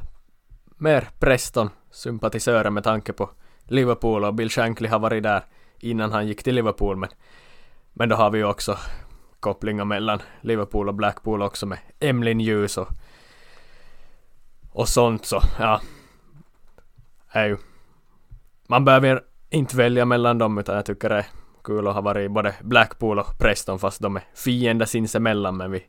mer 0.78 1.10
Preston-sympatisörer 1.20 2.70
med 2.70 2.84
tanke 2.84 3.14
på 3.14 3.30
Liverpool 3.64 4.26
och 4.26 4.34
Bill 4.34 4.50
Shankly 4.50 4.88
har 4.88 5.00
varit 5.00 5.24
där 5.24 5.44
innan 5.80 6.12
han 6.12 6.28
gick 6.28 6.44
till 6.44 6.56
Liverpool 6.56 6.98
men 6.98 7.10
men 7.94 8.10
då 8.10 8.16
har 8.16 8.30
vi 8.30 8.38
ju 8.38 8.46
också 8.46 8.78
kopplingar 9.40 9.86
mellan 9.86 10.22
Liverpool 10.42 10.90
och 10.90 10.96
Blackpool 10.96 11.42
också 11.42 11.66
med 11.66 11.80
Emlyn 12.00 12.40
Ljus 12.40 12.78
och, 12.78 12.88
och 14.70 14.90
sånt 14.90 15.26
så 15.26 15.42
ja. 15.60 15.82
Är 17.32 17.46
ju. 17.46 17.58
Man 18.68 18.86
behöver 18.86 19.22
inte 19.50 19.78
välja 19.78 20.06
mellan 20.06 20.38
dem 20.38 20.58
utan 20.58 20.76
jag 20.76 20.86
tycker 20.86 21.10
det 21.10 21.16
är 21.16 21.26
kul 21.70 21.88
att 21.88 21.94
ha 21.94 22.02
varit 22.02 22.26
i 22.26 22.30
både 22.30 22.56
Blackpool 22.62 23.20
och 23.20 23.38
Preston 23.40 23.80
fast 23.80 24.02
de 24.02 24.16
är 24.16 24.24
fiender 24.34 24.86
sinsemellan 24.86 25.58
men 25.58 25.72
vi 25.72 25.86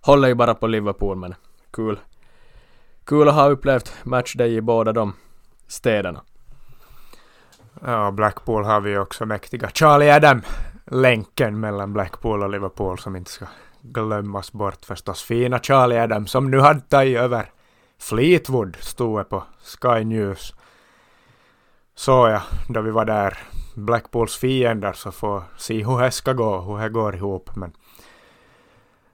håller 0.00 0.28
ju 0.28 0.34
bara 0.34 0.54
på 0.54 0.66
Liverpool 0.66 1.16
men 1.16 1.34
kul. 1.70 1.98
Kul 3.04 3.28
att 3.28 3.34
ha 3.34 3.48
upplevt 3.48 3.94
matchday 4.04 4.56
i 4.56 4.60
båda 4.60 4.92
de 4.92 5.12
städerna. 5.66 6.20
Ja, 7.84 8.10
Blackpool 8.10 8.64
har 8.64 8.80
vi 8.80 8.98
också 8.98 9.26
mäktiga 9.26 9.70
Charlie 9.74 10.10
Adam 10.10 10.42
länken 10.86 11.60
mellan 11.60 11.92
Blackpool 11.92 12.42
och 12.42 12.50
Liverpool 12.50 12.98
som 12.98 13.16
inte 13.16 13.30
ska 13.30 13.46
glömmas 13.82 14.52
bort 14.52 14.84
förstås. 14.84 15.22
Fina 15.22 15.58
Charlie 15.58 15.98
Adam 15.98 16.26
som 16.26 16.50
nu 16.50 16.60
hade 16.60 16.80
tagit 16.80 17.18
över 17.18 17.50
Fleetwood 18.00 18.76
stod 18.80 19.20
det 19.20 19.24
på 19.24 19.44
Sky 19.62 20.04
News. 20.04 20.54
Så 21.98 22.10
ja, 22.10 22.42
då 22.68 22.80
vi 22.80 22.90
var 22.90 23.04
där. 23.04 23.38
Blackpools 23.74 24.36
fiender 24.36 24.92
så 24.92 25.12
får 25.12 25.42
se 25.56 25.84
hur 25.84 26.00
det 26.00 26.10
ska 26.10 26.32
gå, 26.32 26.60
hur 26.60 26.78
det 26.78 26.88
går 26.88 27.16
ihop. 27.16 27.56
Men 27.56 27.72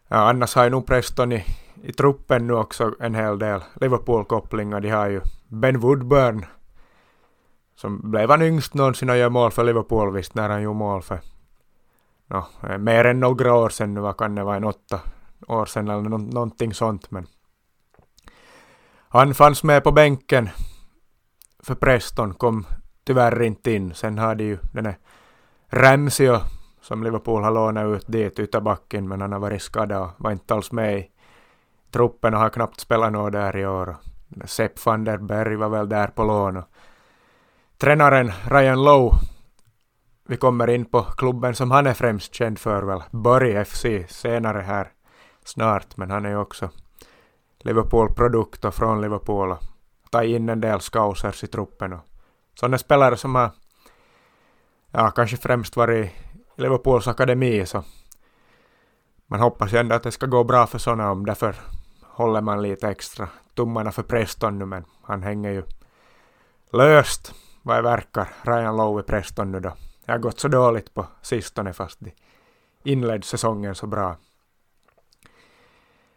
ja, 0.08 0.16
annars 0.16 0.54
har 0.54 0.64
ju 0.64 0.70
nog 0.70 0.86
Preston 0.86 1.32
i, 1.32 1.44
i 1.82 1.92
truppen 1.92 2.46
nu 2.46 2.52
också 2.52 2.94
en 3.00 3.14
hel 3.14 3.38
del 3.38 3.60
Liverpool-kopplingar. 3.80 4.80
De 4.80 4.90
har 4.90 5.06
ju 5.06 5.20
Ben 5.48 5.80
Woodburn 5.80 6.46
som 7.76 8.10
blev 8.10 8.30
han 8.30 8.42
yngst 8.42 8.74
någonsin 8.74 9.10
att 9.10 9.16
göra 9.16 9.30
mål 9.30 9.50
för 9.50 9.64
Liverpool 9.64 10.14
visst 10.14 10.34
när 10.34 10.48
han 10.48 10.62
gjorde 10.62 10.78
mål 10.78 11.02
för 11.02 11.20
no, 12.26 12.44
eh, 12.68 12.78
mer 12.78 13.04
än 13.04 13.20
några 13.20 13.54
år 13.54 13.68
sedan 13.68 13.94
nu, 13.94 14.00
vad 14.00 14.16
kan 14.16 14.34
det 14.34 14.44
vara, 14.44 14.56
en 14.56 14.64
åtta 14.64 15.00
år 15.46 15.66
sedan 15.66 15.88
eller 15.88 16.08
no 16.08 16.18
någonting 16.18 16.74
sånt. 16.74 17.10
Men 17.10 17.26
han 19.08 19.34
fanns 19.34 19.62
med 19.62 19.84
på 19.84 19.92
bänken 19.92 20.50
för 21.64 21.74
Preston, 21.74 22.34
kom 22.34 22.66
tyvärr 23.04 23.42
inte 23.42 23.72
in. 23.72 23.94
Sen 23.94 24.18
hade 24.18 24.44
ju 24.44 24.58
den 24.72 24.86
här 24.86 24.96
som 26.80 27.02
Liverpool 27.02 27.42
har 27.42 27.50
lånat 27.50 27.96
ut 27.96 28.06
dit 28.06 28.38
ytterbacken, 28.38 29.08
men 29.08 29.20
han 29.20 29.32
har 29.32 29.38
varit 29.38 29.62
skadad 29.62 30.02
och 30.02 30.10
var 30.16 30.32
inte 30.32 30.54
alls 30.54 30.72
med 30.72 30.98
i 30.98 31.10
truppen 31.90 32.34
och 32.34 32.40
har 32.40 32.50
knappt 32.50 32.80
spelat 32.80 33.12
något 33.12 33.32
där 33.32 33.56
i 33.56 33.66
år. 33.66 33.96
Sepp 34.44 34.86
van 34.86 35.04
der 35.04 35.18
Berg 35.18 35.56
var 35.56 35.68
väl 35.68 35.88
där 35.88 36.06
på 36.06 36.24
lån. 36.24 36.56
Och 36.56 36.64
tränaren 37.78 38.32
Ryan 38.50 38.84
Lowe 38.84 39.18
vi 40.28 40.36
kommer 40.36 40.70
in 40.70 40.84
på 40.84 41.02
klubben 41.02 41.54
som 41.54 41.70
han 41.70 41.86
är 41.86 41.94
främst 41.94 42.34
känd 42.34 42.58
för 42.58 42.82
väl, 42.82 43.02
Bury 43.10 43.64
FC, 43.64 43.84
senare 44.08 44.60
här 44.60 44.92
snart, 45.44 45.96
men 45.96 46.10
han 46.10 46.24
är 46.24 46.30
ju 46.30 46.36
också 46.36 46.70
Liverpool-produkt 47.58 48.64
och 48.64 48.74
från 48.74 49.00
Liverpool 49.00 49.56
ta 50.14 50.22
in 50.24 50.48
en 50.48 50.60
del 50.60 50.80
scousers 50.80 51.44
i 51.44 51.46
truppen 51.46 51.92
och 51.92 52.00
sådana 52.54 52.78
spelare 52.78 53.16
som 53.16 53.34
har 53.34 53.50
ja, 54.90 55.10
kanske 55.10 55.36
främst 55.36 55.76
varit 55.76 56.06
i 56.06 56.12
Liverpools 56.56 57.08
akademi 57.08 57.66
så 57.66 57.84
man 59.26 59.40
hoppas 59.40 59.72
ju 59.72 59.78
ändå 59.78 59.94
att 59.94 60.02
det 60.02 60.12
ska 60.12 60.26
gå 60.26 60.44
bra 60.44 60.66
för 60.66 60.78
sådana 60.78 61.10
om 61.10 61.26
därför 61.26 61.56
håller 62.02 62.40
man 62.40 62.62
lite 62.62 62.88
extra 62.88 63.28
tummarna 63.54 63.92
för 63.92 64.02
Preston 64.02 64.58
nu 64.58 64.66
men 64.66 64.84
han 65.02 65.22
hänger 65.22 65.50
ju 65.50 65.62
löst 66.72 67.34
vad 67.62 67.76
det 67.76 67.82
verkar, 67.82 68.28
Ryan 68.42 68.76
Lowe 68.76 69.00
i 69.00 69.04
Preston 69.04 69.52
nu 69.52 69.60
då. 69.60 69.72
Det 70.04 70.12
har 70.12 70.18
gått 70.18 70.40
så 70.40 70.48
dåligt 70.48 70.94
på 70.94 71.06
sistone 71.22 71.72
fast 71.72 72.00
de 72.00 72.12
inledde 72.84 73.26
säsongen 73.26 73.74
så 73.74 73.86
bra. 73.86 74.16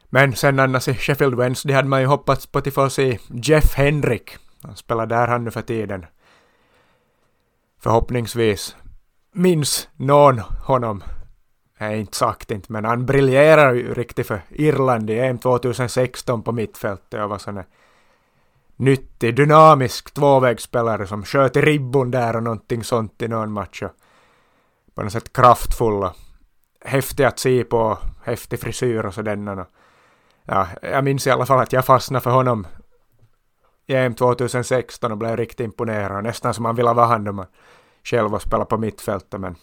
Men 0.10 0.36
sen 0.36 0.60
annars 0.60 0.88
i 0.88 0.94
Sheffield 0.94 1.36
Wednesday 1.36 1.76
hade 1.76 1.88
man 1.88 2.02
ju 2.02 2.08
hoppats 2.08 2.48
på 2.48 2.60
att 2.60 2.74
få 2.74 2.90
se 2.90 3.20
Jeff 3.28 3.74
Henrik. 3.74 4.38
Han 4.62 4.76
spelar 4.76 5.06
där 5.06 5.28
han 5.28 5.44
nu 5.44 5.52
för 5.52 5.62
tiden. 5.62 6.06
Förhoppningsvis 7.80 8.76
minns 9.34 9.90
någon 9.96 10.40
honom. 10.40 11.04
Nej, 11.80 12.00
inte 12.00 12.18
sagt 12.18 12.52
inte, 12.52 12.72
men 12.72 12.86
han 12.86 13.06
briljerar 13.06 13.74
ju 13.74 13.94
riktigt 13.94 14.28
för 14.28 14.42
Irland 14.50 15.10
i 15.10 15.20
EM 15.20 15.38
2016 15.38 16.44
på 16.44 16.52
mittfältet 16.52 17.22
och 17.24 17.30
var 17.30 17.38
sån 17.38 17.64
nyttig, 18.76 19.36
dynamisk 19.36 20.14
tvåvägsspelare 20.14 21.08
som 21.08 21.24
sköt 21.24 21.56
i 21.56 21.62
ribbon 21.62 22.12
där 22.12 22.36
och 22.36 22.44
någonting 22.44 22.84
sånt 22.84 23.22
i 23.22 23.28
någon 23.28 23.52
match. 23.52 23.82
Och 23.84 23.92
på 24.96 25.04
något 25.04 25.12
sätt 25.12 25.34
kraftfull 25.34 26.04
och 26.04 26.16
häftig 26.82 27.24
att 27.24 27.40
se 27.40 27.64
på, 27.64 27.98
häftig 28.24 28.60
frisyr 28.60 29.06
och 29.06 29.14
sådär. 29.14 29.66
Ja, 30.50 30.68
jag 30.82 31.04
minns 31.04 31.28
i 31.28 31.32
alla 31.32 31.46
fall 31.46 31.60
att 31.60 31.74
jag 31.74 31.86
fastnade 31.86 32.24
för 32.24 32.32
honom 32.32 32.68
i 33.88 33.96
EM 33.96 34.16
2016 34.16 35.12
och 35.12 35.18
blev 35.18 35.38
riktigt 35.38 35.60
imponerad. 35.60 36.24
Nästan 36.24 36.54
som 36.54 36.64
man 36.64 36.76
ville 36.76 36.94
vara 36.94 37.06
han 37.06 37.24
då 37.24 37.32
man 37.32 37.46
själv 38.04 38.34
och 38.34 38.42
spela 38.42 38.66
på 38.66 38.78
mittfältet 38.78 39.40
men 39.40 39.56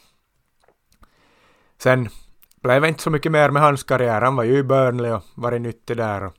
sen 1.78 2.08
blev 2.62 2.82
det 2.82 2.88
inte 2.88 3.02
så 3.02 3.10
mycket 3.10 3.32
mer 3.32 3.50
med 3.50 3.62
hans 3.62 3.82
karriär. 3.84 4.20
Han 4.20 4.36
var 4.36 4.44
ju 4.44 4.58
i 4.58 4.62
Burnley 4.62 5.12
och 5.12 5.22
varit 5.34 5.60
nyttig 5.60 5.96
där. 5.96 6.24
Och 6.24 6.34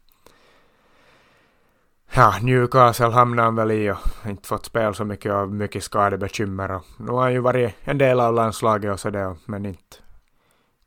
ja, 2.14 2.34
Newcastle 2.42 3.10
hamnade 3.10 3.48
han 3.48 3.56
väl 3.56 3.72
i 3.72 3.92
och 3.92 3.98
inte 4.26 4.48
fått 4.48 4.66
spel 4.66 4.96
så 4.96 5.06
mycket 5.06 5.34
och 5.34 5.50
mycket 5.50 5.84
skadebekymmer. 5.84 6.72
Och 6.72 6.86
nu 6.98 7.12
har 7.12 7.22
han 7.22 7.34
ju 7.34 7.40
varit 7.40 7.76
en 7.84 7.98
del 7.98 8.20
av 8.20 8.34
landslaget 8.34 8.94
och 8.94 9.00
sådär 9.00 9.36
men 9.46 9.66
inte 9.66 9.98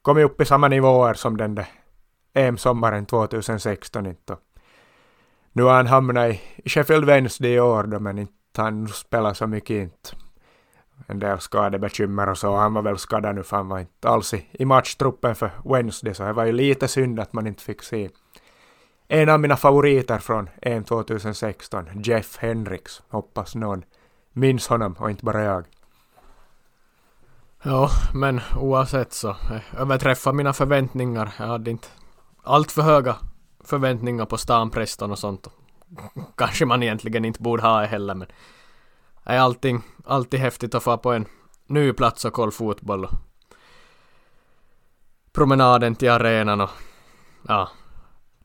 kommit 0.02 0.24
upp 0.24 0.40
i 0.40 0.44
samma 0.44 0.68
nivåer 0.68 1.14
som 1.14 1.36
den 1.36 1.54
där 1.54 1.66
EM-sommaren 2.38 3.07
2016 3.07 4.07
inte. 4.07 4.37
Nu 5.53 5.62
har 5.62 5.74
han 5.74 5.87
hamnat 5.87 6.31
i 6.31 6.40
Sheffield 6.64 7.05
Wednesday 7.05 7.51
i 7.51 7.61
år 7.61 7.83
då, 7.85 8.01
men 8.01 8.18
inte 8.18 8.33
han 8.57 8.88
spelar 8.88 9.35
så 9.35 9.46
mycket 9.46 9.70
inte. 9.70 10.11
En 11.07 11.18
del 11.18 11.40
skadebekymmer 11.40 12.29
och 12.29 12.38
så. 12.38 12.57
Han 12.57 12.74
var 12.74 12.83
väl 12.83 12.98
skadad 12.98 13.35
nu 13.35 13.42
för 13.42 13.57
han 13.57 13.68
var 13.68 13.79
inte 13.79 14.09
alls 14.09 14.35
i, 14.35 14.46
i 14.53 14.64
matchtruppen 14.64 15.35
för 15.35 15.51
Wednesday 15.64 16.14
så 16.14 16.22
det 16.22 16.33
var 16.33 16.44
ju 16.44 16.53
lite 16.53 16.88
synd 16.88 17.20
att 17.20 17.33
man 17.33 17.46
inte 17.46 17.62
fick 17.62 17.83
se 17.83 18.09
en 19.11 19.29
av 19.29 19.40
mina 19.40 19.57
favoriter 19.57 20.18
från 20.18 20.51
EM 20.62 20.85
2016, 20.85 22.03
Jeff 22.05 22.37
Hendricks. 22.37 23.03
Hoppas 23.09 23.55
någon 23.55 23.85
minns 24.33 24.68
honom 24.68 24.96
och 24.98 25.11
inte 25.11 25.24
bara 25.24 25.42
jag. 25.42 25.64
Ja, 27.62 27.90
men 28.14 28.40
oavsett 28.57 29.12
så 29.12 29.29
eh, 29.29 29.81
överträffar 29.81 30.33
mina 30.33 30.53
förväntningar. 30.53 31.35
Jag 31.38 31.46
hade 31.46 31.70
inte 31.70 31.88
allt 32.48 32.72
för 32.72 32.82
höga 32.82 33.16
förväntningar 33.61 34.26
på 34.26 34.38
stanpresten 34.38 35.11
och 35.11 35.18
sånt. 35.18 35.48
Kanske 36.37 36.64
man 36.66 36.82
egentligen 36.82 37.24
inte 37.24 37.42
borde 37.42 37.62
ha 37.62 37.80
det 37.80 37.87
heller 37.87 38.14
men 38.14 38.28
är 39.24 39.38
allting, 39.38 39.82
alltid 40.04 40.40
häftigt 40.40 40.74
att 40.74 40.82
få 40.82 40.98
på 40.98 41.12
en 41.12 41.26
ny 41.66 41.92
plats 41.92 42.24
och 42.24 42.32
kolla 42.32 42.50
fotboll. 42.50 43.04
Och 43.04 43.11
promenaden 45.32 45.94
till 45.94 46.11
arenan 46.11 46.61
och 46.61 46.70
ja. 47.48 47.68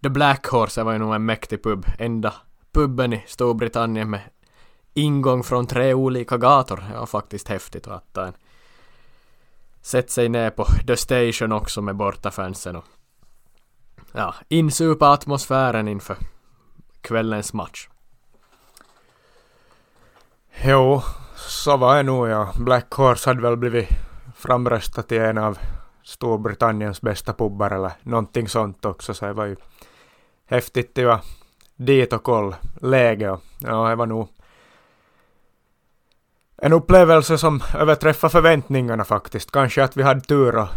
The 0.04 0.10
Black 0.10 0.48
Horse 0.48 0.84
var 0.84 0.94
ju 0.94 1.00
nog 1.00 1.16
en 1.16 1.26
mäktig 1.26 1.64
pub. 1.64 1.86
Enda 2.00 2.34
puben 2.72 3.14
i 3.14 3.24
Storbritannien 3.28 4.10
med 4.10 4.22
ingång 4.94 5.44
från 5.44 5.68
tre 5.68 5.94
olika 5.94 6.38
gator. 6.38 6.84
Det 6.92 7.00
var 7.00 7.06
faktiskt 7.06 7.48
häftigt 7.48 7.88
att 7.88 8.14
ta 8.14 8.26
en 8.26 8.34
Sätt 9.82 10.12
sig 10.12 10.30
ner 10.30 10.50
på 10.50 10.66
The 10.88 10.98
Station 10.98 11.52
också 11.52 11.82
med 11.82 11.96
bortafansen 11.96 12.76
och 12.76 12.86
ja, 14.14 14.36
insupa 14.48 15.12
atmosfären 15.12 15.88
inför 15.88 16.18
kvällens 17.02 17.54
match. 17.54 17.88
Jo, 20.64 21.02
så 21.36 21.78
var 21.78 21.98
det 21.98 22.04
nog 22.04 22.28
ja. 22.28 22.54
Black 22.58 22.94
Horse 22.94 23.30
hade 23.30 23.42
väl 23.42 23.58
blivit 23.58 23.90
framröstat 24.36 25.08
till 25.08 25.22
en 25.22 25.38
av 25.38 25.58
Storbritanniens 26.04 27.02
bästa 27.02 27.34
pubbar 27.34 27.72
eller 27.72 27.92
någonting 28.02 28.48
sånt 28.48 28.86
också, 28.86 29.14
så 29.14 29.26
det 29.26 29.34
var 29.34 29.46
ju 29.46 29.56
häftigt 30.46 30.96
det 30.96 31.06
var 31.06 31.20
dit 31.76 32.14
och 32.14 32.24
koll 32.24 32.56
läge 32.82 33.30
och 33.30 33.42
ja, 33.60 33.90
det 33.90 33.96
var 33.96 34.06
nog 34.06 34.28
en 36.58 36.74
upplevelse 36.74 37.38
som 37.38 37.64
överträffar 37.76 38.30
förväntningarna 38.30 39.04
faktiskt. 39.04 39.52
Kanske 39.52 39.84
att 39.84 39.98
vi 39.98 40.04
hade 40.04 40.22
tur 40.22 40.56
och 40.56 40.68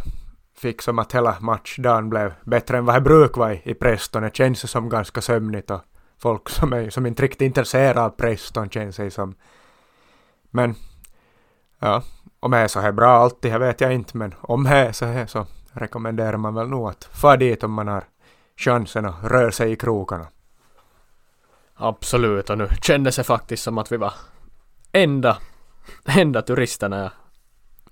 fick 0.58 0.82
som 0.82 0.98
att 0.98 1.14
hela 1.14 1.36
matchdagen 1.40 2.10
blev 2.10 2.34
bättre 2.44 2.78
än 2.78 2.84
vad 2.84 2.96
det 2.96 3.00
brukar 3.00 3.40
vara 3.40 3.54
i 3.54 3.74
Preston. 3.74 4.22
Det 4.22 4.36
känns 4.36 4.70
som 4.70 4.88
ganska 4.88 5.20
sömnigt 5.20 5.70
och 5.70 5.80
folk 6.18 6.48
som, 6.48 6.72
är, 6.72 6.90
som 6.90 7.06
inte 7.06 7.22
riktigt 7.22 7.46
intresserade 7.46 8.02
av 8.02 8.10
Preston 8.10 8.70
känns 8.70 8.96
det 8.96 9.10
som. 9.10 9.34
Men 10.50 10.74
ja, 11.78 12.02
om 12.40 12.50
det 12.50 12.58
är 12.58 12.68
så 12.68 12.80
här 12.80 12.92
bra 12.92 13.10
alltid, 13.10 13.52
det 13.52 13.58
vet 13.58 13.80
jag 13.80 13.94
inte, 13.94 14.16
men 14.16 14.34
om 14.40 14.64
det 14.64 14.70
är 14.70 14.92
så 14.92 15.06
här 15.06 15.26
så 15.26 15.46
rekommenderar 15.72 16.36
man 16.36 16.54
väl 16.54 16.68
nog 16.68 16.88
att 16.88 17.04
få 17.04 17.36
dit 17.36 17.64
om 17.64 17.72
man 17.72 17.88
har 17.88 18.04
chansen 18.56 19.06
att 19.06 19.24
röra 19.24 19.52
sig 19.52 19.72
i 19.72 19.76
krokarna. 19.76 20.26
Absolut, 21.74 22.50
och 22.50 22.58
nu 22.58 22.68
kändes 22.82 23.16
det 23.16 23.24
faktiskt 23.24 23.62
som 23.62 23.78
att 23.78 23.92
vi 23.92 23.96
var 23.96 24.12
enda, 24.92 25.38
enda 26.04 26.42
turisterna 26.42 27.02
jag 27.02 27.10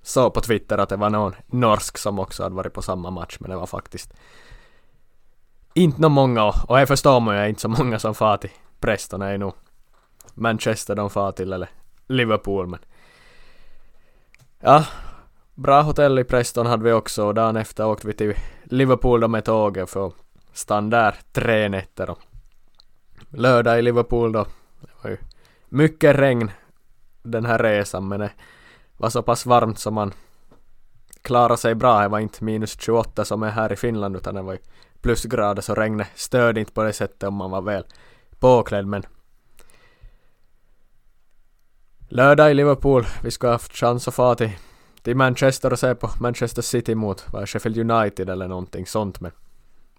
såg 0.05 0.35
på 0.35 0.41
Twitter 0.41 0.79
att 0.79 0.89
det 0.89 0.97
var 0.97 1.11
någon 1.11 1.35
norsk 1.47 1.99
som 1.99 2.19
också 2.19 2.43
hade 2.43 2.55
varit 2.55 2.73
på 2.73 2.83
samma 2.83 3.11
match, 3.11 3.37
men 3.41 3.51
det 3.51 3.57
var 3.57 3.67
faktiskt 3.67 4.15
inte 5.75 6.01
någon 6.01 6.13
många, 6.13 6.45
och 6.45 6.81
jag 6.81 6.89
förstår 6.89 7.21
man 7.21 7.43
ju 7.43 7.49
inte 7.49 7.61
så 7.61 7.69
många 7.69 7.99
som 7.99 8.15
far 8.15 8.37
till 8.37 8.51
Preston, 8.81 9.23
är 9.23 9.39
nog 9.39 9.55
Manchester 10.35 10.95
de 10.95 11.11
far 11.11 11.33
till, 11.33 11.53
eller 11.53 11.69
Liverpool, 12.07 12.67
men 12.67 12.81
ja, 14.61 14.85
bra 15.55 15.83
hotell 15.83 16.19
i 16.19 16.25
Preston 16.25 16.67
hade 16.67 16.85
vi 16.85 16.93
också, 16.93 17.27
och 17.27 17.35
dagen 17.35 17.57
efter 17.57 17.87
åkte 17.87 18.07
vi 18.07 18.13
till 18.13 18.35
Liverpool 18.65 19.21
då 19.21 19.29
med 19.29 19.45
tåget 19.45 19.91
för 19.91 20.07
att 20.07 20.15
stanna 20.53 20.89
där 20.89 21.15
tre 21.33 21.69
nätter 21.69 22.11
och 22.11 22.19
lördag 23.29 23.79
i 23.79 23.83
Liverpool 23.83 24.33
då, 24.33 24.47
det 24.81 24.93
var 25.03 25.11
ju 25.11 25.17
mycket 25.69 26.17
regn 26.17 26.51
den 27.23 27.47
här 27.47 27.59
resan, 27.59 28.09
men 28.09 28.21
det 28.21 28.31
var 28.97 29.11
så 29.11 29.23
pass 29.23 29.47
varmt 29.47 29.79
som 29.79 29.95
man 29.95 30.13
klarade 31.23 31.57
sig 31.57 31.75
bra. 31.75 32.03
Det 32.03 32.09
var 32.09 32.19
inte 32.19 32.45
minus 32.45 32.81
28 32.81 33.25
som 33.25 33.43
är 33.43 33.51
här 33.51 33.73
i 33.73 33.77
Finland 33.77 34.17
utan 34.17 34.35
det 34.35 34.43
var 34.43 34.59
plusgrader 35.05 35.63
så 35.63 35.75
regnet 35.75 36.07
störde 36.15 36.61
inte 36.61 36.73
på 36.73 36.83
det 36.83 36.93
sättet 36.93 37.23
om 37.23 37.35
man 37.35 37.51
var 37.51 37.63
väl 37.63 37.85
påklädd 38.39 38.87
men 38.87 39.03
Lördag 42.09 42.51
i 42.51 42.55
Liverpool, 42.55 43.07
vi 43.23 43.31
ska 43.31 43.47
ha 43.47 43.53
haft 43.53 43.77
chans 43.77 44.09
att 44.09 44.15
få 44.15 44.35
till, 44.35 44.51
till 45.03 45.17
Manchester 45.17 45.73
och 45.73 45.79
se 45.79 45.95
på 45.95 46.11
Manchester 46.21 46.63
City 46.63 46.95
mot 46.95 47.25
vad 47.33 47.49
Sheffield 47.49 47.91
United 47.91 48.31
eller 48.31 48.49
någonting 48.49 48.87
sånt 48.87 49.21
men 49.21 49.33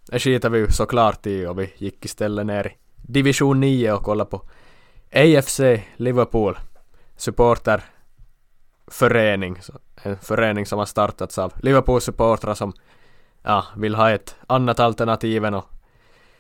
det 0.05 0.19
skiter 0.19 0.49
vi 0.49 0.59
ju 0.59 0.71
såklart 0.71 1.27
i 1.27 1.45
och 1.45 1.59
vi 1.59 1.73
gick 1.77 2.05
istället 2.05 2.45
ner 2.45 2.67
i 2.67 2.75
division 2.95 3.59
9 3.59 3.93
och 3.93 4.03
kollade 4.03 4.29
på 4.29 4.41
AFC 5.13 5.59
Liverpool 5.95 6.57
supporter 7.17 7.83
förening, 8.87 9.59
en 9.95 10.17
förening 10.17 10.65
som 10.65 10.79
har 10.79 10.85
startats 10.85 11.37
av 11.37 11.53
Liverpool-supportrar 11.61 12.53
som 12.53 12.73
ja, 13.43 13.65
vill 13.75 13.95
ha 13.95 14.11
ett 14.11 14.35
annat 14.47 14.79
alternativ 14.79 15.45
än 15.45 15.53
att 15.53 15.65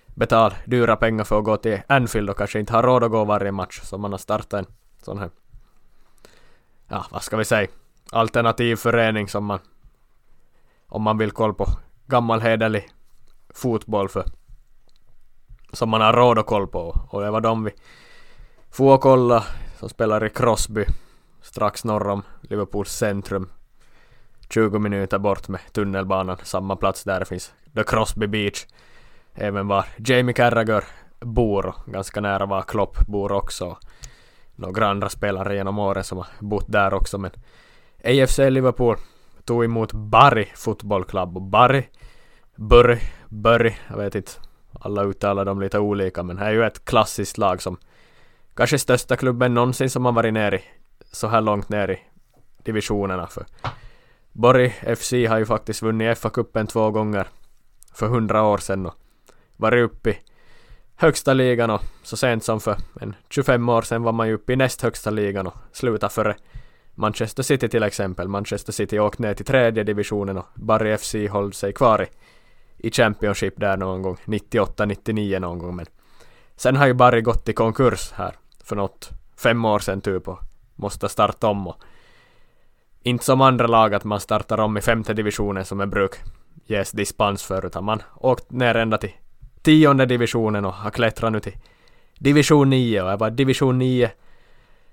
betala 0.05 0.55
dyra 0.65 0.95
pengar 0.95 1.23
för 1.23 1.39
att 1.39 1.43
gå 1.43 1.57
till 1.57 1.81
Anfield 1.87 2.29
och 2.29 2.37
kanske 2.37 2.59
inte 2.59 2.73
har 2.73 2.83
råd 2.83 3.03
att 3.03 3.11
gå 3.11 3.23
varje 3.23 3.51
match, 3.51 3.79
så 3.83 3.97
man 3.97 4.11
har 4.11 4.17
startat 4.17 4.53
en 4.53 4.65
sån 5.01 5.17
här, 5.17 5.29
ja, 6.87 7.05
vad 7.11 7.23
ska 7.23 7.37
vi 7.37 7.45
säga, 7.45 7.67
alternativ 8.11 8.75
förening 8.75 9.27
som 9.27 9.45
man, 9.45 9.59
om 10.87 11.01
man 11.01 11.17
vill 11.17 11.31
kolla 11.31 11.53
på 11.53 11.67
gammal 12.07 12.41
hederlig 12.41 12.89
fotboll 13.49 14.09
för, 14.09 14.25
som 15.73 15.89
man 15.89 16.01
har 16.01 16.13
råd 16.13 16.39
att 16.39 16.45
kolla 16.45 16.67
på, 16.67 17.07
och 17.09 17.21
det 17.21 17.31
var 17.31 17.41
de 17.41 17.63
vi 17.63 17.71
får 18.71 18.97
kolla, 18.97 19.43
som 19.79 19.89
spelar 19.89 20.25
i 20.25 20.29
Crosby 20.29 20.85
strax 21.45 21.83
norr 21.83 22.07
om 22.07 22.23
Liverpools 22.41 22.91
centrum. 22.91 23.49
20 24.49 24.79
minuter 24.79 25.19
bort 25.19 25.47
med 25.47 25.61
tunnelbanan, 25.71 26.37
samma 26.43 26.75
plats 26.75 27.03
där 27.03 27.25
finns 27.25 27.53
The 27.75 27.83
Crosby 27.83 28.27
Beach. 28.27 28.65
Även 29.33 29.67
var 29.67 29.85
Jamie 29.97 30.33
Carragher 30.33 30.83
bor 31.19 31.65
och 31.65 31.75
ganska 31.85 32.21
nära 32.21 32.45
var 32.45 32.61
Klopp 32.61 33.07
bor 33.07 33.31
också. 33.31 33.77
Några 34.55 34.87
andra 34.87 35.09
spelare 35.09 35.55
genom 35.55 35.79
åren 35.79 36.03
som 36.03 36.17
har 36.17 36.27
bott 36.39 36.71
där 36.71 36.93
också 36.93 37.17
men 37.17 37.31
AFC 38.03 38.37
Liverpool 38.37 38.97
tog 39.43 39.63
emot 39.63 39.93
Barry 39.93 40.47
Football 40.55 41.05
Club 41.05 41.37
och 41.37 41.41
Barry, 41.41 41.83
Burry, 42.55 42.99
Burry, 43.29 43.73
jag 43.89 43.97
vet 43.97 44.15
inte, 44.15 44.31
alla 44.79 45.03
uttalar 45.03 45.45
dem 45.45 45.61
lite 45.61 45.79
olika 45.79 46.23
men 46.23 46.37
här 46.37 46.47
är 46.47 46.53
ju 46.53 46.63
ett 46.63 46.85
klassiskt 46.85 47.37
lag 47.37 47.61
som 47.61 47.77
kanske 48.55 48.79
största 48.79 49.15
klubben 49.15 49.53
någonsin 49.53 49.89
som 49.89 50.05
har 50.05 50.11
varit 50.11 50.33
nere 50.33 50.59
i 50.59 50.63
så 51.15 51.27
här 51.27 51.41
långt 51.41 51.69
ner 51.69 51.91
i 51.91 51.99
divisionerna 52.63 53.27
för 53.27 53.45
Borg 54.31 54.69
FC 54.97 55.11
har 55.11 55.37
ju 55.37 55.45
faktiskt 55.45 55.81
vunnit 55.81 56.17
FA-cupen 56.17 56.67
två 56.67 56.91
gånger 56.91 57.27
för 57.93 58.07
hundra 58.07 58.43
år 58.43 58.57
sedan 58.57 58.85
och 58.85 58.93
varit 59.57 59.83
uppe 59.83 60.09
i 60.09 60.17
högsta 60.95 61.33
ligan 61.33 61.69
och 61.69 61.81
så 62.03 62.17
sent 62.17 62.43
som 62.43 62.59
för 62.59 62.77
en 63.01 63.15
25 63.29 63.69
år 63.69 63.81
sedan 63.81 64.03
var 64.03 64.11
man 64.11 64.27
ju 64.27 64.33
uppe 64.33 64.53
i 64.53 64.55
näst 64.55 64.81
högsta 64.81 65.09
ligan 65.09 65.47
och 65.47 65.53
slutade 65.71 66.13
före 66.13 66.35
Manchester 66.95 67.43
City 67.43 67.69
till 67.69 67.83
exempel. 67.83 68.27
Manchester 68.27 68.73
City 68.73 68.99
åkte 68.99 69.21
ner 69.21 69.33
till 69.33 69.45
tredje 69.45 69.83
divisionen 69.83 70.37
och 70.37 70.45
Barry 70.55 70.97
FC 70.97 71.15
höll 71.31 71.53
sig 71.53 71.73
kvar 71.73 72.03
i, 72.03 72.07
i 72.87 72.91
Championship 72.91 73.53
där 73.57 73.77
någon 73.77 74.01
gång, 74.01 74.17
98-99 74.25 75.39
någon 75.39 75.59
gång 75.59 75.75
men 75.75 75.85
sen 76.55 76.75
har 76.75 76.87
ju 76.87 76.93
Barry 76.93 77.21
gått 77.21 77.49
i 77.49 77.53
konkurs 77.53 78.11
här 78.11 78.35
för 78.63 78.75
något 78.75 79.09
fem 79.37 79.65
år 79.65 79.79
sedan 79.79 80.01
typ 80.01 80.27
och 80.27 80.39
måste 80.75 81.09
starta 81.09 81.47
om 81.47 81.67
och 81.67 81.81
inte 83.03 83.25
som 83.25 83.41
andra 83.41 83.67
lag 83.67 83.93
att 83.93 84.03
man 84.03 84.19
startar 84.19 84.59
om 84.59 84.77
i 84.77 84.81
femte 84.81 85.13
divisionen 85.13 85.65
som 85.65 85.79
är 85.79 85.85
bruk 85.85 86.15
ges 86.65 86.91
dispens 86.91 87.43
för, 87.43 87.65
utan 87.65 87.83
man 87.83 88.01
åkt 88.15 88.51
ner 88.51 88.75
ända 88.75 88.97
till 88.97 89.13
tionde 89.61 90.05
divisionen 90.05 90.65
och 90.65 90.73
har 90.73 90.91
klättrat 90.91 91.31
nu 91.31 91.39
till 91.39 91.57
division 92.19 92.69
9 92.69 93.01
och 93.01 93.11
jag 93.11 93.17
var 93.17 93.29
division 93.29 93.77
9 93.77 94.11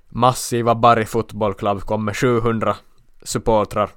massiva 0.09 0.75
Barry 0.75 1.05
Football 1.05 1.55
Club 1.55 1.81
kom 1.81 2.05
med 2.05 2.17
700 2.17 2.77
supportrar 3.23 3.91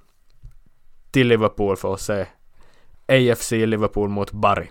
till 1.11 1.27
Liverpool 1.27 1.77
för 1.77 1.93
att 1.93 2.01
se 2.01 2.25
AFC 3.07 3.51
Liverpool 3.51 4.09
mot 4.09 4.31
Barry. 4.31 4.67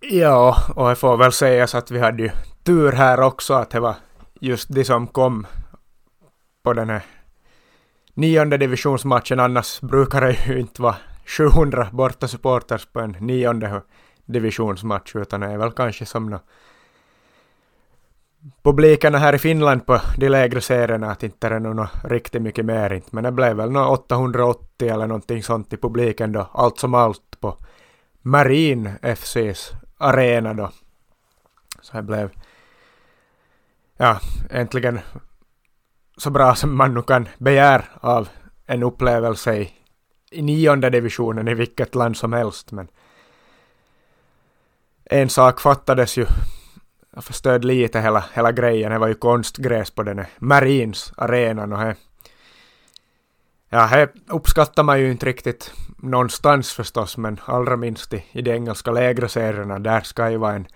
Ja, 0.00 0.56
och 0.76 0.88
det 0.88 0.96
får 0.96 1.16
väl 1.16 1.32
sägas 1.32 1.74
att 1.74 1.90
vi 1.90 1.98
hade 1.98 2.22
ju 2.22 2.30
tur 2.62 2.92
här 2.92 3.20
också 3.20 3.54
att 3.54 3.70
det 3.70 3.80
var 3.80 3.94
just 4.40 4.68
de 4.68 4.84
som 4.84 5.06
kom 5.06 5.46
på 6.62 6.72
den 6.72 6.90
här 6.90 7.02
nionde 8.14 8.56
divisionsmatchen. 8.56 9.40
Annars 9.40 9.80
brukar 9.80 10.20
det 10.20 10.46
ju 10.46 10.60
inte 10.60 10.82
vara 10.82 10.96
700 11.26 11.88
borta 11.92 12.28
supporters 12.28 12.86
på 12.86 13.00
en 13.00 13.16
nionde 13.20 13.82
divisionsmatch 14.24 15.16
utan 15.16 15.40
det 15.40 15.46
är 15.46 15.58
väl 15.58 15.70
kanske 15.70 16.06
som 16.06 16.30
nå 16.30 16.40
publikerna 18.62 19.18
här 19.18 19.34
i 19.34 19.38
Finland 19.38 19.86
på 19.86 20.00
de 20.16 20.28
lägre 20.28 20.60
serierna 20.60 21.10
att 21.10 21.22
inte 21.22 21.46
är 21.46 21.50
det 21.50 21.58
nog 21.58 21.86
riktigt 22.04 22.42
mycket 22.42 22.64
mer 22.64 22.92
inte 22.92 23.08
men 23.10 23.24
det 23.24 23.32
blev 23.32 23.56
väl 23.56 23.70
nå 23.70 23.86
880 23.86 24.88
eller 24.88 25.06
någonting 25.06 25.42
sånt 25.42 25.72
i 25.72 25.76
publiken 25.76 26.32
då 26.32 26.50
allt 26.52 26.78
som 26.78 26.94
allt 26.94 27.40
på 27.40 27.56
Marin 28.22 28.90
FCs 29.02 29.72
arena 29.98 30.54
då. 30.54 30.70
Så 31.80 31.96
det 31.96 32.02
blev 32.02 32.30
ja, 33.98 34.20
äntligen 34.50 35.00
så 36.16 36.30
bra 36.30 36.54
som 36.54 36.76
man 36.76 36.94
nu 36.94 37.02
kan 37.02 37.28
begära 37.38 37.84
av 38.00 38.28
en 38.66 38.82
upplevelse 38.82 39.56
i, 39.56 39.72
i 40.30 40.42
nionde 40.42 40.90
divisionen 40.90 41.48
i 41.48 41.54
vilket 41.54 41.94
land 41.94 42.16
som 42.16 42.32
helst. 42.32 42.72
Men 42.72 42.88
en 45.04 45.28
sak 45.28 45.60
fattades 45.60 46.16
ju. 46.16 46.26
Jag 47.14 47.24
förstörde 47.24 47.66
lite 47.66 48.00
hela, 48.00 48.24
hela 48.34 48.52
grejen. 48.52 48.92
Det 48.92 48.98
var 48.98 49.08
ju 49.08 49.14
konstgräs 49.14 49.90
på 49.90 50.02
den 50.02 50.18
här 50.18 50.28
Marines 50.38 51.12
arenan 51.16 51.72
och 51.72 51.78
det 51.78 51.96
Ja, 53.70 53.88
det 53.92 54.12
uppskattar 54.26 54.82
man 54.82 55.00
ju 55.00 55.10
inte 55.10 55.26
riktigt 55.26 55.72
någonstans 55.96 56.72
förstås, 56.72 57.16
men 57.16 57.40
allra 57.44 57.76
minst 57.76 58.14
i, 58.14 58.24
i 58.32 58.42
de 58.42 58.52
engelska 58.52 58.90
lägre 58.90 59.28
serierna. 59.28 59.78
Där 59.78 60.00
ska 60.00 60.30
ju 60.30 60.36
vara 60.36 60.54
en 60.54 60.66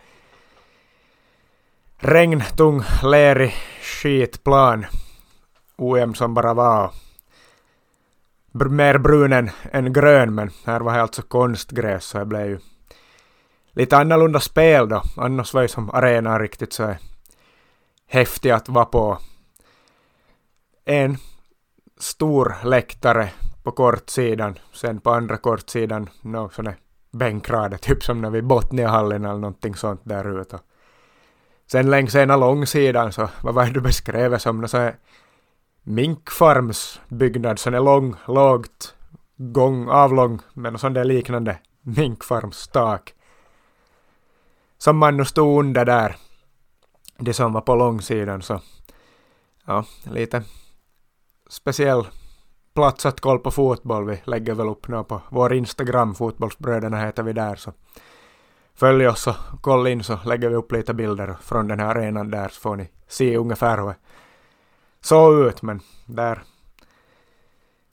regntung, 2.02 2.82
lerig 3.02 3.54
skitplan. 3.82 4.86
OM 5.76 6.14
som 6.14 6.34
bara 6.34 6.54
var. 6.54 6.90
Br 8.52 8.68
mer 8.68 8.98
brun 8.98 9.32
än, 9.32 9.50
än 9.72 9.92
grön, 9.92 10.34
men 10.34 10.50
här 10.64 10.80
var 10.80 10.94
det 10.94 11.02
alltså 11.02 11.22
konstgräs, 11.22 12.04
så 12.04 12.18
det 12.18 12.24
blev 12.24 12.46
ju 12.46 12.58
lite 13.72 13.96
annorlunda 13.96 14.40
spel 14.40 14.88
då. 14.88 15.02
Annars 15.16 15.54
var 15.54 15.62
ju 15.62 15.68
som 15.68 15.90
arenan 15.90 16.40
riktigt 16.40 16.72
så 16.72 16.94
häftig 18.06 18.50
att 18.50 18.68
vara 18.68 18.84
på. 18.84 19.18
En 20.84 21.16
stor 21.98 22.56
läktare 22.64 23.28
på 23.62 23.70
kortsidan, 23.70 24.58
sen 24.72 25.00
på 25.00 25.10
andra 25.10 25.36
kortsidan 25.36 26.10
någon 26.20 26.50
sån 26.50 26.64
där 26.64 26.76
bänkrad, 27.10 27.80
typ 27.80 28.04
som 28.04 28.20
när 28.20 28.30
vi 28.30 28.42
Botniahallen 28.42 29.24
eller 29.24 29.38
någonting 29.38 29.74
sånt 29.74 30.00
där 30.04 30.40
ute. 30.40 30.58
Sen 31.72 31.90
längs 31.90 32.14
ena 32.14 32.36
långsidan 32.36 33.12
så, 33.12 33.28
vad 33.42 33.54
var 33.54 33.64
det 33.66 33.72
du 33.72 33.80
beskrev 33.80 34.38
som 34.38 34.60
någon 34.60 34.68
sån 34.68 34.80
här 34.80 34.96
minkfarmsbyggnad, 35.82 37.58
sån 37.58 37.72
där 37.72 37.80
lång, 37.80 38.14
lågt, 38.26 38.94
gång, 39.36 39.88
avlång, 39.88 40.40
med 40.54 40.72
någon 40.72 40.78
sån 40.78 40.92
där 40.92 41.04
liknande 41.04 41.58
minkfarmstak. 41.80 43.14
Som 44.78 44.96
man 44.98 45.16
nu 45.16 45.24
stod 45.24 45.60
under 45.60 45.84
där, 45.84 46.16
det 47.18 47.34
som 47.34 47.52
var 47.52 47.60
på 47.60 47.74
långsidan 47.74 48.42
så, 48.42 48.60
ja, 49.66 49.84
lite 50.04 50.42
speciell 51.48 52.06
plats 52.74 53.06
att 53.06 53.20
kolla 53.20 53.38
på 53.38 53.50
fotboll. 53.50 54.06
Vi 54.06 54.22
lägger 54.24 54.54
väl 54.54 54.68
upp 54.68 54.88
nu 54.88 55.04
på 55.04 55.20
vår 55.30 55.54
Instagram, 55.54 56.14
Fotbollsbröderna 56.14 57.04
heter 57.04 57.22
vi 57.22 57.32
där. 57.32 57.56
Så 57.56 57.72
följ 58.74 59.08
oss 59.08 59.26
och 59.26 59.34
kolla 59.60 59.90
in 59.90 60.04
så 60.04 60.18
lägger 60.24 60.48
vi 60.48 60.54
upp 60.54 60.72
lite 60.72 60.94
bilder 60.94 61.36
från 61.40 61.68
den 61.68 61.80
här 61.80 61.86
arenan 61.86 62.30
där 62.30 62.48
så 62.48 62.60
får 62.60 62.76
ni 62.76 62.88
se 63.08 63.36
ungefär 63.36 63.78
hur 63.78 63.86
det 63.86 63.96
såg 65.00 65.46
ut. 65.46 65.62
Men 65.62 65.80
där 66.06 66.42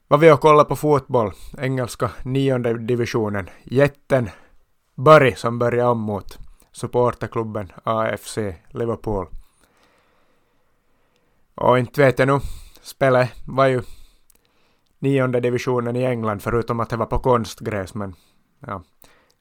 var 0.07 0.17
vi 0.17 0.31
och 0.31 0.41
kollade 0.41 0.69
på 0.69 0.75
fotboll, 0.75 1.31
engelska 1.57 2.11
nionde 2.23 2.77
divisionen. 2.77 3.49
Jätten 3.63 4.29
Bury 4.95 5.35
som 5.35 5.59
började 5.59 5.89
om 5.89 5.99
mot 5.99 6.39
supporterklubben 6.71 7.71
AFC 7.83 8.37
Liverpool. 8.69 9.27
Och 11.55 11.79
inte 11.79 12.01
vet 12.01 12.19
jag 12.19 12.27
nu, 12.27 12.39
spelet 12.81 13.29
var 13.47 13.65
ju 13.65 13.81
nionde 14.99 15.39
divisionen 15.39 15.95
i 15.95 16.03
England 16.03 16.39
förutom 16.39 16.79
att 16.79 16.89
det 16.89 16.97
var 16.97 17.05
på 17.05 17.19
konstgräs 17.19 17.93
men 17.93 18.15
ja. 18.59 18.83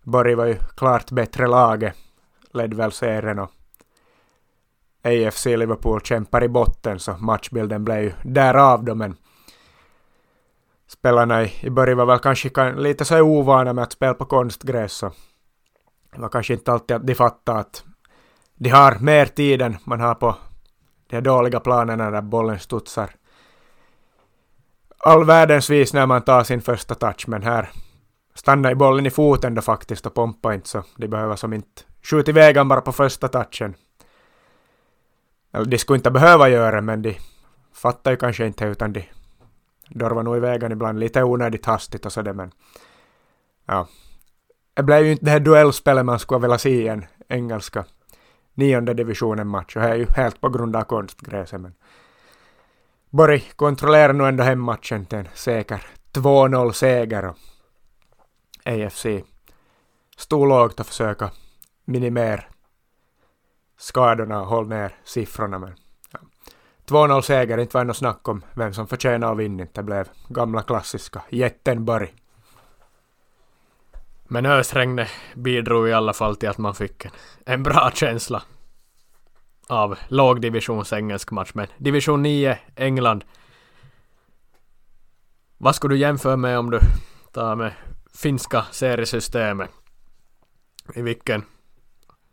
Borg 0.09 0.35
var 0.35 0.47
ju 0.47 0.57
klart 0.77 1.11
bättre 1.11 1.47
laget, 1.47 1.95
ledde 2.53 2.77
väl 2.77 2.93
serien 2.93 3.39
och 3.39 3.51
AFC 5.03 5.47
Liverpool 5.47 6.01
kämpar 6.01 6.45
i 6.45 6.49
botten 6.49 6.99
så 6.99 7.13
matchbilden 7.13 7.85
blev 7.85 8.03
ju 8.03 8.13
därav 8.23 8.85
då 8.85 8.95
men 8.95 9.17
spelarna 10.87 11.45
i, 11.45 11.53
i 11.61 11.71
början 11.71 11.99
var 11.99 12.07
väl 12.07 12.19
kanske 12.19 12.73
lite 12.73 13.05
så 13.05 13.21
ovana 13.21 13.73
med 13.73 13.85
att 13.85 13.93
spela 13.93 14.15
på 14.15 14.25
konstgräs 14.25 14.93
så 14.93 15.13
det 16.15 16.21
var 16.21 16.29
kanske 16.29 16.55
inte 16.55 16.73
alltid 16.73 16.97
att 16.97 17.07
de 17.07 17.15
fattade 17.15 17.59
att 17.59 17.85
de 18.55 18.71
har 18.71 18.99
mer 19.01 19.27
tid 19.27 19.63
än 19.63 19.77
man 19.85 20.01
har 20.01 20.15
på 20.15 20.37
de 21.07 21.17
här 21.17 21.23
dåliga 21.23 21.61
planerna 21.61 22.11
där 22.11 22.23
bollen 22.23 22.59
studsar. 22.59 23.11
All 24.99 25.25
världens 25.25 25.71
vis 25.71 25.93
när 25.93 26.07
man 26.07 26.23
tar 26.23 26.45
sin 26.45 26.63
första 26.63 26.95
touch, 26.95 27.25
men 27.29 27.43
här 27.43 27.71
stannar 28.39 28.71
i 28.71 28.75
bollen 28.75 29.07
i 29.07 29.11
foten 29.11 29.55
då 29.55 29.63
faktiskt 29.63 30.07
och 30.07 30.15
pompa 30.15 30.55
inte 30.55 30.69
så 30.69 30.83
de 30.97 31.09
behöver 31.09 31.37
som 31.37 31.53
inte 31.53 31.83
skjuta 32.03 32.31
iväg 32.31 32.55
den 32.55 32.69
bara 32.69 32.81
på 32.81 32.93
första 32.93 33.29
touchen. 33.29 33.75
Eller 35.53 35.65
de 35.65 35.79
skulle 35.79 35.97
inte 35.97 36.11
behöva 36.11 36.49
göra 36.49 36.81
men 36.81 37.03
de 37.03 37.17
fattar 37.73 38.11
ju 38.11 38.17
kanske 38.17 38.47
inte 38.47 38.65
utan 38.65 38.93
de 38.93 39.05
dorvar 39.89 40.23
nog 40.23 40.37
iväg 40.37 40.63
ibland 40.63 41.01
lite 41.01 41.23
onödigt 41.23 41.67
hastigt 41.67 42.07
och 42.07 42.13
sådär 42.13 42.33
men 42.33 42.51
ja. 43.67 43.89
Det 44.75 44.83
blev 44.83 45.05
ju 45.05 45.13
inte 45.13 45.25
det 45.25 45.31
här 45.31 45.41
duellspelet 45.41 46.05
man 46.05 46.19
skulle 46.19 46.41
vilja 46.41 46.59
se 46.59 46.71
i 46.71 46.89
en 46.89 47.07
engelska 47.29 47.85
nionde 48.55 48.95
divisionen 48.95 49.49
match 49.49 49.77
och 49.77 49.83
det 49.83 49.89
är 49.89 49.95
ju 49.95 50.07
helt 50.17 50.41
på 50.41 50.49
grund 50.49 50.77
av 50.77 50.83
konstgräset 50.83 51.61
men 51.61 51.75
Borg 53.11 53.41
kontrollerar 53.57 54.13
nu 54.13 54.25
ändå 54.25 54.45
hemmatchen 54.45 55.07
till 55.07 55.19
en 55.19 55.29
säker 55.35 55.87
2-0 56.13 56.73
seger 56.73 57.25
och 57.25 57.37
AFC 58.69 59.07
stod 60.17 60.49
lågt 60.49 60.81
och 60.81 60.87
försöka 60.87 61.31
minimera 61.85 62.45
skadorna 63.79 64.41
och 64.41 64.47
hålla 64.47 64.69
ner 64.69 64.95
siffrorna. 65.05 65.59
Men 65.59 65.75
ja. 66.11 66.19
2-0 66.87 67.21
seger, 67.21 67.59
inte 67.59 67.77
var 67.77 67.85
något 67.85 67.97
snack 67.97 68.29
om 68.29 68.43
vem 68.55 68.75
som 68.75 68.87
förtjänade 68.87 69.33
att 69.33 69.39
vinna. 69.39 69.67
Det 69.73 69.83
blev 69.83 70.09
gamla 70.29 70.63
klassiska 70.63 71.23
jätten 71.29 71.85
Borg. 71.85 72.15
Men 74.25 74.47
ösregnet 74.47 75.09
bidrog 75.35 75.89
i 75.89 75.93
alla 75.93 76.13
fall 76.13 76.37
till 76.37 76.49
att 76.49 76.59
man 76.59 76.75
fick 76.75 77.05
en, 77.05 77.11
en 77.45 77.63
bra 77.63 77.91
känsla 77.95 78.43
av 79.67 79.99
lågdivisions 80.09 80.93
engelsk 80.93 81.31
match, 81.31 81.51
men 81.55 81.67
division 81.79 82.23
9 82.23 82.59
England. 82.77 83.25
Vad 85.59 85.75
skulle 85.75 85.95
du 85.95 85.99
jämföra 85.99 86.37
med 86.37 86.59
om 86.59 86.71
du 86.71 86.81
tar 87.33 87.57
med 87.57 87.73
finska 88.23 88.65
seriesystemet? 88.71 89.71
I 90.95 91.03
vilken 91.03 91.45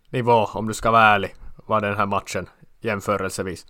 nivå, 0.10 0.46
om 0.46 0.68
du 0.68 0.74
ska 0.74 0.92
vara 0.92 1.04
ärlig, 1.04 1.36
var 1.56 1.82
den 1.82 1.96
här 1.96 2.06
matchen 2.06 2.50
jämförelsevis? 2.80 3.66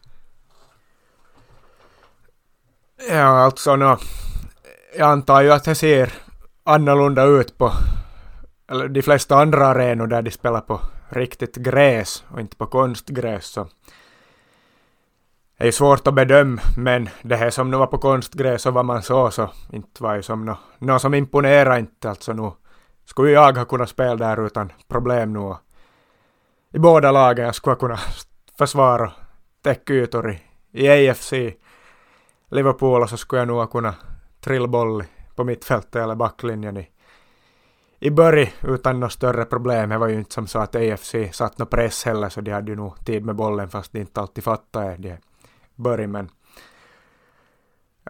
Ja, 3.09 3.25
alltså 3.25 3.75
no, 3.75 3.97
jag 4.97 5.09
antar 5.09 5.41
ju 5.41 5.51
att 5.51 5.63
det 5.63 5.75
ser 5.75 6.13
annorlunda 6.63 7.23
ut 7.23 7.57
på 7.57 7.71
eller 8.67 8.87
de 8.87 9.01
flesta 9.01 9.35
andra 9.35 9.67
arenor 9.67 10.07
där 10.07 10.21
de 10.21 10.31
spelar 10.31 10.61
på 10.61 10.81
riktigt 11.09 11.55
gräs 11.55 12.23
och 12.27 12.39
inte 12.39 12.55
på 12.55 12.65
konstgräs 12.65 13.45
så 13.45 13.67
är 15.57 15.65
ju 15.65 15.71
svårt 15.71 16.07
att 16.07 16.13
bedöma 16.13 16.61
men 16.77 17.09
det 17.21 17.35
här 17.35 17.49
som 17.49 17.71
nu 17.71 17.77
var 17.77 17.87
på 17.87 17.97
konstgräs 17.97 18.65
och 18.65 18.73
vad 18.73 18.85
man 18.85 19.03
såg 19.03 19.33
så 19.33 19.49
inte 19.73 20.03
var 20.03 20.15
ju 20.15 20.21
som 20.21 20.45
något 20.45 20.57
no, 20.79 20.99
som 20.99 21.13
imponerade 21.13 21.79
inte 21.79 22.09
alltså 22.09 22.33
nu. 22.33 22.51
Skulle 23.05 23.31
jag 23.31 23.57
ha 23.57 23.65
kunnat 23.65 23.89
spela 23.89 24.15
där 24.15 24.45
utan 24.45 24.71
problem 24.87 25.33
nu. 25.33 25.55
I 26.73 26.79
båda 26.79 27.11
lagen 27.11 27.45
jag 27.45 27.55
skulle 27.55 27.75
kunna 27.75 27.99
försvara 28.57 29.11
täckytor 29.63 30.31
i, 30.31 30.41
i 30.71 31.09
AFC 31.09 31.33
Liverpool 32.49 33.01
och 33.01 33.09
så 33.09 33.17
skulle 33.17 33.41
jag 33.41 33.47
nog 33.47 33.71
kunna 33.71 33.93
trilla 34.41 34.67
boll 34.67 35.03
på 35.35 35.43
mittfältet 35.43 35.95
eller 35.95 36.15
backlinjen 36.15 36.77
i, 36.77 36.89
i 37.99 38.09
början 38.09 38.47
utan 38.61 38.99
något 38.99 39.11
större 39.11 39.45
problem. 39.45 39.89
Det 39.89 39.97
var 39.97 40.07
ju 40.07 40.15
inte 40.15 40.33
som 40.33 40.47
så 40.47 40.59
att 40.59 40.75
AFC 40.75 41.15
satt 41.31 41.57
någon 41.57 41.67
press 41.67 42.05
heller 42.05 42.29
så 42.29 42.41
de 42.41 42.51
hade 42.51 42.71
ju 42.71 42.75
nog 42.75 43.05
tid 43.05 43.25
med 43.25 43.35
bollen 43.35 43.69
fast 43.69 43.91
de 43.91 43.99
inte 43.99 44.21
alltid 44.21 44.43
fattade 44.43 44.95
det. 44.97 45.17
Börj, 45.75 46.07
men 46.07 46.29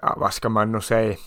ja, 0.01 0.15
vad 0.17 0.34
ska 0.34 0.49
man 0.49 0.71
nu 0.71 0.82
säga? 0.82 1.17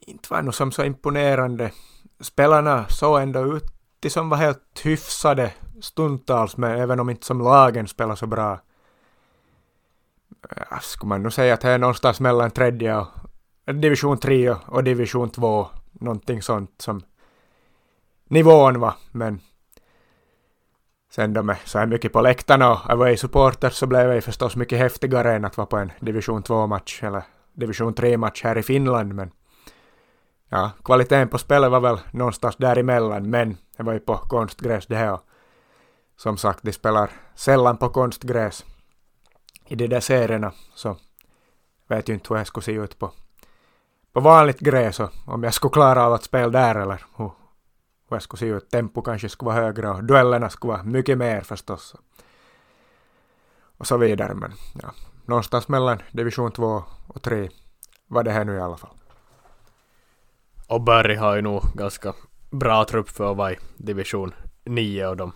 Inte 0.00 0.28
var 0.30 0.42
nog 0.42 0.54
som 0.54 0.72
så 0.72 0.84
imponerande. 0.84 1.72
Spelarna 2.20 2.86
såg 2.88 3.22
ändå 3.22 3.56
ut 3.56 3.64
till 4.00 4.10
som 4.10 4.28
var 4.28 4.36
helt 4.36 4.80
hyfsade 4.84 5.52
stundtals, 5.80 6.56
men 6.56 6.78
även 6.78 7.00
om 7.00 7.10
inte 7.10 7.26
som 7.26 7.40
lagen 7.40 7.88
spelar 7.88 8.14
så 8.14 8.26
bra. 8.26 8.60
Ja, 10.70 10.78
skulle 10.80 11.08
man 11.08 11.22
nog 11.22 11.32
säga 11.32 11.54
att 11.54 11.60
det 11.60 11.70
är 11.70 11.78
någonstans 11.78 12.20
mellan 12.20 12.50
tredje 12.50 12.96
och 13.66 13.74
division 13.74 14.18
3 14.18 14.50
och 14.50 14.84
division 14.84 15.30
2. 15.30 15.66
Någonting 15.92 16.42
sånt 16.42 16.74
som 16.78 17.02
nivån 18.24 18.80
var, 18.80 18.94
men 19.10 19.40
sen 21.14 21.32
då 21.32 21.42
med 21.42 21.56
så 21.64 21.78
här 21.78 21.86
mycket 21.86 22.12
på 22.12 22.20
läktarna 22.20 22.72
och 22.72 22.90
away-supporters 22.90 23.70
så 23.70 23.86
blev 23.86 24.08
det 24.08 24.20
förstås 24.20 24.56
mycket 24.56 24.78
häftigare 24.78 25.34
än 25.34 25.44
att 25.44 25.56
vara 25.56 25.66
på 25.66 25.76
en 25.76 25.92
division 26.00 26.42
2-match 26.42 27.02
eller 27.02 27.22
division 27.52 27.94
3-match 27.94 28.42
här 28.44 28.58
i 28.58 28.62
Finland, 28.62 29.14
men 29.14 29.30
ja, 30.48 30.70
kvaliteten 30.84 31.28
på 31.28 31.38
spelet 31.38 31.70
var 31.70 31.80
väl 31.80 32.00
någonstans 32.10 32.56
däremellan, 32.56 33.30
men 33.30 33.56
det 33.76 33.82
var 33.82 33.92
ju 33.92 34.00
på 34.00 34.16
konstgräs 34.16 34.86
det 34.86 34.96
här. 34.96 35.18
Som 36.16 36.36
sagt, 36.36 36.58
de 36.62 36.72
spelar 36.72 37.10
sällan 37.34 37.76
på 37.76 37.88
konstgräs 37.88 38.64
i 39.66 39.74
de 39.74 39.86
där 39.86 40.00
serierna, 40.00 40.52
så 40.74 40.96
vet 41.88 42.08
ju 42.08 42.14
inte 42.14 42.26
hur 42.28 42.36
jag 42.36 42.46
skulle 42.46 42.64
se 42.64 42.72
ut 42.72 42.98
på, 42.98 43.10
på 44.12 44.20
vanligt 44.20 44.60
gräs 44.60 45.00
och 45.00 45.10
om 45.26 45.42
jag 45.42 45.54
skulle 45.54 45.72
klara 45.72 46.06
av 46.06 46.12
att 46.12 46.24
spela 46.24 46.48
där 46.48 46.74
eller 46.74 47.04
hur, 47.16 47.30
och 48.12 48.16
jag 48.16 48.22
skulle 48.22 48.38
se 48.38 48.46
ut. 48.46 48.70
Tempo 48.70 49.02
kanske 49.02 49.28
skulle 49.28 49.46
vara 49.46 49.64
högre 49.64 49.88
och 49.88 50.04
duellerna 50.04 50.50
skulle 50.50 50.72
vara 50.72 50.82
mycket 50.82 51.18
mer 51.18 51.40
förstås. 51.40 51.94
Och 53.76 53.86
så 53.86 53.96
vidare, 53.96 54.34
men 54.34 54.52
ja, 54.82 54.92
någonstans 55.26 55.68
mellan 55.68 56.02
division 56.12 56.52
2 56.52 56.84
och 57.06 57.22
3 57.22 57.48
var 58.06 58.22
det 58.22 58.30
här 58.30 58.44
nu 58.44 58.56
i 58.56 58.60
alla 58.60 58.76
fall. 58.76 58.90
Och 60.66 60.80
Barry 60.80 61.14
har 61.14 61.36
ju 61.36 61.42
nog 61.42 61.62
ganska 61.74 62.14
bra 62.50 62.84
trupp 62.84 63.08
för 63.08 63.30
att 63.30 63.36
vara 63.36 63.52
i 63.52 63.58
division 63.76 64.34
9 64.64 65.06
och 65.06 65.16
de 65.16 65.32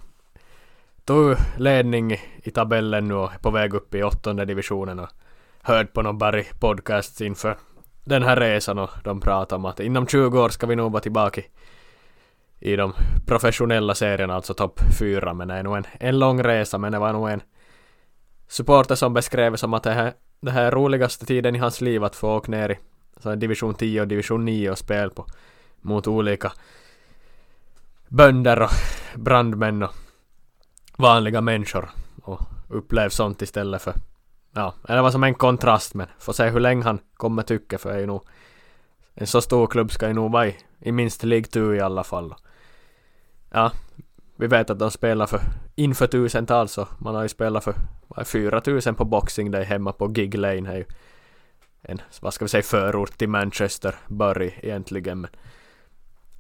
tog 1.05 1.37
ledning 1.57 2.13
i 2.43 2.51
tabellen 2.51 3.09
nu 3.09 3.15
och 3.15 3.33
är 3.33 3.39
på 3.39 3.51
väg 3.51 3.75
upp 3.75 3.95
i 3.95 4.03
åttonde 4.03 4.45
divisionen 4.45 4.99
och 4.99 5.09
hörde 5.63 5.89
på 5.89 6.03
någon 6.03 6.19
Barry 6.19 6.45
podcast 6.61 7.21
inför 7.21 7.57
den 8.05 8.23
här 8.23 8.37
resan 8.37 8.79
och 8.79 8.91
de 9.05 9.21
pratade 9.21 9.59
om 9.59 9.65
att 9.65 9.81
inom 9.81 10.07
20 10.07 10.41
år 10.41 10.49
ska 10.49 10.67
vi 10.67 10.77
nog 10.77 10.93
vara 10.93 11.03
tillbaka 11.03 11.41
i, 11.41 11.45
i 12.67 12.77
de 12.77 12.93
professionella 13.27 13.95
serierna, 13.95 14.35
alltså 14.35 14.55
topp 14.55 14.81
fyra. 14.99 15.35
men 15.35 15.49
det 15.49 15.55
är 15.55 15.63
nog 15.63 15.77
en, 15.77 15.87
en 16.01 16.19
lång 16.19 16.43
resa, 16.43 16.79
men 16.79 16.93
det 16.93 16.99
var 16.99 17.13
nog 17.13 17.31
en 17.31 17.43
supporter 18.49 18.95
som 18.95 19.15
beskrev 19.15 19.53
det 19.53 19.59
som 19.59 19.75
att 19.75 19.83
det 19.83 19.93
här, 19.93 20.13
det 20.41 20.51
här 20.51 20.65
är 20.65 20.71
roligaste 20.71 21.27
tiden 21.27 21.57
i 21.57 21.59
hans 21.59 21.81
liv 21.81 22.05
att 22.05 22.17
få 22.17 22.37
åka 22.37 22.51
ner 22.51 22.71
i 22.71 22.79
så 23.23 23.35
division 23.35 23.75
10 23.75 24.01
och 24.01 24.09
division 24.09 24.45
9 24.45 24.71
och 24.71 24.79
spel 24.79 25.11
på 25.11 25.27
mot 25.81 26.07
olika 26.07 26.53
bönder 28.09 28.63
och 28.63 28.71
brandmän 29.15 29.83
och 29.83 29.95
vanliga 30.97 31.41
människor 31.41 31.91
och 32.23 32.41
upplev 32.69 33.09
sånt 33.09 33.43
istället 33.43 33.83
för 33.83 33.95
ja, 34.55 34.75
det 34.87 35.03
var 35.03 35.11
som 35.11 35.25
en 35.25 35.35
kontrast 35.35 35.95
men 35.95 36.07
får 36.19 36.33
se 36.33 36.49
hur 36.49 36.61
länge 36.61 36.85
han 36.85 36.99
kommer 37.17 37.43
tycka 37.43 37.79
för 37.79 37.91
det 37.91 37.97
är 37.97 38.01
ju 38.01 38.07
nog 38.07 38.23
en 39.15 39.27
så 39.27 39.41
stor 39.41 39.67
klubb 39.67 39.93
ska 39.93 40.09
ju 40.09 40.15
nog 40.15 40.33
vara 40.33 40.47
i, 40.47 40.57
i 40.79 40.93
minst 40.93 41.25
League 41.25 41.47
2 41.47 41.75
i 41.75 41.81
alla 41.81 42.05
fall. 42.05 42.35
Ja, 43.57 43.73
vi 44.37 44.47
vet 44.47 44.71
att 44.71 44.79
de 44.79 44.91
spelar 44.91 45.27
för 45.27 45.41
inför 45.75 46.07
tusentals 46.07 46.79
och 46.79 46.89
man 46.99 47.15
har 47.15 47.23
ju 47.23 47.29
spelat 47.29 47.65
för 47.65 47.75
vad 48.09 48.27
4000 48.27 48.95
på 48.95 49.05
Boxing 49.05 49.51
Day 49.51 49.65
hemma 49.65 49.93
på 49.93 50.09
Gig 50.09 50.35
Lane. 50.35 50.73
är 50.73 50.77
ju 50.77 50.85
en, 51.83 51.99
vad 52.21 52.35
ska 52.35 52.45
vi 52.45 52.49
säga, 52.49 52.63
förort 52.63 53.19
till 53.19 53.29
Manchester, 53.29 53.95
Bury 54.09 54.53
egentligen. 54.63 55.21
Men 55.21 55.31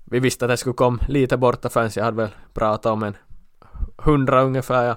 vi 0.04 0.20
visste 0.20 0.44
att 0.44 0.48
det 0.48 0.56
skulle 0.56 0.74
komma 0.74 0.98
lite 1.08 1.36
borta 1.36 1.68
fans. 1.68 1.96
Jag 1.96 2.04
hade 2.04 2.16
väl 2.16 2.30
pratat 2.52 2.92
om 2.92 3.02
en 3.02 3.16
hundra 3.96 4.42
ungefär, 4.42 4.84
ja. 4.84 4.96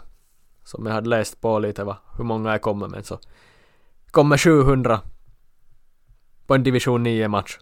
Som 0.64 0.86
jag 0.86 0.94
hade 0.94 1.10
läst 1.10 1.42
på 1.42 1.60
lite, 1.60 1.84
va, 1.84 1.98
hur 2.18 2.24
många 2.24 2.52
jag 2.52 2.62
kommer, 2.62 2.88
men 2.88 3.04
så 3.04 3.20
kommer 4.12 4.38
700 4.38 5.02
på 6.48 6.56
en 6.56 6.64
division 6.64 7.04
9 7.04 7.28
match. 7.28 7.60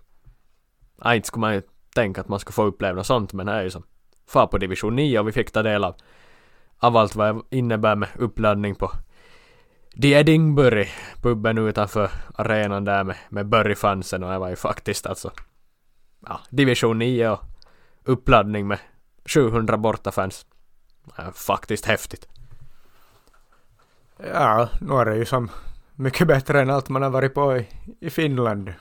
Ja, 1.04 1.16
inte 1.16 1.28
skulle 1.28 1.42
man 1.42 1.54
ju 1.54 1.62
tänka 1.96 2.22
att 2.22 2.28
man 2.28 2.40
skulle 2.40 2.54
få 2.54 2.64
uppleva 2.64 2.96
något 2.96 3.08
sånt, 3.08 3.34
men 3.34 3.46
det 3.46 3.52
är 3.52 3.64
ju 3.64 3.70
som 3.70 3.84
far 4.28 4.48
på 4.48 4.58
division 4.58 4.96
9 4.96 5.20
och 5.20 5.28
vi 5.28 5.32
fick 5.32 5.52
ta 5.52 5.64
del 5.64 5.84
av, 5.84 5.96
av 6.80 6.98
allt 6.98 7.16
vad 7.16 7.36
det 7.36 7.58
innebär 7.58 7.96
med 7.96 8.10
uppladdning 8.16 8.76
på 8.76 8.92
The 10.02 10.14
Edinburgh, 10.14 10.90
puben 11.22 11.58
utanför 11.58 12.10
arenan 12.36 12.86
där 12.86 13.04
med, 13.04 13.16
med 13.30 13.48
Burry-fansen 13.48 14.24
och 14.24 14.32
det 14.32 14.40
var 14.40 14.50
ju 14.50 14.56
faktiskt 14.56 15.06
alltså 15.06 15.32
ja, 16.28 16.40
division 16.50 17.00
9 17.00 17.30
och 17.30 17.40
uppladdning 18.04 18.68
med 18.68 18.80
700 19.26 19.78
bortafans. 19.78 20.46
Ja, 21.18 21.32
faktiskt 21.34 21.86
häftigt. 21.86 22.28
Ja, 24.18 24.70
nu 24.82 24.94
är 24.94 25.06
det 25.06 25.16
ju 25.16 25.26
som 25.26 25.50
mycket 25.96 26.28
bättre 26.28 26.62
än 26.62 26.70
allt 26.70 26.90
man 26.90 27.02
har 27.02 27.10
varit 27.10 27.34
på 27.34 27.58
i, 27.58 27.68
i 28.00 28.10
Finland. 28.10 28.74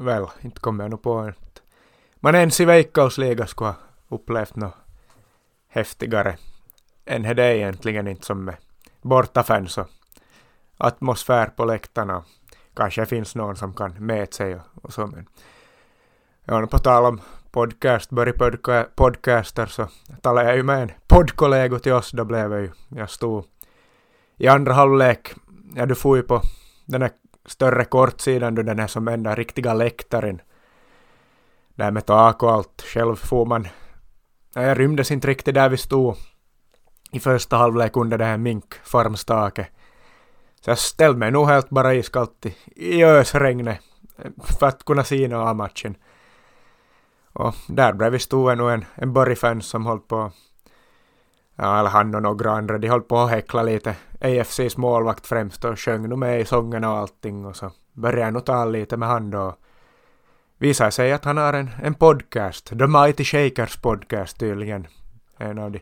Väl, 0.00 0.26
inte 0.40 0.60
kommer 0.60 0.84
jag 0.84 0.90
nog 0.90 1.02
på 1.02 1.18
att 1.18 1.62
man 2.14 2.34
ens 2.34 2.60
i 2.60 2.64
Veikkausliga 2.64 3.46
skulle 3.46 3.70
ha 3.70 3.76
upplevt 4.10 4.56
något 4.56 4.74
häftigare 5.68 6.36
än 7.04 7.22
det 7.22 7.56
egentligen 7.56 8.08
inte 8.08 8.26
som 8.26 8.44
med 8.44 8.56
bortafans 9.02 9.78
och 9.78 9.86
atmosfär 10.76 11.46
på 11.46 11.64
läktarna. 11.64 12.24
Kanske 12.74 13.06
finns 13.06 13.34
någon 13.34 13.56
som 13.56 13.74
kan 13.74 14.06
mäta 14.06 14.32
sig 14.32 14.54
och, 14.54 14.62
och 14.82 14.92
så 14.92 15.06
men 15.06 15.26
Ja, 16.44 16.66
på 16.66 16.78
tal 16.78 17.04
om 17.04 17.20
podcast, 17.50 18.10
börja 18.10 18.32
podca 18.32 18.86
podcaster 18.94 19.66
så 19.66 19.88
talade 20.20 20.48
jag 20.48 20.56
ju 20.56 20.62
med 20.62 20.82
en 20.82 20.92
poddkollega 21.06 21.78
till 21.78 21.92
oss, 21.92 22.10
då 22.10 22.24
blev 22.24 22.52
jag 22.52 22.60
ju, 22.60 22.70
jag 22.88 23.10
stod 23.10 23.44
i 24.36 24.48
andra 24.48 24.72
halvlek, 24.72 25.34
ja 25.74 25.86
du 25.86 25.94
får 25.94 26.16
ju 26.16 26.22
på 26.22 26.42
den 26.86 27.02
här 27.02 27.10
större 27.46 27.84
kortsidan, 27.84 28.54
du 28.54 28.62
den 28.62 28.78
här 28.78 28.86
som 28.86 29.08
enda 29.08 29.34
riktiga 29.34 29.74
läktaren. 29.74 30.40
Där 31.74 31.90
med 31.90 32.06
tak 32.06 32.42
och 32.42 32.52
allt, 32.52 32.82
själv 32.82 33.16
får 33.16 33.46
man, 33.46 33.68
ja, 34.54 34.62
jag 34.62 34.78
rymdes 34.78 35.10
inte 35.10 35.28
riktigt 35.28 35.54
där 35.54 35.68
vi 35.68 35.76
stod 35.76 36.16
i 37.10 37.20
första 37.20 37.56
halvlek 37.56 37.96
under 37.96 38.18
det 38.18 38.24
här 38.24 38.38
minkfarmstaket. 38.38 39.66
Så 40.60 40.70
jag 40.70 40.78
ställde 40.78 41.18
mig 41.18 41.30
nog 41.30 41.46
helt 41.46 41.70
bara 41.70 41.94
iskallt 41.94 42.46
i 42.66 43.04
ösregnet 43.04 43.78
för 44.58 44.66
att 44.66 44.84
kunna 44.84 45.04
se 45.04 45.28
något 45.28 45.48
av 45.48 45.56
matchen. 45.56 45.96
Och 47.32 47.54
där 47.68 47.92
bredvid 47.92 48.20
stod 48.20 48.50
ännu 48.52 48.70
en, 48.70 48.84
en 48.94 49.12
Borg-fan 49.12 49.62
som 49.62 49.86
höll 49.86 49.98
på, 49.98 50.32
ja, 51.56 51.78
eller 51.78 51.90
han 51.90 52.14
och 52.14 52.22
några 52.22 52.50
andra, 52.50 52.78
de 52.78 52.88
höll 52.88 53.00
på 53.00 53.18
att 53.18 53.30
häckla 53.30 53.62
lite 53.62 53.96
AFCs 54.20 54.76
målvakt 54.76 55.26
främst 55.26 55.64
och 55.64 55.80
sjöng 55.80 56.08
nog 56.08 56.18
med 56.18 56.40
i 56.40 56.44
sångerna 56.44 56.92
och 56.92 56.98
allting 56.98 57.46
och 57.46 57.56
så 57.56 57.70
började 57.92 58.20
jag 58.20 58.32
nog 58.32 58.44
tala 58.44 58.70
lite 58.70 58.96
med 58.96 59.08
han 59.08 59.30
då 59.30 59.56
visar 60.60 60.90
sig 60.90 61.12
att 61.12 61.24
han 61.24 61.36
har 61.36 61.52
en, 61.52 61.70
en 61.82 61.94
podcast, 61.94 62.66
The 62.66 62.86
Mighty 62.86 63.24
Shakers 63.24 63.76
podcast 63.76 64.38
tydligen. 64.38 64.86
En 65.38 65.58
av 65.58 65.70
de, 65.70 65.80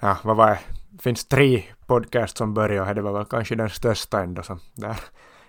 ja 0.00 0.16
vad 0.24 0.36
var 0.36 0.50
det, 0.50 0.58
finns 1.02 1.24
tre 1.24 1.64
podcast 1.86 2.36
som 2.36 2.54
börjar 2.54 2.88
och 2.88 2.94
det 2.94 3.02
var 3.02 3.12
väl 3.12 3.24
kanske 3.24 3.54
den 3.54 3.70
största 3.70 4.22
ändå 4.22 4.42
som 4.42 4.60
där. 4.74 4.96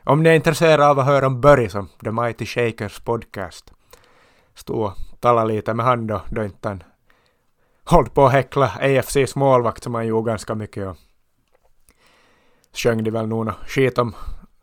Om 0.04 0.24
ni 0.24 0.30
är 0.30 0.34
intresserade 0.34 0.88
av 0.88 1.00
att 1.00 1.06
höra 1.06 1.28
om 1.28 1.42
Börje 1.42 1.70
som 1.70 1.88
The 2.04 2.12
Mighty 2.12 2.46
Shakers 2.46 3.00
podcast 3.00 3.74
stod 4.56 4.86
och 4.86 4.94
talade 5.20 5.54
lite 5.54 5.74
med 5.74 5.86
han 5.86 6.08
då, 6.08 6.22
då 6.30 6.44
inte 6.44 6.68
han 6.68 6.84
hållit 7.84 8.14
på 8.14 8.26
att 8.26 8.32
häckla 8.32 8.72
AFCs 8.82 9.36
målvakt 9.36 9.84
som 9.84 9.96
han 9.96 10.08
gjorde 10.08 10.32
ganska 10.32 10.56
mycket 10.56 10.88
och 10.88 10.98
sjöng 12.74 13.04
de 13.04 13.12
väl 13.12 13.28
nog 13.28 13.52
skit 13.68 13.98
om 13.98 14.16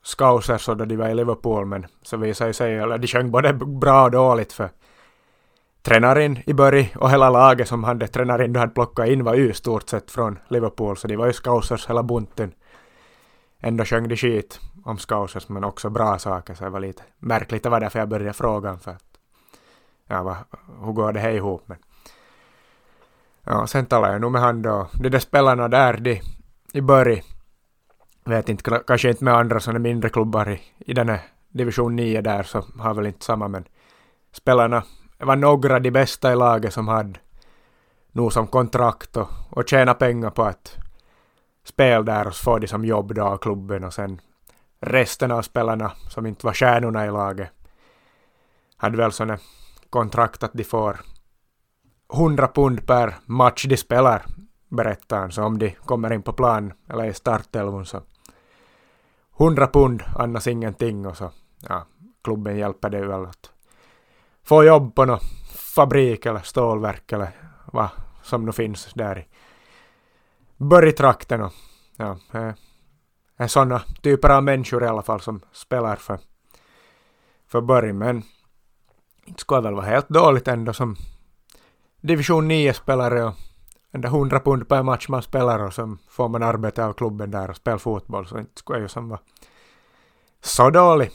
Scousers 0.07 0.69
och 0.69 0.77
då 0.77 0.85
de 0.85 0.97
var 0.97 1.09
i 1.09 1.15
Liverpool 1.15 1.67
men 1.67 1.87
så 2.03 2.17
visade 2.17 2.53
sig, 2.53 2.77
eller 2.77 2.99
de 2.99 3.07
sjöng 3.07 3.31
både 3.31 3.53
bra 3.53 4.05
och 4.05 4.11
dåligt 4.11 4.53
för 4.53 4.71
tränaren 5.83 6.39
i 6.47 6.55
början 6.55 6.89
och 6.95 7.11
hela 7.11 7.31
laget 7.31 7.69
som 7.69 7.85
hade 7.85 8.09
tränaren 8.09 8.53
då 8.53 8.61
hade 8.61 8.73
plockat 8.73 9.09
in 9.09 9.25
var 9.25 9.35
ju 9.35 9.53
stort 9.53 9.89
sett 9.89 10.11
från 10.11 10.39
Liverpool 10.49 10.97
så 10.97 11.09
de 11.09 11.17
var 11.17 11.27
ju 11.27 11.33
Scousers 11.33 11.89
hela 11.89 12.03
bunten. 12.03 12.53
Ändå 13.61 13.85
sjöng 13.85 14.09
de 14.09 14.17
skit 14.17 14.61
om 14.85 14.99
Scousers 14.99 15.49
men 15.49 15.65
också 15.65 15.91
bra 15.91 16.19
saker 16.19 16.55
så 16.55 16.65
det 16.65 16.71
var 16.71 16.81
lite 16.81 17.03
märkligt. 17.19 17.63
Det 17.63 17.69
var 17.69 17.81
därför 17.81 17.99
jag 17.99 18.09
började 18.09 18.33
fråga 18.33 18.77
för 18.77 18.91
att 18.91 19.19
ja, 20.09 20.23
va, 20.23 20.37
hur 20.85 20.93
går 20.93 21.13
det 21.13 21.21
här 21.21 21.31
ihop? 21.31 21.63
Men, 21.67 21.79
ja, 23.45 23.67
sen 23.67 23.87
talade 23.87 24.13
jag 24.13 24.21
nog 24.21 24.33
med 24.33 24.41
han 24.41 24.63
då. 24.63 24.89
De 24.93 25.09
där 25.09 25.19
spelarna 25.19 25.69
där, 25.69 25.97
de, 25.97 26.21
i 26.73 26.81
början, 26.81 27.23
vet 28.31 28.49
inte, 28.49 28.83
kanske 28.87 29.09
inte 29.09 29.25
med 29.25 29.35
andra 29.35 29.61
sådana 29.61 29.79
mindre 29.79 30.11
klubbar 30.11 30.49
i, 30.49 30.61
i 30.79 30.95
den 30.95 31.09
här 31.09 31.21
division 31.49 31.97
9 31.97 32.21
där 32.21 32.43
så 32.43 32.65
har 32.79 32.95
väl 32.95 33.07
inte 33.07 33.25
samma 33.25 33.49
men 33.49 33.65
spelarna 34.33 34.83
var 35.19 35.37
några 35.37 35.79
de 35.79 35.91
bästa 35.91 36.33
i 36.33 36.37
laget 36.37 36.73
som 36.73 36.89
hade 36.89 37.21
nog 38.13 38.33
som 38.33 38.47
kontrakt 38.47 39.17
och, 39.17 39.29
och 39.51 39.69
tjäna 39.69 39.95
pengar 39.95 40.31
på 40.31 40.43
att 40.43 40.77
spela 41.65 42.03
där 42.03 42.27
och 42.27 42.35
få 42.35 42.59
de 42.59 42.67
som 42.67 42.85
jobb 42.85 43.15
då 43.15 43.23
av 43.23 43.39
klubben 43.39 43.85
och 43.85 43.95
sen 43.95 44.21
resten 44.81 45.31
av 45.31 45.43
spelarna 45.43 45.93
som 46.09 46.27
inte 46.27 46.47
var 46.47 46.53
stjärnorna 46.53 47.07
i 47.07 47.11
laget 47.11 47.51
hade 48.77 48.97
väl 48.97 49.13
sådana 49.13 49.39
kontrakt 49.91 50.43
att 50.43 50.53
de 50.53 50.65
får 50.65 51.01
100 52.15 52.49
pund 52.49 52.87
per 52.87 53.15
match 53.27 53.67
de 53.69 53.77
spelar, 53.77 54.27
berättar 54.69 55.19
han. 55.19 55.33
Så 55.33 55.43
om 55.43 55.59
de 55.59 55.71
kommer 55.71 56.13
in 56.13 56.23
på 56.23 56.33
plan 56.33 56.73
eller 56.91 57.05
i 57.05 57.15
startelvan 57.15 57.87
så 57.87 58.03
100 59.39 59.67
pund, 59.67 60.03
annars 60.17 60.47
ingenting 60.47 61.07
och 61.07 61.17
så 61.17 61.31
ja, 61.69 61.87
klubben 62.25 62.57
hjälper 62.57 62.91
dig 62.91 63.07
väl 63.07 63.25
att 63.25 63.51
få 64.45 64.65
jobb 64.65 64.95
på 64.95 65.05
någon 65.05 65.21
fabrik 65.75 66.27
eller 66.27 66.41
stålverk 66.41 67.13
eller 67.13 67.29
vad 67.73 67.89
som 68.23 68.47
nu 68.47 68.53
finns 68.53 68.93
där 68.95 69.19
i 69.19 69.27
Börjetrakten 70.57 71.43
och 71.43 71.53
ja, 71.97 72.19
är 73.37 73.47
sådana 73.47 73.83
typer 74.03 74.29
av 74.29 74.43
människor 74.43 74.85
i 74.85 74.87
alla 74.87 75.03
fall 75.03 75.21
som 75.21 75.41
spelar 75.53 75.97
för, 75.97 76.19
för 77.47 77.61
Börje. 77.61 77.93
men 77.93 78.23
inte 79.25 79.41
skulle 79.41 79.61
väl 79.61 79.75
vara 79.75 79.87
helt 79.87 80.09
dåligt 80.09 80.49
ändå 80.49 80.73
som 80.73 80.97
division 82.01 82.51
9-spelare 82.51 83.25
och 83.25 83.35
ändå 83.93 84.09
100 84.09 84.41
pund 84.41 84.69
per 84.69 84.83
match 84.83 85.09
man 85.09 85.23
spelar 85.23 85.59
och 85.65 85.73
så 85.73 85.97
får 86.09 86.29
man 86.29 86.43
arbeta 86.43 86.87
av 86.87 86.93
klubben 86.93 87.31
där 87.31 87.51
och 87.51 87.57
spela 87.57 87.79
fotboll 87.79 88.27
så 88.27 88.39
inte 88.39 88.53
skulle 88.55 88.79
jag 88.79 88.83
ju 88.83 88.89
som 88.89 89.09
vara 89.09 89.21
så 90.41 90.71
dålig 90.71 91.11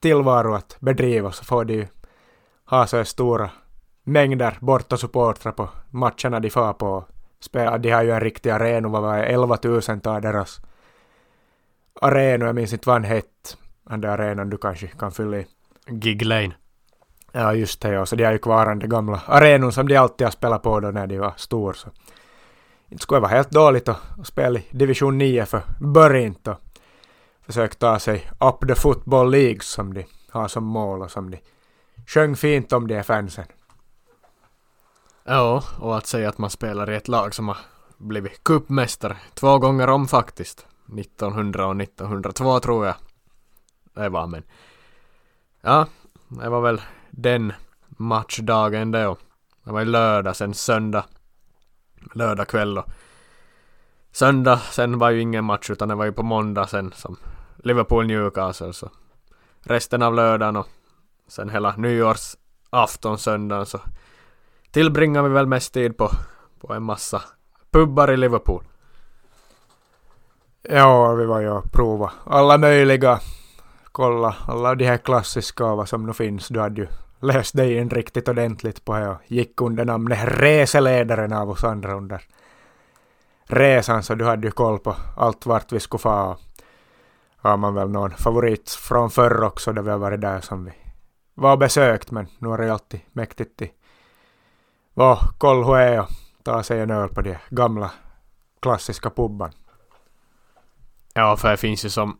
tillvaro 0.00 0.54
att 0.54 0.76
bedriva 0.80 1.32
så 1.32 1.44
får 1.44 1.64
de 1.64 1.74
ju 1.74 1.86
ha 2.64 2.86
så 2.86 3.04
stora 3.04 3.50
mängder 4.04 4.56
bortasupportrar 4.60 5.52
på 5.52 5.68
matcherna 5.90 6.40
de 6.40 6.50
får 6.50 6.72
på. 6.72 7.04
Spela, 7.40 7.78
de 7.78 7.90
har 7.90 8.02
ju 8.02 8.10
en 8.10 8.20
riktig 8.20 8.50
arena, 8.50 8.88
vad 8.88 9.02
var 9.02 9.16
det, 9.18 9.24
11 9.24 9.58
000 9.62 9.82
tar 9.82 10.20
deras 10.20 10.60
arena, 12.00 12.46
jag 12.46 12.54
minns 12.54 12.72
inte 12.72 12.88
vad 12.88 12.94
han 12.94 13.04
hette, 13.04 13.56
den 13.82 14.00
där 14.00 14.08
arenan 14.08 14.50
du 14.50 14.56
kanske 14.56 14.86
kan 14.86 15.12
fylla 15.12 15.38
i. 15.38 15.46
Gig 15.86 16.22
Lane. 16.22 16.54
Ja, 17.32 17.54
just 17.54 17.80
det, 17.80 17.88
ja. 17.88 18.06
så 18.06 18.16
de 18.16 18.24
har 18.24 18.32
ju 18.32 18.38
kvar 18.38 18.66
den 18.66 18.88
gamla 18.88 19.20
arenan 19.26 19.72
som 19.72 19.88
de 19.88 19.96
alltid 19.96 20.26
har 20.26 20.32
spelat 20.32 20.62
på 20.62 20.80
då 20.80 20.90
när 20.90 21.06
de 21.06 21.18
var 21.18 21.32
stor. 21.36 21.72
Så. 21.72 21.88
Inte 22.88 23.02
skulle 23.02 23.16
det 23.16 23.22
vara 23.22 23.32
helt 23.32 23.50
dåligt 23.50 23.88
att 23.88 24.00
spela 24.24 24.58
i 24.58 24.66
division 24.70 25.18
9 25.18 25.46
för 25.46 25.62
Börjint 25.80 26.48
och 26.48 26.56
försöka 27.46 27.74
ta 27.74 27.98
sig 27.98 28.30
up 28.40 28.68
the 28.68 28.74
football 28.74 29.30
leagues 29.30 29.66
som 29.68 29.94
de 29.94 30.06
har 30.30 30.48
som 30.48 30.64
mål 30.64 31.02
och 31.02 31.10
som 31.10 31.30
de 31.30 31.38
sjöng 32.06 32.36
fint 32.36 32.72
om 32.72 32.88
de 32.88 33.02
fansen. 33.02 33.46
Ja, 35.24 35.64
och 35.80 35.96
att 35.96 36.06
säga 36.06 36.28
att 36.28 36.38
man 36.38 36.50
spelar 36.50 36.90
i 36.90 36.96
ett 36.96 37.08
lag 37.08 37.34
som 37.34 37.48
har 37.48 37.56
blivit 37.98 38.44
cupmästare 38.44 39.16
två 39.34 39.58
gånger 39.58 39.88
om 39.88 40.08
faktiskt. 40.08 40.66
1900 40.98 41.66
och 41.66 41.82
1902 41.82 42.60
tror 42.60 42.86
jag 42.86 42.94
det 43.94 44.08
var, 44.08 44.26
men 44.26 44.42
ja, 45.60 45.86
det 46.28 46.48
var 46.48 46.60
väl 46.60 46.80
den 47.10 47.52
matchdagen 47.88 48.90
det 48.90 49.06
och 49.06 49.18
det 49.64 49.72
var 49.72 49.80
ju 49.80 49.86
lördag, 49.86 50.36
sen 50.36 50.54
söndag, 50.54 51.04
lördag 52.14 52.48
kväll 52.48 52.78
och 52.78 52.84
söndag, 54.12 54.60
sen 54.70 54.98
var 54.98 55.10
ju 55.10 55.20
ingen 55.20 55.44
match 55.44 55.70
utan 55.70 55.88
det 55.88 55.94
var 55.94 56.04
ju 56.04 56.12
på 56.12 56.22
måndag 56.22 56.66
sen 56.66 56.92
som 56.96 57.16
Liverpool 57.56 58.06
Newcastle 58.06 58.72
så 58.72 58.90
resten 59.62 60.02
av 60.02 60.14
lördagen 60.14 60.56
och 60.56 60.68
sen 61.28 61.50
hela 61.50 61.76
nyårsafton 61.76 63.18
söndagen 63.18 63.66
så 63.66 63.80
tillbringar 64.70 65.22
vi 65.22 65.28
väl 65.28 65.46
mest 65.46 65.74
tid 65.74 65.96
på, 65.96 66.10
på 66.60 66.74
en 66.74 66.82
massa 66.82 67.22
pubbar 67.70 68.10
i 68.10 68.16
Liverpool. 68.16 68.64
Ja, 70.62 71.14
vi 71.14 71.26
var 71.26 71.40
ju 71.40 71.50
och 71.50 71.72
prova 71.72 72.12
alla 72.24 72.58
möjliga, 72.58 73.20
kolla 73.92 74.36
alla 74.46 74.74
de 74.74 74.84
här 74.84 74.96
klassiska 74.96 75.74
vad 75.74 75.88
som 75.88 76.06
nu 76.06 76.12
finns. 76.12 76.48
Du 76.48 76.60
hade 76.60 76.80
ju 76.80 76.86
läst 77.20 77.56
dig 77.56 77.76
in 77.76 77.90
riktigt 77.90 78.28
ordentligt 78.28 78.84
på 78.84 78.98
det 78.98 79.08
och 79.08 79.18
gick 79.26 79.60
under 79.60 79.84
namnet 79.84 80.18
reseledaren 80.24 81.32
av 81.32 81.50
oss 81.50 81.64
andra 81.64 81.94
under 81.94 82.22
resan, 83.44 84.02
så 84.02 84.14
du 84.14 84.24
hade 84.24 84.46
ju 84.46 84.50
koll 84.50 84.78
på 84.78 84.96
allt 85.16 85.46
vart 85.46 85.72
vi 85.72 85.80
skulle 85.80 85.98
få. 85.98 86.36
Har 87.36 87.56
man 87.56 87.74
väl 87.74 87.88
någon 87.88 88.10
favorit 88.10 88.70
från 88.70 89.10
förr 89.10 89.42
också, 89.42 89.72
där 89.72 89.82
vi 89.82 89.90
har 89.90 89.98
varit 89.98 90.20
där 90.20 90.40
som 90.40 90.64
vi 90.64 90.72
var 91.34 91.56
besökt, 91.56 92.10
men 92.10 92.26
nu 92.38 92.52
är 92.52 92.58
det 92.58 92.72
alltid 92.72 93.00
mäktigt 93.12 93.62
i 93.62 93.72
vara 94.94 95.18
koll 95.38 95.64
hur 95.64 95.76
är 95.76 96.00
och 96.00 96.08
ta 96.42 96.62
sig 96.62 96.80
en 96.80 96.90
öl 96.90 97.08
på 97.08 97.22
de 97.22 97.36
gamla 97.50 97.90
klassiska 98.60 99.10
pubban. 99.10 99.52
Ja, 101.14 101.36
för 101.36 101.50
det 101.50 101.56
finns 101.56 101.84
ju 101.84 101.90
som 101.90 102.18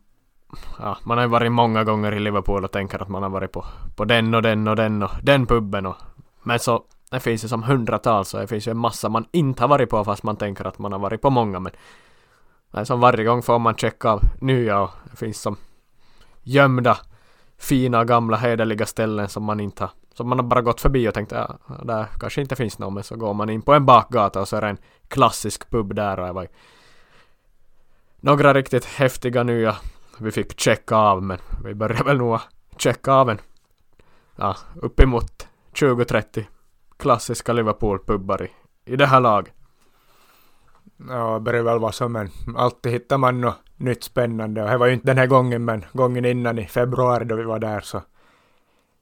ja, 0.78 0.98
man 1.04 1.18
har 1.18 1.24
ju 1.24 1.30
varit 1.30 1.52
många 1.52 1.84
gånger 1.84 2.12
i 2.12 2.20
Liverpool 2.20 2.64
och 2.64 2.70
tänker 2.70 3.02
att 3.02 3.08
man 3.08 3.22
har 3.22 3.30
varit 3.30 3.52
på, 3.52 3.64
på 3.96 4.04
den 4.04 4.34
och 4.34 4.42
den 4.42 4.68
och 4.68 4.76
den 4.76 5.02
och 5.02 5.10
den 5.22 5.46
puben 5.46 5.86
och 5.86 5.96
men 6.42 6.58
så 6.58 6.84
det 7.10 7.20
finns 7.20 7.44
ju 7.44 7.48
som 7.48 7.62
hundratals 7.62 8.34
och 8.34 8.40
det 8.40 8.46
finns 8.46 8.68
ju 8.68 8.70
en 8.70 8.78
massa 8.78 9.08
man 9.08 9.26
inte 9.32 9.62
har 9.62 9.68
varit 9.68 9.90
på 9.90 10.04
fast 10.04 10.22
man 10.22 10.36
tänker 10.36 10.64
att 10.64 10.78
man 10.78 10.92
har 10.92 10.98
varit 10.98 11.22
på 11.22 11.30
många 11.30 11.60
men 11.60 11.72
men 12.70 12.86
som 12.86 13.00
varje 13.00 13.24
gång 13.24 13.42
får 13.42 13.58
man 13.58 13.74
checka 13.74 14.10
av 14.10 14.22
nya 14.40 14.80
och 14.80 14.90
det 15.10 15.16
finns 15.16 15.40
som 15.40 15.56
gömda 16.42 16.98
fina 17.58 18.04
gamla 18.04 18.36
hederliga 18.36 18.86
ställen 18.86 19.28
som 19.28 19.44
man 19.44 19.60
inte 19.60 19.82
har 19.82 19.90
som 20.14 20.28
man 20.28 20.38
har 20.38 20.46
bara 20.46 20.62
gått 20.62 20.80
förbi 20.80 21.08
och 21.08 21.14
tänkt 21.14 21.32
ja, 21.32 21.58
där 21.82 22.06
kanske 22.20 22.40
inte 22.40 22.56
finns 22.56 22.78
någon 22.78 22.94
men 22.94 23.04
så 23.04 23.16
går 23.16 23.34
man 23.34 23.50
in 23.50 23.62
på 23.62 23.74
en 23.74 23.86
bakgata 23.86 24.40
och 24.40 24.48
så 24.48 24.56
är 24.56 24.60
det 24.60 24.68
en 24.68 24.78
klassisk 25.08 25.70
pub 25.70 25.94
där 25.94 26.20
och 26.20 26.26
det 26.26 26.32
var 26.32 26.42
ju... 26.42 26.48
några 28.20 28.54
riktigt 28.54 28.84
häftiga 28.84 29.42
nya 29.42 29.76
vi 30.20 30.30
fick 30.30 30.60
checka 30.60 30.96
av 30.96 31.22
men 31.22 31.38
vi 31.64 31.74
började 31.74 32.04
väl 32.04 32.18
nog 32.18 32.40
checka 32.76 33.12
av 33.12 33.30
en 33.30 33.40
ja, 34.36 34.56
uppemot 34.74 35.48
20-30 35.72 36.44
klassiska 36.96 37.52
Liverpool-pubbar 37.52 38.42
i, 38.42 38.50
i 38.84 38.96
det 38.96 39.06
här 39.06 39.20
laget. 39.20 39.54
Ja, 41.08 41.34
det 41.34 41.40
börjar 41.40 41.62
väl 41.62 41.78
vara 41.78 41.92
så 41.92 42.08
men 42.08 42.30
alltid 42.56 42.92
hittar 42.92 43.18
man 43.18 43.40
något 43.40 43.58
nytt 43.76 44.04
spännande 44.04 44.62
och 44.62 44.70
det 44.70 44.76
var 44.76 44.86
ju 44.86 44.92
inte 44.92 45.06
den 45.06 45.18
här 45.18 45.26
gången 45.26 45.64
men 45.64 45.84
gången 45.92 46.24
innan 46.24 46.58
i 46.58 46.66
februari 46.66 47.24
då 47.24 47.36
vi 47.36 47.44
var 47.44 47.58
där 47.58 47.80
så 47.80 48.02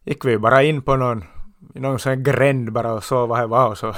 gick 0.04 0.24
vi 0.24 0.38
bara 0.38 0.62
in 0.62 0.82
på 0.82 0.96
någon, 0.96 1.24
någon 1.58 1.98
sån 1.98 2.22
gränd 2.22 2.72
bara 2.72 2.92
och 2.92 3.04
såg 3.04 3.28
vad 3.28 3.40
det 3.40 3.46
var 3.46 3.68
och 3.68 3.78
så 3.78 3.92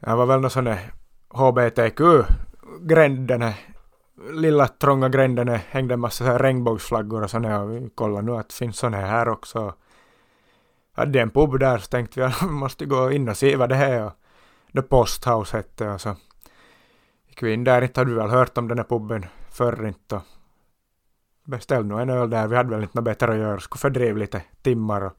det 0.00 0.14
var 0.14 0.26
väl 0.26 0.40
någon 0.40 0.50
sån 0.50 0.66
här 0.66 0.92
HBTQ-gränd 1.28 3.28
den 3.28 3.42
här 3.42 3.73
lilla 4.16 4.68
trånga 4.68 5.08
gränden 5.08 5.48
hängde 5.48 5.94
en 5.94 6.00
massa 6.00 6.38
regnbågsflaggor 6.38 7.22
och 7.22 7.30
sådana 7.30 7.60
och 7.60 7.70
vi 7.70 7.90
kollade 7.94 8.26
nu 8.26 8.32
att 8.32 8.48
det 8.48 8.54
finns 8.54 8.78
sådana 8.78 8.96
här 8.96 9.28
också. 9.28 9.74
Hade 10.92 11.20
en 11.20 11.30
pub 11.30 11.58
där 11.58 11.78
så 11.78 11.86
tänkte 11.86 12.20
vi 12.20 12.26
att 12.26 12.42
vi 12.42 12.46
måste 12.46 12.86
gå 12.86 13.12
in 13.12 13.28
och 13.28 13.36
se 13.36 13.56
vad 13.56 13.68
det 13.68 13.76
är. 13.76 14.00
är. 14.00 14.10
The 14.72 14.82
Posthouse 14.82 15.56
hette 15.56 15.88
och 15.88 16.00
så 16.00 16.08
alltså. 16.08 16.22
gick 17.28 17.42
vi 17.42 17.52
in 17.52 17.64
där, 17.64 17.82
inte 17.82 18.00
hade 18.00 18.10
vi 18.10 18.16
väl 18.16 18.30
hört 18.30 18.58
om 18.58 18.68
den 18.68 18.78
här 18.78 18.84
puben 18.84 19.26
förr 19.50 19.86
inte. 19.86 20.20
Beställde 21.44 21.88
nog 21.88 22.00
en 22.00 22.10
öl 22.10 22.30
där, 22.30 22.46
vi 22.46 22.56
hade 22.56 22.70
väl 22.70 22.82
inte 22.82 22.98
något 22.98 23.04
bättre 23.04 23.32
att 23.32 23.38
göra, 23.38 23.60
skulle 23.60 23.80
fördriva 23.80 24.18
lite 24.18 24.42
timmar 24.62 25.00
och 25.00 25.12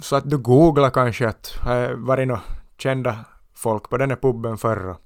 så 0.00 0.16
att 0.16 0.30
du 0.30 0.38
googlar 0.38 0.90
kanske 0.90 1.28
att 1.28 1.56
har 1.60 1.94
varit 1.94 2.28
några 2.28 2.42
kända 2.78 3.24
folk 3.54 3.90
på 3.90 3.96
den 3.96 4.10
här 4.10 4.16
puben 4.16 4.58
förr 4.58 4.96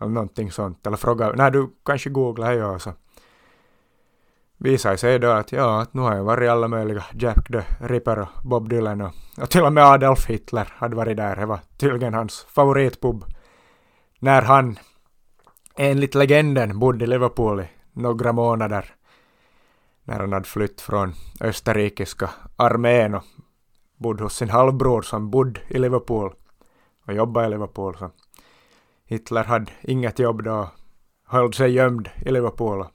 eller 0.00 0.10
någonting 0.10 0.52
sånt. 0.52 0.86
Eller 0.86 0.96
fråga, 0.96 1.32
när 1.32 1.50
du 1.50 1.70
kanske 1.84 2.10
googlar 2.10 2.46
här 2.46 2.74
och 2.74 2.82
så 2.82 2.92
visar 4.58 4.96
sig 4.96 5.18
då 5.18 5.30
att 5.30 5.52
ja, 5.52 5.80
att 5.80 5.94
nu 5.94 6.00
har 6.00 6.16
jag 6.16 6.24
varit 6.24 6.50
alla 6.50 6.68
möjliga 6.68 7.04
Jack 7.12 7.48
the 7.48 7.62
Ripper 7.80 8.18
och 8.18 8.28
Bob 8.42 8.68
Dylan 8.68 9.00
och, 9.00 9.12
och 9.38 9.50
till 9.50 9.64
och 9.64 9.72
med 9.72 9.84
Adolf 9.84 10.26
Hitler 10.26 10.72
hade 10.76 10.96
varit 10.96 11.16
där. 11.16 11.36
Det 11.36 11.46
var 11.46 11.60
tydligen 11.76 12.14
hans 12.14 12.46
favoritpub 12.48 13.24
när 14.18 14.42
han 14.42 14.78
enligt 15.76 16.14
legenden 16.14 16.78
bodde 16.78 17.04
i 17.04 17.08
Liverpool 17.08 17.60
i 17.60 17.68
några 17.92 18.32
månader 18.32 18.94
när 20.04 20.20
han 20.20 20.32
hade 20.32 20.48
flytt 20.48 20.80
från 20.80 21.14
österrikiska 21.40 22.30
armén 22.56 23.14
och 23.14 23.24
bodde 23.96 24.22
hos 24.22 24.36
sin 24.36 24.50
halvbror 24.50 25.02
som 25.02 25.30
bodde 25.30 25.60
i 25.68 25.78
Liverpool 25.78 26.34
och 27.06 27.14
jobbade 27.14 27.46
i 27.46 27.50
Liverpool. 27.50 27.96
Så 27.98 28.10
Hitler 29.06 29.44
hade 29.44 29.72
inget 29.82 30.18
jobb 30.18 30.42
då, 30.42 30.70
höll 31.26 31.52
sig 31.52 31.70
gömd 31.70 32.08
i 32.26 32.30
Liverpool. 32.30 32.86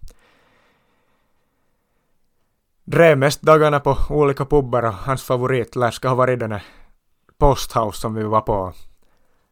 Drev 2.84 3.18
mest 3.18 3.41
dagarna 3.41 3.80
på 3.80 3.97
olika 4.09 4.45
pubbar 4.45 4.84
och 4.84 4.93
hans 4.93 5.24
favorit 5.24 5.76
lär 5.76 5.91
ska 5.91 6.07
ha 6.07 6.16
varit 6.16 6.39
den 6.39 6.51
här 6.51 6.64
Posthouse 7.38 7.99
som 7.99 8.16
vi 8.16 8.24
var 8.24 8.41
på. 8.41 8.74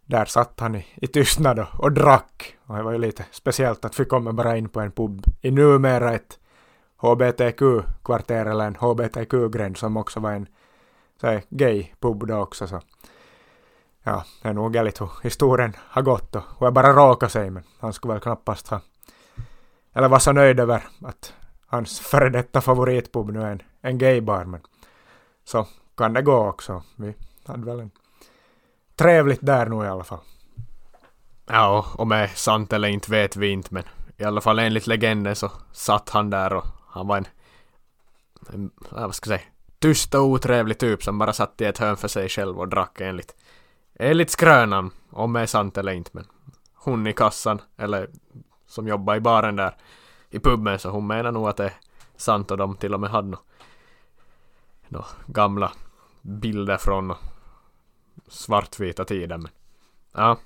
där 0.06 0.26
satt 0.26 0.60
han 0.60 0.76
i, 0.76 0.86
i 0.96 1.08
tystnad 1.08 1.60
och, 1.60 1.80
och 1.80 1.92
drack. 1.92 2.58
Och 2.66 2.76
det 2.76 2.84
var 2.84 2.92
ju 2.92 2.98
lite 2.98 3.26
speciellt 3.32 3.86
att 3.86 4.00
vi 4.00 4.06
kommer 4.06 4.32
bara 4.32 4.58
in 4.58 4.70
på 4.70 4.80
en 4.80 4.92
pub 4.92 5.24
i 5.42 5.52
numera 5.52 6.14
ett 6.14 6.40
HBTQ-kvarter 6.98 8.46
eller 8.46 8.68
en 8.68 8.76
HBTQ-gränd 8.76 9.78
som 9.78 9.98
också 9.98 10.20
var 10.20 10.32
en 10.32 10.48
så 11.22 11.40
gay-pub 11.50 12.28
då 12.28 12.38
också. 12.38 12.68
Så. 12.68 12.82
Ja, 14.10 14.24
det 14.42 14.50
är 14.50 14.54
nog 14.54 14.74
galet 14.74 15.02
hur 15.02 15.10
historien 15.24 15.76
har 15.78 16.02
gått 16.02 16.36
och 16.36 16.44
hur 16.60 16.68
jag 16.68 16.74
bara 16.74 16.94
råkade 16.94 17.30
sig 17.30 17.50
men 17.50 17.64
han 17.80 17.94
skulle 17.94 18.14
väl 18.14 18.22
knappast 18.22 18.68
ha 18.68 18.82
eller 19.94 20.08
vara 20.08 20.20
så 20.20 20.32
nöjd 20.32 20.60
över 20.60 20.84
att 21.02 21.34
hans 21.66 22.00
före 22.00 22.30
detta 22.30 22.62
favoritpub 22.62 23.30
nu 23.30 23.42
är 23.42 23.52
en, 23.52 23.62
en 23.82 23.98
gaybar 23.98 24.46
men 24.46 24.62
så 25.44 25.68
kan 25.98 26.14
det 26.14 26.22
gå 26.22 26.48
också. 26.48 26.84
Vi 26.96 27.16
hade 27.46 27.66
väl 27.66 27.80
en 27.80 27.92
trevligt 28.96 29.46
där 29.46 29.66
nu 29.66 29.86
i 29.86 29.88
alla 29.88 30.04
fall. 30.04 30.20
Ja, 31.46 31.86
om 31.94 32.10
det 32.10 32.16
är 32.16 32.28
sant 32.28 32.74
eller 32.74 32.88
inte 32.88 33.12
vet 33.12 33.36
vi 33.36 33.50
inte 33.50 33.74
men 33.74 33.84
i 34.18 34.24
alla 34.24 34.42
fall 34.42 34.60
enligt 34.60 34.88
legenden 34.88 35.36
så 35.36 35.52
satt 35.72 36.10
han 36.10 36.30
där 36.30 36.54
och 36.54 36.66
han 36.88 37.08
var 37.08 37.18
en, 37.18 37.28
en 38.54 38.72
vad 38.90 39.16
ska 39.16 39.30
jag 39.30 39.40
säga, 39.40 39.52
tyst 39.80 40.16
och 40.16 40.24
otrevlig 40.24 40.78
typ 40.78 41.04
som 41.04 41.18
bara 41.18 41.34
satt 41.34 41.62
i 41.62 41.66
ett 41.66 41.78
hörn 41.78 41.98
för 41.98 42.08
sig 42.08 42.30
själv 42.30 42.60
och 42.60 42.68
drack 42.68 43.02
enligt, 43.02 43.36
enligt 44.00 44.30
skrönan, 44.30 44.92
om 45.10 45.34
det 45.34 45.40
är 45.40 45.46
sant 45.46 45.78
eller 45.78 45.92
inte 45.92 46.12
men 46.14 46.28
hon 46.74 47.08
i 47.08 47.14
kassan, 47.14 47.62
eller 47.78 48.10
som 48.68 48.88
jobbar 48.88 49.16
i 49.16 49.20
baren 49.20 49.56
där 49.56 49.76
i 50.30 50.40
puben 50.40 50.80
så 50.80 50.90
hon 50.90 51.08
menar 51.08 51.32
nog 51.32 51.48
att 51.48 51.58
det 51.58 51.66
är 51.66 51.74
sant 52.16 52.52
och 52.52 52.58
de 52.58 52.76
till 52.76 52.94
och 52.94 53.00
med 53.00 53.10
hade 53.10 53.28
några 53.28 53.46
no, 54.88 55.04
gamla 55.26 55.72
bilder 56.22 56.78
från 56.78 57.14
svartvita 58.28 59.06
tiden 59.06 59.42
men 59.42 59.52
ja 60.12 60.38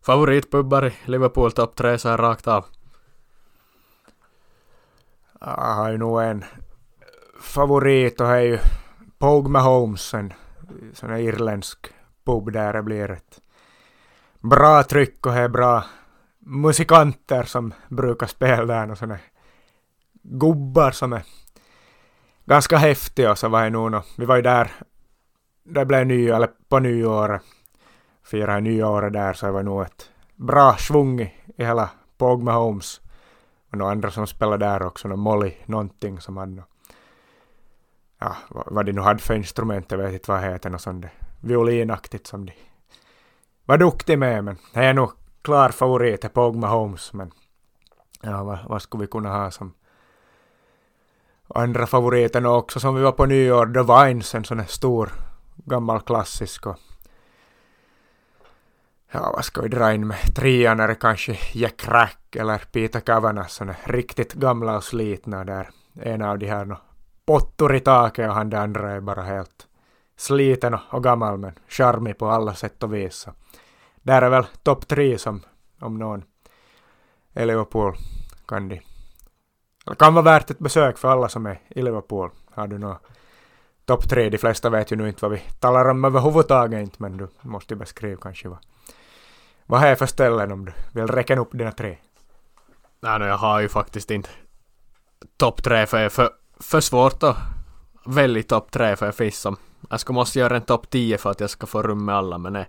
Favoritpubbar 0.00 0.86
i 0.86 0.94
Liverpool 1.04 1.52
topp 1.52 1.76
tre 1.76 1.98
så 1.98 2.08
här 2.08 2.18
rakt 2.18 2.48
av? 2.48 2.64
Jag 5.40 5.74
har 5.74 5.90
ju 5.90 5.98
nog 5.98 6.22
en 6.22 6.44
favorit 7.40 8.20
och 8.20 8.26
det 8.26 8.32
är 8.32 8.40
ju 8.40 8.58
Pogue 9.18 9.50
Mahomes, 9.50 10.14
en 10.14 10.32
sån 10.92 11.10
här 11.10 11.18
irländsk 11.18 11.86
pub 12.24 12.52
där 12.52 12.72
det 12.72 12.82
blir 12.82 13.10
ett 13.10 13.40
bra 14.40 14.82
tryck 14.82 15.26
och 15.26 15.32
det 15.32 15.38
är 15.38 15.48
bra 15.48 15.84
musikanter 16.38 17.42
som 17.42 17.74
brukar 17.88 18.26
spela 18.26 18.64
där 18.64 18.90
och 18.90 18.98
såna 18.98 19.18
gubbar 20.22 20.90
som 20.90 21.12
är 21.12 21.22
ganska 22.44 22.76
häftiga 22.76 23.36
så 23.36 23.48
var 23.48 23.64
det 23.64 23.70
nog 23.70 24.02
vi 24.18 24.24
var 24.24 24.36
ju 24.36 24.42
där 24.42 24.72
det 25.64 25.84
blev 25.84 26.06
ny, 26.06 26.28
eller 26.28 26.50
på 26.68 26.78
nyåret 26.78 27.42
firade 28.22 28.60
nyåret 28.60 29.12
där 29.12 29.32
så 29.32 29.46
det 29.46 29.52
var 29.52 29.62
nog 29.62 29.82
ett 29.82 30.10
bra 30.36 30.76
svung 30.76 31.20
i 31.20 31.64
hela 31.64 31.90
Pogma 32.18 32.52
Homes. 32.52 33.00
och 33.70 33.78
några 33.78 33.92
andra 33.92 34.10
som 34.10 34.26
spelade 34.26 34.66
där 34.66 34.82
också, 34.82 35.08
någon 35.08 35.18
Molly 35.18 35.54
någonting 35.66 36.20
som 36.20 36.36
hade 36.36 36.62
ja, 38.18 38.36
vad 38.48 38.86
de 38.86 38.92
nu 38.92 39.00
hade 39.00 39.22
för 39.22 39.34
instrument, 39.34 39.90
jag 39.90 39.98
vet 39.98 40.12
inte 40.12 40.30
vad 40.30 40.42
det 40.42 40.50
heter, 40.50 40.70
något 40.70 40.80
sånt 40.80 41.06
violinaktigt 41.40 42.26
som 42.26 42.46
de 42.46 42.52
var 43.64 43.78
duktiga 43.78 44.16
med, 44.16 44.44
men 44.44 44.56
det 44.72 44.80
är 44.80 44.94
nog 44.94 45.12
klar 45.42 45.68
favorit, 45.68 46.24
är 46.24 46.28
Pogma 46.28 46.66
Holmes, 46.66 47.12
men 47.12 47.30
ja, 48.22 48.44
vad, 48.44 48.58
vad 48.66 48.82
skulle 48.82 49.00
vi 49.00 49.06
kunna 49.06 49.38
ha 49.38 49.50
som 49.50 49.74
andra 51.54 51.86
favoriten 51.86 52.46
också 52.46 52.80
som 52.80 52.94
vi 52.94 53.02
var 53.02 53.12
på 53.12 53.26
nyår, 53.26 53.66
The 53.66 54.06
Vines, 54.06 54.34
en 54.34 54.44
sån 54.44 54.58
här 54.58 54.66
stor 54.66 55.10
gammal 55.56 56.00
klassisk 56.00 56.66
och 56.66 56.76
ja, 59.12 59.32
vad 59.34 59.44
ska 59.44 59.60
vi 59.62 59.68
dra 59.68 59.92
in 59.92 60.06
med? 60.06 60.34
Trean 60.36 60.80
är 60.80 60.94
kanske 60.94 61.38
Jack 61.52 61.88
Rack 61.88 62.36
eller 62.36 62.58
Peter 62.58 63.00
Kavanagh, 63.00 63.48
såna 63.48 63.74
riktigt 63.84 64.32
gamla 64.32 64.76
och 64.76 64.84
slitna 64.84 65.44
där. 65.44 65.70
En 66.00 66.22
av 66.22 66.38
de 66.38 66.46
här 66.46 66.64
no, 66.64 66.76
pottor 67.28 67.74
i 67.74 67.80
taket 67.80 68.28
och 68.28 68.34
han 68.34 68.50
det 68.50 68.60
andra 68.60 68.90
är 68.90 69.00
bara 69.00 69.22
helt 69.22 69.66
sliten 70.16 70.76
och, 70.90 71.02
gammal 71.02 71.38
men 71.38 71.52
charmig 71.68 72.18
på 72.18 72.26
alla 72.26 72.54
sätt 72.54 72.82
och 72.82 72.94
vis. 72.94 73.14
Så 73.14 73.30
där 73.96 74.22
är 74.22 74.30
väl 74.30 74.46
topp 74.62 74.88
tre 74.88 75.18
som 75.18 75.42
om 75.80 75.98
någon 75.98 76.24
är 77.32 77.46
Liverpool 77.46 77.96
kan 78.46 78.68
de 78.68 78.80
det 79.86 79.94
kan 79.96 80.14
vara 80.14 80.24
värt 80.24 80.50
ett 80.50 80.58
besök 80.58 80.98
för 80.98 81.08
alla 81.08 81.28
som 81.28 81.46
är 81.46 81.60
i 81.68 81.82
Liverpool. 81.82 82.30
Har 82.50 82.66
du 82.66 82.78
något 82.78 83.02
topp 83.84 84.08
tre? 84.08 84.30
De 84.30 84.38
flesta 84.38 84.70
vet 84.70 84.92
ju 84.92 84.96
nu 84.96 85.08
inte 85.08 85.24
vad 85.24 85.32
vi 85.32 85.42
talar 85.60 85.88
om 85.88 86.04
överhuvudtaget 86.04 86.80
inte 86.80 87.02
men 87.02 87.16
du 87.16 87.28
måste 87.40 87.74
ju 87.74 87.78
beskriva 87.78 88.20
kanske 88.20 88.48
vad, 88.48 88.58
vad 89.66 89.82
är 89.82 89.94
för 89.94 90.06
ställen 90.06 90.52
om 90.52 90.64
du 90.64 90.72
vill 90.92 91.06
räkna 91.06 91.40
upp 91.40 91.52
dina 91.52 91.72
tre. 91.72 91.98
Nej, 93.00 93.18
no, 93.18 93.26
jag 93.26 93.38
har 93.38 93.60
ju 93.60 93.68
faktiskt 93.68 94.10
inte 94.10 94.30
topp 95.36 95.62
tre 95.62 95.86
för, 95.86 95.98
är 95.98 96.08
för, 96.08 96.30
för 96.60 96.80
svårt 96.80 97.22
att 97.22 97.36
välja 98.06 98.42
topp 98.42 98.70
tre 98.70 98.96
för 98.96 99.06
jag 99.06 99.14
finns 99.14 99.38
som 99.40 99.56
jag 99.90 100.00
ska 100.00 100.12
måste 100.12 100.38
göra 100.38 100.56
en 100.56 100.62
topp 100.62 100.90
10 100.90 101.18
för 101.18 101.30
att 101.30 101.40
jag 101.40 101.50
ska 101.50 101.66
få 101.66 101.82
rum 101.82 102.04
med 102.04 102.14
alla 102.14 102.38
men 102.38 102.52
nej. 102.52 102.68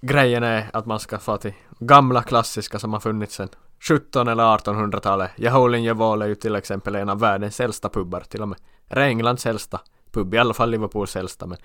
Grejen 0.00 0.42
är 0.42 0.70
att 0.72 0.86
man 0.86 1.00
ska 1.00 1.18
få 1.18 1.36
till 1.36 1.52
gamla 1.78 2.22
klassiska 2.22 2.78
som 2.78 2.92
har 2.92 3.00
funnits 3.00 3.34
sen 3.34 3.48
17 3.80 4.28
eller 4.28 4.44
1800-talet. 4.44 5.30
Jaholin 5.36 5.82
Jevol 5.82 6.22
är 6.22 6.26
ju 6.26 6.34
till 6.34 6.54
exempel 6.54 6.94
en 6.94 7.08
av 7.08 7.20
världens 7.20 7.60
äldsta 7.60 7.88
pubbar 7.88 8.20
till 8.20 8.42
och 8.42 8.48
med. 8.48 8.58
Är 8.88 9.00
Englands 9.00 9.46
äldsta 9.46 9.80
pub, 10.12 10.34
i 10.34 10.38
alla 10.38 10.54
fall 10.54 10.70
Liverpools 10.70 11.16
äldsta 11.16 11.46
men 11.46 11.58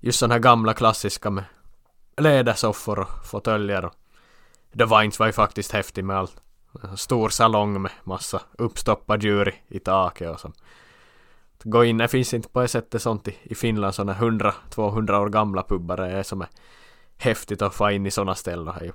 just 0.00 0.18
sådana 0.18 0.34
här 0.34 0.40
gamla 0.40 0.74
klassiska 0.74 1.30
med 1.30 1.44
lädersoffor 2.16 2.98
och 2.98 3.26
fåtöljer 3.26 3.84
och 3.84 3.94
The 4.78 4.84
Vines 4.84 5.18
var 5.18 5.26
ju 5.26 5.32
faktiskt 5.32 5.72
häftig 5.72 6.04
med 6.04 6.18
allt. 6.18 6.43
Stor 6.96 7.28
salong 7.28 7.82
med 7.82 7.92
massa 8.04 8.40
uppstoppad 8.58 9.22
djur 9.22 9.54
i 9.68 9.78
taket 9.78 10.30
och 10.30 10.40
så. 10.40 10.52
Gå 11.62 11.84
in, 11.84 11.98
det 11.98 12.08
finns 12.08 12.34
inte 12.34 12.48
på 12.48 12.60
det 12.60 12.68
sättet 12.68 13.02
sånt 13.02 13.28
i, 13.28 13.36
i 13.42 13.54
Finland 13.54 13.94
sådana 13.94 14.14
100-200 14.14 15.16
år 15.16 15.28
gamla 15.28 15.62
pubbar 15.62 15.96
det 15.96 16.06
är 16.06 16.22
som 16.22 16.40
är 16.40 16.48
häftigt 17.16 17.62
att 17.62 17.74
få 17.74 17.90
in 17.90 18.06
i 18.06 18.10
sådana 18.10 18.34
ställen 18.34 18.74
här 18.74 18.82
ju. 18.82 18.92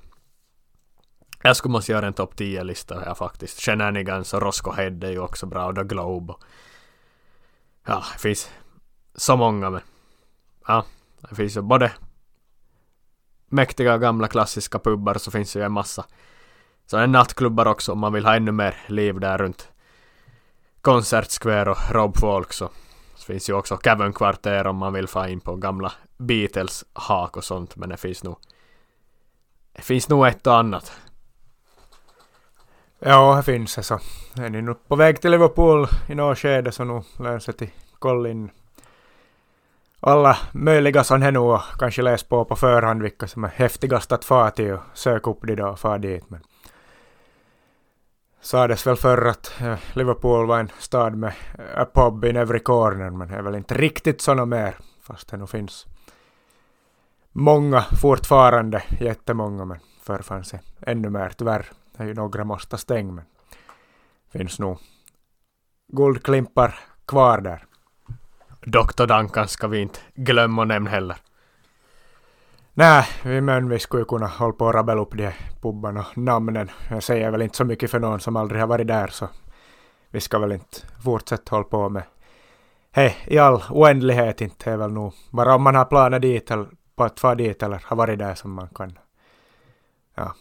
Jag 1.43 1.55
skulle 1.57 1.71
måste 1.71 1.91
göra 1.91 2.07
en 2.07 2.13
topp 2.13 2.33
10-lista 2.35 2.99
här 2.99 3.13
faktiskt. 3.13 3.61
Shenanigans 3.61 4.33
och 4.33 4.41
Roscoe 4.41 4.75
Head 4.75 5.03
är 5.03 5.11
ju 5.11 5.19
också 5.19 5.45
bra 5.45 5.65
och 5.65 5.75
The 5.75 5.83
Globe 5.83 6.33
och... 6.33 6.43
Ja, 7.85 8.03
det 8.13 8.19
finns 8.19 8.49
så 9.15 9.37
många 9.37 9.69
men... 9.69 9.81
Ja, 10.67 10.85
det 11.29 11.35
finns 11.35 11.57
ju 11.57 11.61
både 11.61 11.91
mäktiga 13.47 13.97
gamla 13.97 14.27
klassiska 14.27 14.79
pubbar 14.79 15.13
så 15.13 15.31
finns 15.31 15.53
det 15.53 15.59
ju 15.59 15.65
en 15.65 15.71
massa 15.71 16.05
sådana 16.89 17.07
nattklubbar 17.07 17.65
också 17.65 17.91
om 17.91 17.99
man 17.99 18.13
vill 18.13 18.25
ha 18.25 18.35
ännu 18.35 18.51
mer 18.51 18.75
liv 18.87 19.19
där 19.19 19.37
runt 19.37 19.69
Konsertskvär 20.81 21.65
Square 21.65 21.71
och 21.71 21.95
Rob 21.95 22.17
Folk 22.17 22.53
så 22.53 22.69
finns 23.27 23.49
ju 23.49 23.53
också 23.53 23.77
Cavern 23.77 24.13
Kvarter 24.13 24.67
om 24.67 24.75
man 24.75 24.93
vill 24.93 25.07
få 25.07 25.27
in 25.27 25.39
på 25.39 25.55
gamla 25.55 25.91
Beatles 26.17 26.85
hak 26.93 27.37
och 27.37 27.43
sånt 27.43 27.75
men 27.75 27.89
det 27.89 27.97
finns 27.97 28.23
nog 28.23 28.37
det 29.73 29.81
finns 29.81 30.09
nog 30.09 30.27
ett 30.27 30.47
och 30.47 30.57
annat. 30.57 30.91
Ja, 32.99 33.35
det 33.35 33.43
finns 33.43 33.75
det 33.75 33.83
så. 33.83 33.99
Är 34.37 34.49
ni 34.49 34.61
nu 34.61 34.73
på 34.87 34.95
väg 34.95 35.21
till 35.21 35.31
Liverpool 35.31 35.87
i 36.07 36.15
något 36.15 36.37
skede 36.37 36.71
så 36.71 36.83
nu 36.83 37.01
lär 37.19 37.39
sig 37.39 37.53
till 37.53 37.69
kollin 37.99 38.51
alla 39.99 40.37
möjliga 40.51 41.03
som 41.03 41.21
här 41.21 41.31
nu 41.31 41.39
och 41.39 41.61
kanske 41.79 42.01
läs 42.01 42.23
på 42.23 42.45
på 42.45 42.55
förhand 42.55 43.01
vilka 43.01 43.27
som 43.27 43.43
är 43.43 43.49
häftigast 43.49 44.11
att 44.11 44.25
fara 44.25 44.51
till 44.51 44.71
och 44.71 44.79
söka 44.93 45.29
upp 45.29 45.39
de 45.41 45.55
då 45.55 45.67
och 45.67 45.79
fara 45.79 45.97
dit. 45.97 46.29
Men 46.29 46.41
sades 48.41 48.87
väl 48.87 48.95
förr 48.95 49.25
att 49.25 49.61
eh, 49.61 49.77
Liverpool 49.93 50.47
var 50.47 50.59
en 50.59 50.71
stad 50.79 51.15
med 51.15 51.33
a 51.75 51.85
pub 51.93 52.25
in 52.25 52.35
every 52.35 52.59
corner 52.59 53.09
men 53.09 53.27
det 53.27 53.35
är 53.35 53.41
väl 53.41 53.55
inte 53.55 53.77
riktigt 53.77 54.21
såna 54.21 54.45
mer 54.45 54.75
fast 55.01 55.27
det 55.27 55.37
nog 55.37 55.49
finns 55.49 55.87
många 57.31 57.81
fortfarande, 57.81 58.83
jättemånga 58.99 59.65
men 59.65 59.79
förr 60.01 60.19
fanns 60.19 60.51
det 60.51 60.59
ännu 60.81 61.09
mer 61.09 61.29
tyvärr. 61.37 61.65
Det 61.97 62.03
är 62.03 62.07
ju 62.07 62.13
några 62.13 62.43
måste 62.43 62.77
stänga 62.77 63.11
men 63.11 63.25
finns 64.31 64.59
nog 64.59 64.79
guldklimpar 65.87 66.79
kvar 67.05 67.41
där. 67.41 67.65
Dr. 68.61 69.05
Duncan 69.05 69.47
ska 69.47 69.67
vi 69.67 69.79
inte 69.79 69.99
glömma 70.15 70.65
nämna 70.65 70.89
heller. 70.89 71.17
Nej, 72.79 73.05
men 73.41 73.69
vi 73.69 73.79
skulle 73.79 74.05
kunna 74.05 74.27
hålla 74.27 74.53
på 74.53 74.65
och 74.65 74.73
rabbla 74.73 74.95
upp 74.95 75.17
de 75.17 75.31
pubban 75.61 75.97
och 75.97 76.17
namnen. 76.17 76.69
Jag 76.89 77.03
säger 77.03 77.31
väl 77.31 77.41
inte 77.41 77.57
så 77.57 77.65
mycket 77.65 77.91
för 77.91 77.99
någon 77.99 78.19
som 78.19 78.35
aldrig 78.35 78.61
har 78.61 78.67
varit 78.67 78.87
där 78.87 79.07
så 79.07 79.27
vi 80.09 80.19
ska 80.19 80.39
väl 80.39 80.51
inte 80.51 80.77
fortsätta 81.03 81.55
hålla 81.55 81.63
på 81.63 81.89
med 81.89 82.03
hej, 82.91 83.17
i 83.27 83.37
all 83.37 83.63
oändlighet 83.69 84.41
inte. 84.41 84.69
Det 84.69 84.73
är 84.73 84.77
väl 84.77 84.91
nog 84.91 85.13
bara 85.31 85.55
om 85.55 85.61
man 85.61 85.75
har 85.75 85.85
planer 85.85 86.19
dit 86.19 86.51
eller 86.51 86.67
på 86.95 87.03
att 87.03 87.19
fara 87.19 87.35
dit 87.35 87.63
eller 87.63 87.81
har 87.85 87.95
varit 87.95 88.19
där 88.19 88.35
som 88.35 88.51
man 88.51 88.69
kan 88.69 88.99
ja, 90.15 90.33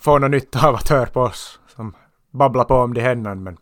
få 0.00 0.18
något 0.18 0.30
nytta 0.30 0.68
av 0.68 0.74
att 0.74 0.88
höra 0.88 1.06
på 1.06 1.20
oss 1.20 1.60
som 1.66 1.96
babblar 2.30 2.64
på 2.64 2.74
om 2.74 2.94
de 2.94 3.00
hännan 3.00 3.42
men 3.42 3.56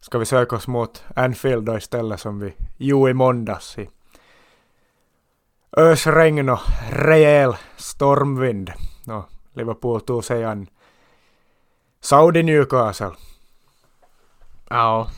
ska 0.00 0.18
vi 0.18 0.26
söka 0.26 0.56
oss 0.56 0.68
mot 0.68 1.04
Anfield 1.16 1.64
då 1.64 1.76
istället 1.76 2.20
som 2.20 2.40
vi 2.40 2.54
gjorde 2.76 3.10
i 3.10 3.14
måndags 3.14 3.78
i 3.78 3.88
ösregn 5.76 6.48
och 6.48 6.60
rejäl 6.90 7.56
stormvind. 7.76 8.72
Och 9.06 9.28
Liverpool 9.52 10.00
tog 10.00 10.24
sig 10.24 10.44
an 10.44 10.66
Saudi 12.00 12.42
Newcastle. 12.42 13.12
Ja, 14.68 15.10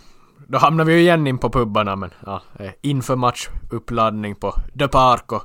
då 0.48 0.58
hamnar 0.58 0.84
vi 0.84 0.92
ju 0.92 1.00
igen 1.00 1.26
in 1.26 1.38
på 1.38 1.50
pubbarna 1.50 1.96
men 1.96 2.10
ja, 2.26 2.42
eh, 2.58 2.72
inför 2.80 3.16
matchuppladdning 3.16 4.34
på 4.34 4.54
The 4.78 4.88
Park 4.88 5.32
och 5.32 5.44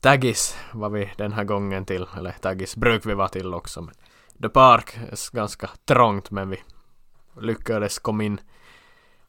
Taggis 0.00 0.58
var 0.72 0.90
vi 0.90 1.10
den 1.16 1.32
här 1.32 1.44
gången 1.44 1.84
till, 1.84 2.06
eller 2.16 2.32
Taggis 2.32 2.76
bruk 2.76 3.06
vi 3.06 3.14
vara 3.14 3.28
till 3.28 3.54
också. 3.54 3.82
Men 3.82 3.94
The 4.42 4.48
Park 4.48 4.96
är 4.96 5.36
ganska 5.36 5.70
trångt 5.84 6.30
men 6.30 6.50
vi 6.50 6.62
lyckades 7.40 7.98
komma 7.98 8.24
in 8.24 8.40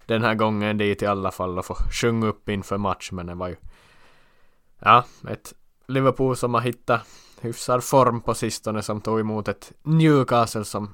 den 0.06 0.24
här 0.24 0.36
gången 0.36 0.78
dit 0.78 1.02
i 1.02 1.06
alla 1.06 1.32
fall 1.32 1.60
och 1.60 1.66
få 1.66 1.76
sjunga 1.76 2.28
upp 2.28 2.50
inför 2.50 2.78
match 2.78 3.12
men 3.12 3.26
det 3.26 3.36
var 3.36 3.48
ju 3.48 3.56
ja, 4.80 5.06
ett 5.30 5.54
Liverpool 5.88 6.36
som 6.36 6.54
har 6.54 6.62
hittat 6.62 7.02
hyfsad 7.42 7.84
form 7.84 8.22
på 8.22 8.34
sistone 8.34 8.82
som 8.82 9.02
tog 9.02 9.20
emot 9.20 9.48
ett 9.48 9.72
Newcastle 9.84 10.66
som 10.66 10.94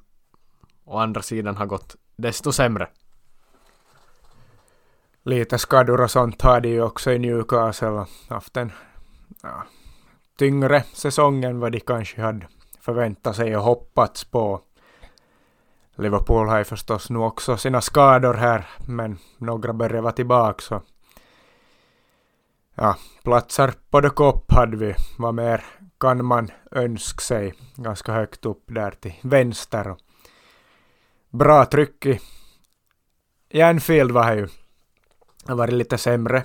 å 0.85 0.97
andra 0.97 1.21
sidan 1.21 1.57
har 1.57 1.65
gått 1.65 1.95
desto 2.15 2.51
sämre. 2.51 2.87
Lite 5.23 5.57
skador 5.57 6.01
och 6.01 6.11
sånt 6.11 6.41
har 6.41 6.61
de 6.61 6.69
ju 6.69 6.81
också 6.81 7.11
i 7.11 7.19
Newcastle 7.19 7.87
och 7.87 8.07
haft 8.29 8.57
en 8.57 8.71
ja, 9.43 9.63
tyngre 10.37 10.83
säsong 10.93 11.43
än 11.43 11.59
vad 11.59 11.71
de 11.71 11.79
kanske 11.79 12.21
hade 12.21 12.47
förväntat 12.79 13.35
sig 13.35 13.57
och 13.57 13.63
hoppats 13.63 14.23
på. 14.23 14.61
Liverpool 15.95 16.47
har 16.47 16.57
ju 16.57 16.63
förstås 16.63 17.09
nu 17.09 17.19
också 17.19 17.57
sina 17.57 17.81
skador 17.81 18.33
här, 18.33 18.67
men 18.87 19.17
några 19.37 19.73
börjar 19.73 20.01
vara 20.01 20.13
tillbaka 20.13 20.61
så 20.61 20.81
ja, 22.75 22.95
platser 23.23 23.73
på 23.89 24.01
The 24.01 24.09
Cop 24.09 24.51
hade 24.51 24.77
vi. 24.77 24.95
Vad 25.17 25.33
mer 25.33 25.63
kan 25.99 26.25
man 26.25 26.51
önska 26.71 27.19
sig? 27.19 27.53
Ganska 27.75 28.11
högt 28.11 28.45
upp 28.45 28.63
där 28.67 28.91
till 28.91 29.13
vänster. 29.21 29.95
Bra 31.29 31.65
tryck 31.65 32.05
i 32.05 32.19
Järnfield 33.49 34.11
var 34.11 34.31
det 34.31 34.35
ju. 34.35 34.47
har 35.47 35.55
varit 35.55 35.73
lite 35.73 35.97
sämre. 35.97 36.43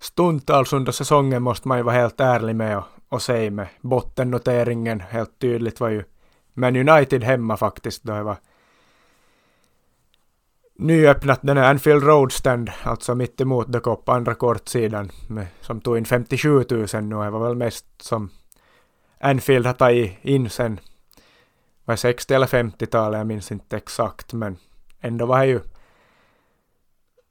Stundtals 0.00 0.58
alltså 0.58 0.76
under 0.76 0.92
säsongen 0.92 1.42
måste 1.42 1.68
man 1.68 1.78
ju 1.78 1.84
vara 1.84 1.94
helt 1.94 2.20
ärlig 2.20 2.56
med 2.56 2.78
och, 2.78 2.84
och 3.08 3.22
säga 3.22 3.50
med 3.50 3.66
bottennoteringen 3.80 5.00
helt 5.00 5.38
tydligt 5.38 5.80
var 5.80 5.88
ju 5.88 6.04
Men 6.54 6.88
United 6.88 7.24
hemma 7.24 7.56
faktiskt 7.56 8.02
då 8.02 8.12
det 8.12 8.22
var 8.22 8.36
nyöppnat 10.80 11.38
den 11.42 11.56
här 11.56 11.70
Anfield 11.70 12.02
Road 12.02 12.32
Stand, 12.32 12.70
alltså 12.82 13.14
mitt 13.14 13.40
emot 13.40 13.72
The 13.72 13.80
Cop, 13.80 14.08
andra 14.08 14.34
kortsidan, 14.34 15.10
med, 15.28 15.46
som 15.60 15.80
tog 15.80 15.98
in 15.98 16.04
57 16.04 16.48
000 16.48 16.62
nu. 17.02 17.16
Det 17.16 17.30
var 17.30 17.48
väl 17.48 17.54
mest 17.54 17.86
som 17.98 18.30
Anfield 19.20 19.66
har 19.66 19.72
tagit 19.72 20.18
in 20.22 20.50
sen 20.50 20.80
var 21.84 21.96
60 21.96 22.34
eller 22.34 22.46
50-talet, 22.46 23.18
jag 23.18 23.26
minns 23.26 23.52
inte 23.52 23.76
exakt, 23.76 24.32
men 24.32 24.56
ändå 25.00 25.26
var 25.26 25.38
det 25.38 25.46
ju 25.46 25.60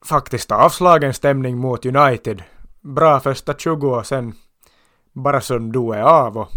faktiskt 0.06 0.52
avslagen 0.52 1.14
stämning 1.14 1.58
mot 1.58 1.86
United. 1.86 2.44
Bra 2.82 3.20
första 3.20 3.54
20 3.54 3.90
och 3.90 4.06
sen 4.06 4.34
bara 5.14 5.42
som 5.42 5.72
du 5.72 5.94
är 5.94 6.02
av 6.02 6.38
och 6.38 6.50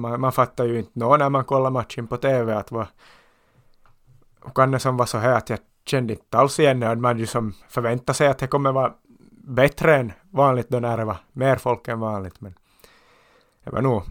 man, 0.00 0.20
man 0.20 0.32
fattar 0.32 0.64
ju 0.64 0.78
inte 0.78 0.90
nå 0.94 1.16
när 1.16 1.28
man 1.28 1.44
kollar 1.44 1.70
matchen 1.70 2.06
på 2.06 2.16
TV 2.16 2.54
att 2.54 2.72
vad 2.72 2.86
kan 4.54 4.70
det 4.70 4.78
som 4.78 4.96
var 4.96 5.06
så 5.06 5.18
här 5.18 5.36
att 5.36 5.50
jag 5.50 5.58
kände 5.90 6.12
inte 6.12 6.38
alls 6.38 6.58
igen 6.58 6.80
det. 6.80 6.96
Man 6.96 7.18
liksom 7.18 7.46
ju 7.48 7.52
som 7.52 7.66
förväntat 7.68 8.16
sig 8.16 8.28
att 8.28 8.38
det 8.38 8.46
kommer 8.46 8.72
vara 8.72 8.94
bättre 9.44 9.96
än 9.96 10.12
vanligt 10.30 10.68
då 10.68 10.80
när 10.80 10.96
det 10.96 11.04
var 11.04 11.16
mer 11.32 11.56
folk 11.56 11.88
än 11.88 12.00
vanligt. 12.00 12.40
Men 12.40 12.54
det 13.64 13.70
var 13.70 13.82
nog 13.82 14.02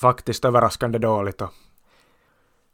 faktiskt 0.00 0.44
överraskande 0.44 0.98
dåligt 0.98 1.40
och 1.40 1.50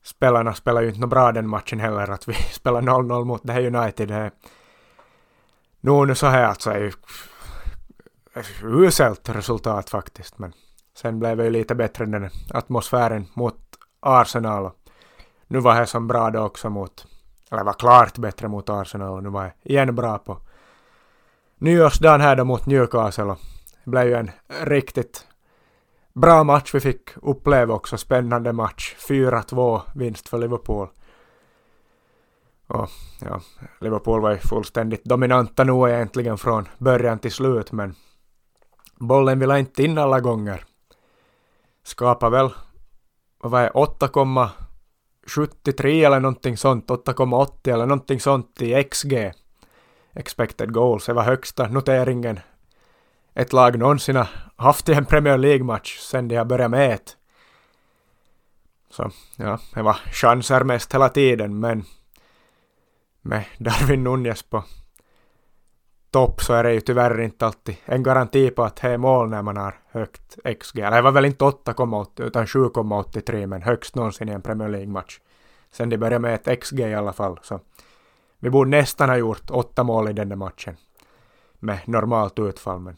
spelarna 0.03 0.55
spelar 0.55 0.83
ju 0.83 0.89
inte 0.89 1.01
något 1.01 1.11
bra 1.11 1.33
den 1.33 1.49
matchen 1.49 1.81
heller. 1.81 2.11
Att 2.11 2.29
vi 2.29 2.35
spelar 2.53 2.83
0-0 2.83 3.25
mot 3.25 3.41
det 3.45 3.53
här 3.53 3.77
United. 3.77 4.09
Det 4.09 4.15
är 4.15 4.31
nog 5.81 6.07
nu 6.07 6.15
så 6.15 6.27
här 6.27 6.45
alltså 6.45 6.71
är 6.71 6.79
ju 6.79 6.93
uselt 8.63 9.29
resultat 9.29 9.91
faktiskt. 9.91 10.39
Men 10.39 10.53
sen 10.97 11.19
blev 11.19 11.37
det 11.37 11.45
ju 11.45 11.51
lite 11.51 11.75
bättre 11.75 12.07
den 12.07 12.31
atmosfären 12.51 13.27
mot 13.35 13.57
Arsenal. 14.01 14.65
Och 14.65 14.77
nu 15.47 15.59
var 15.59 15.81
det 15.81 15.87
som 15.87 16.07
bra 16.07 16.31
då 16.31 16.41
också 16.41 16.71
mot 16.71 17.07
eller 17.51 17.65
var 17.65 17.73
klart 17.73 18.19
bättre 18.19 18.49
mot 18.49 18.69
Arsenal 18.69 19.13
och 19.13 19.23
nu 19.23 19.29
var 19.29 19.43
jag 19.43 19.53
igen 19.63 19.95
bra 19.95 20.19
på 20.19 20.39
nyårsdagen 21.59 22.21
här 22.21 22.37
då 22.37 22.45
mot 22.45 22.67
Newcastle 22.67 23.25
och 23.25 23.39
det 23.85 23.91
blev 23.91 24.07
ju 24.07 24.15
en 24.15 24.31
riktigt 24.49 25.27
bra 26.13 26.45
match 26.45 26.75
vi 26.75 26.81
fick 26.81 27.11
uppleva 27.23 27.75
också, 27.75 27.99
spännande 27.99 28.53
match. 28.53 28.97
4-2 29.09 29.81
vinst 29.95 30.29
för 30.29 30.39
Liverpool. 30.39 30.89
Och 32.67 32.91
ja, 33.21 33.41
Liverpool 33.81 34.21
var 34.21 34.31
ju 34.31 34.39
fullständigt 34.39 35.05
dominanta 35.05 35.65
nu 35.65 35.91
egentligen 35.91 36.39
från 36.39 36.69
början 36.79 37.19
till 37.19 37.33
slut 37.33 37.73
men 37.73 37.95
bollen 38.97 39.39
ville 39.39 39.59
inte 39.59 39.83
in 39.83 39.99
alla 39.99 40.21
gånger. 40.21 40.65
Skapade 41.83 42.37
väl, 42.37 42.51
vad 43.39 43.53
var 43.53 43.63
det, 43.63 43.71
8, 43.71 44.09
73 45.29 46.05
eller 46.05 46.21
någonting 46.21 46.57
sånt, 46.57 46.89
8,80 46.89 47.73
eller 47.73 47.87
någonting 47.87 48.21
sånt 48.21 48.63
i 48.63 48.85
XG. 48.85 49.33
Expected 50.15 50.73
goals, 50.73 51.07
det 51.07 51.13
var 51.13 51.23
högsta 51.23 51.69
noteringen 51.69 52.41
ett 53.39 53.53
lag 53.53 53.79
någonsin 53.79 54.17
har 54.17 54.29
haft 54.57 54.89
i 54.89 54.93
en 54.93 55.07
Premier 55.07 55.39
League-match 55.39 55.99
sen 55.99 56.29
de 56.29 56.37
har 56.37 56.45
börjat 56.45 56.71
med 56.71 56.93
ett. 56.93 57.17
Så 58.91 59.11
ja, 59.37 59.59
det 59.75 59.83
var 59.83 59.95
chanser 60.13 60.65
mest 60.65 60.95
hela 60.95 61.09
tiden 61.09 61.61
men 61.61 61.85
med 63.23 63.45
Darwin 63.59 64.05
Nunez 64.05 64.43
på 64.43 64.65
topp 66.19 66.43
så 66.43 66.55
är 66.55 66.63
det 66.63 66.75
ju 66.75 66.81
tyvärr 66.81 67.21
inte 67.21 67.47
alltid 67.47 67.77
en 67.85 68.03
garanti 68.03 68.51
på 68.51 68.65
att 68.65 68.77
det 68.77 68.89
är 68.89 68.99
mål 68.99 69.31
när 69.31 69.43
man 69.43 69.57
har 69.57 69.75
högt 69.91 70.39
XG. 70.61 70.79
Eller 70.79 70.97
det 70.97 71.03
var 71.03 71.13
väl 71.13 71.25
inte 71.25 71.45
8,80 71.45 72.23
utan 72.23 72.47
7,83 72.47 73.47
men 73.47 73.63
högst 73.63 73.95
någonsin 73.95 74.29
i 74.29 74.33
en 74.33 74.43
Premier 74.43 74.69
League-match. 74.69 75.21
Sen 75.71 75.89
de 75.89 75.97
började 75.97 76.19
med 76.19 76.35
ett 76.35 76.61
XG 76.61 76.81
i 76.81 76.95
alla 76.95 77.13
fall 77.13 77.39
så 77.43 77.61
vi 78.39 78.51
borde 78.51 78.71
nästan 78.71 79.09
ha 79.09 79.17
gjort 79.17 79.51
åtta 79.51 79.85
mål 79.85 80.09
i 80.09 80.13
den 80.13 80.29
där 80.29 80.37
matchen 80.37 80.77
med 81.59 81.79
normalt 81.85 82.39
utfall 82.39 82.81
men 82.81 82.97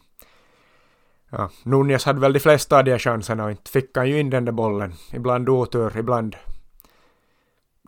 ja, 1.31 1.51
Nunez 1.63 2.05
hade 2.05 2.21
väl 2.21 2.33
de 2.33 2.41
flesta 2.41 2.79
av 2.79 2.85
de 2.85 2.99
chanserna 2.99 3.45
och 3.45 3.51
inte 3.51 3.71
fick 3.71 3.97
han 3.97 4.09
ju 4.09 4.21
in 4.21 4.31
den 4.31 4.45
där 4.45 4.53
bollen. 4.53 4.93
Ibland 5.13 5.49
otur, 5.49 5.99
ibland 5.99 6.37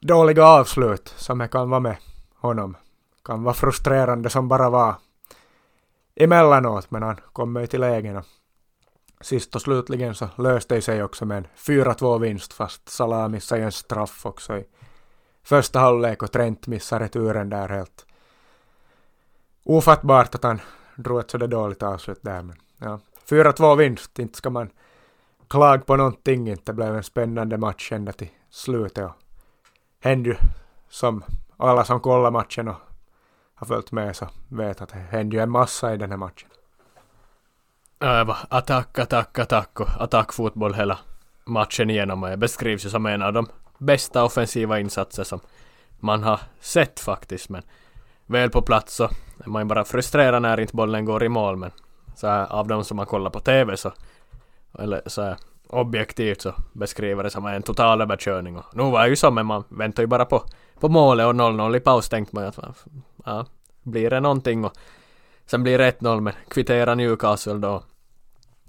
dåliga 0.02 0.44
avslut 0.44 1.14
som 1.16 1.38
det 1.38 1.48
kan 1.48 1.70
vara 1.70 1.80
med 1.80 1.96
honom. 2.34 2.76
Kan 3.24 3.42
vara 3.42 3.54
frustrerande 3.54 4.30
som 4.30 4.48
bara 4.48 4.70
var 4.70 4.94
emellanåt, 6.16 6.90
men 6.90 7.02
han 7.02 7.20
kommer 7.32 7.60
ju 7.60 7.66
till 7.66 7.80
lägen 7.80 8.16
och 8.16 8.24
sist 9.20 9.54
och 9.54 9.62
slutligen 9.62 10.14
så 10.14 10.28
löste 10.38 10.74
det 10.74 10.82
sig 10.82 11.02
också 11.02 11.24
med 11.24 11.38
en 11.38 11.46
4-2 11.56 12.18
vinst 12.18 12.52
fast 12.52 12.88
Salah 12.88 13.28
missade 13.28 13.62
en 13.62 13.72
straff 13.72 14.26
också 14.26 14.58
i 14.58 14.64
första 15.42 15.78
halvlek 15.78 16.22
och 16.22 16.32
Trent 16.32 16.66
missade 16.66 17.04
returen 17.04 17.50
där 17.50 17.68
helt. 17.68 18.06
Ofattbart 19.64 20.34
att 20.34 20.44
han 20.44 20.60
drog 20.96 21.20
ett 21.20 21.30
sådär 21.30 21.46
dåligt 21.46 21.82
avslut 21.82 22.22
där 22.22 22.42
men 22.42 22.56
ja. 22.78 23.00
4-2 23.28 23.76
vinst, 23.76 24.18
inte 24.18 24.38
ska 24.38 24.50
man 24.50 24.70
klaga 25.48 25.82
på 25.82 25.96
någonting, 25.96 26.48
inte 26.48 26.72
blev 26.72 26.96
en 26.96 27.02
spännande 27.02 27.58
match 27.58 27.92
ända 27.92 28.12
till 28.12 28.30
slutet 28.50 29.04
och 29.04 29.12
hände 30.00 30.28
ju 30.28 30.36
som 30.88 31.24
alla 31.56 31.84
som 31.84 32.00
kollar 32.00 32.30
matchen 32.30 32.68
och 32.68 32.76
har 33.62 33.66
följt 33.66 33.92
med 33.92 34.16
så 34.16 34.28
vet 34.48 34.80
att 34.80 34.88
det 34.88 34.98
händer 34.98 35.36
ju 35.36 35.42
en 35.42 35.50
massa 35.50 35.94
i 35.94 35.96
den 35.96 36.10
här 36.10 36.16
matchen. 36.16 36.48
Ja, 37.98 38.18
jag 38.18 38.24
var 38.24 38.36
attack, 38.48 38.98
attack, 38.98 39.38
attack 39.38 39.80
och 39.80 39.88
attackfotboll 40.02 40.74
hela 40.74 40.98
matchen 41.44 41.90
igenom. 41.90 42.22
Och 42.22 42.30
jag 42.30 42.38
beskrivs 42.38 42.86
ju 42.86 42.90
som 42.90 43.06
en 43.06 43.22
av 43.22 43.32
de 43.32 43.48
bästa 43.78 44.24
offensiva 44.24 44.80
insatser 44.80 45.24
som 45.24 45.40
man 46.00 46.22
har 46.22 46.40
sett 46.60 47.00
faktiskt. 47.00 47.48
Men 47.48 47.62
väl 48.26 48.50
på 48.50 48.62
plats 48.62 48.94
så 48.94 49.04
är 49.44 49.48
man 49.48 49.62
ju 49.62 49.66
bara 49.66 49.84
frustrerad 49.84 50.42
när 50.42 50.60
inte 50.60 50.76
bollen 50.76 51.04
går 51.04 51.24
i 51.24 51.28
mål. 51.28 51.56
Men 51.56 51.70
så 52.14 52.26
här, 52.26 52.52
av 52.52 52.68
de 52.68 52.84
som 52.84 52.96
man 52.96 53.06
kollar 53.06 53.30
på 53.30 53.40
TV 53.40 53.76
så 53.76 53.92
eller 54.78 55.02
så 55.06 55.22
här, 55.22 55.36
objektivt 55.68 56.40
så 56.40 56.54
beskriver 56.72 57.22
det 57.22 57.30
som 57.30 57.46
en 57.46 57.62
total 57.62 58.00
överkörning. 58.00 58.56
Och 58.56 58.64
nu 58.72 58.82
var 58.82 59.02
det 59.02 59.08
ju 59.08 59.16
så 59.16 59.30
men 59.30 59.46
man 59.46 59.64
väntar 59.68 60.02
ju 60.02 60.06
bara 60.06 60.24
på, 60.24 60.42
på 60.80 60.88
målet 60.88 61.26
och 61.26 61.32
0-0 61.32 61.76
i 61.76 61.80
paus 61.80 62.08
tänkte 62.08 62.36
man 62.36 62.44
att 62.44 62.86
ja, 63.24 63.46
blir 63.82 64.10
det 64.10 64.20
någonting 64.20 64.64
och 64.64 64.72
sen 65.46 65.62
blir 65.62 65.78
det 65.78 66.00
1-0 66.00 66.20
men 66.20 66.32
kvitterar 66.48 66.94
Newcastle 66.94 67.58
då 67.58 67.82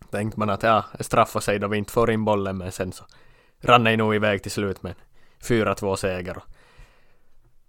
tänkte 0.09 0.39
man 0.39 0.49
att 0.49 0.63
ja, 0.63 0.85
det 0.97 1.03
straffar 1.03 1.39
sig 1.39 1.59
då 1.59 1.67
vi 1.67 1.77
inte 1.77 1.91
får 1.91 2.11
in 2.11 2.25
bollen 2.25 2.57
men 2.57 2.71
sen 2.71 2.91
så 2.91 3.05
rann 3.61 3.83
det 3.83 3.97
nog 3.97 4.15
iväg 4.15 4.43
till 4.43 4.51
slut 4.51 4.83
med 4.83 4.95
4-2 5.41 5.95
seger 5.95 6.37
och 6.37 6.43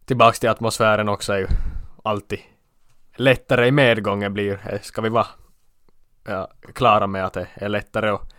tillbaks 0.05 0.41
till 0.41 0.49
atmosfären 0.49 1.09
också 1.09 1.32
är 1.32 1.39
ju 1.39 1.47
alltid 2.03 2.39
lättare 3.16 3.66
i 3.66 3.70
medgången 3.70 4.35
blir, 4.35 4.61
eh, 4.68 4.80
ska 4.80 5.03
vi 5.03 5.09
vara 5.09 5.26
ja, 6.24 6.49
klara 6.72 7.07
med 7.07 7.24
att 7.24 7.32
det 7.32 7.49
är 7.55 7.68
lättare 7.68 8.09
att 8.09 8.35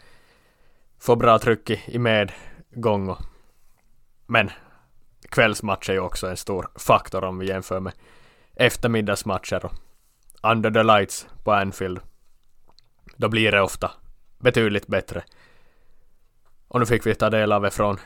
få 0.99 1.15
bra 1.15 1.39
tryck 1.39 1.69
i, 1.69 1.81
i 1.85 1.99
medgång. 1.99 3.09
Och, 3.09 3.17
men 4.25 4.51
kvällsmatch 5.29 5.89
är 5.89 5.93
ju 5.93 5.99
också 5.99 6.27
en 6.27 6.37
stor 6.37 6.69
faktor 6.75 7.23
om 7.23 7.39
vi 7.39 7.47
jämför 7.47 7.79
med 7.79 7.93
eftermiddagsmatcher 8.55 9.65
och 9.65 9.73
under 10.51 10.71
the 10.71 10.83
lights 10.83 11.27
på 11.43 11.51
Anfield. 11.53 11.99
Då 13.15 13.29
blir 13.29 13.51
det 13.51 13.61
ofta 13.61 13.91
betydligt 14.37 14.87
bättre. 14.87 15.23
Och 16.67 16.79
nu 16.79 16.85
fick 16.85 17.05
vi 17.05 17.15
ta 17.15 17.29
del 17.29 17.51
av 17.51 17.61
det 17.61 17.71
från 17.71 17.97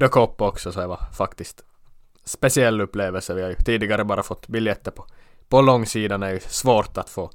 The 0.00 0.08
Cop 0.08 0.40
också 0.40 0.72
så 0.72 0.80
det 0.80 0.86
var 0.86 1.00
faktiskt 1.12 1.64
speciell 2.24 2.80
upplevelse. 2.80 3.34
Vi 3.34 3.42
har 3.42 3.48
ju 3.48 3.56
tidigare 3.56 4.04
bara 4.04 4.22
fått 4.22 4.48
biljetter 4.48 4.90
på, 4.90 5.06
på 5.48 5.60
långsidan 5.60 6.22
är 6.22 6.32
ju 6.32 6.40
svårt 6.40 6.98
att 6.98 7.10
få 7.10 7.30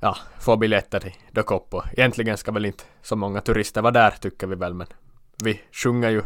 ja, 0.00 0.16
få 0.40 0.56
biljetter 0.56 1.00
till 1.00 1.14
The 1.34 1.42
Cop 1.42 1.74
och 1.74 1.84
egentligen 1.92 2.36
ska 2.36 2.52
väl 2.52 2.66
inte 2.66 2.84
så 3.02 3.16
många 3.16 3.40
turister 3.40 3.82
vara 3.82 3.92
där 3.92 4.10
tycker 4.10 4.46
vi 4.46 4.54
väl 4.54 4.74
men 4.74 4.86
vi 5.44 5.60
sjunger 5.72 6.10
ju 6.10 6.22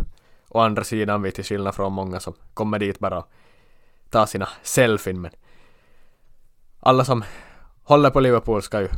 å 0.48 0.60
andra 0.60 0.84
sidan 0.84 1.22
vi 1.22 1.32
till 1.32 1.44
skillnad 1.44 1.74
från 1.74 1.92
många 1.92 2.20
som 2.20 2.34
kommer 2.54 2.78
dit 2.78 2.98
bara 2.98 3.18
och 3.18 3.28
ta 4.14 4.26
sina 4.26 4.48
selfien 4.62 5.20
men 5.20 5.30
alla 6.80 7.04
som 7.04 7.24
håller 7.82 8.10
på 8.10 8.20
Liverpool 8.20 8.62
ska 8.62 8.80
ju 8.80 8.88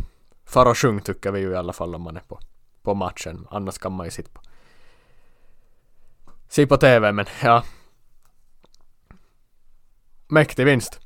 fara 0.45 0.71
och 0.71 0.79
sjunga 0.79 1.01
tycker 1.01 1.33
vi 1.33 1.41
ju 1.41 1.51
i 1.51 1.57
alla 1.57 1.73
fall 1.73 1.95
om 1.95 2.03
man 2.03 2.17
är 2.17 2.21
på, 2.21 2.39
på 2.83 2.95
matchen. 2.95 3.47
Annars 3.51 3.79
kan 3.79 3.93
man 3.93 4.07
ju 4.07 4.11
sitta 4.11 4.31
på 4.33 4.41
se 6.49 6.67
på 6.67 6.77
TV 6.77 7.13
men 7.13 7.27
ja. 7.43 7.63
Mäktig 10.29 10.65
vinst. 10.65 11.01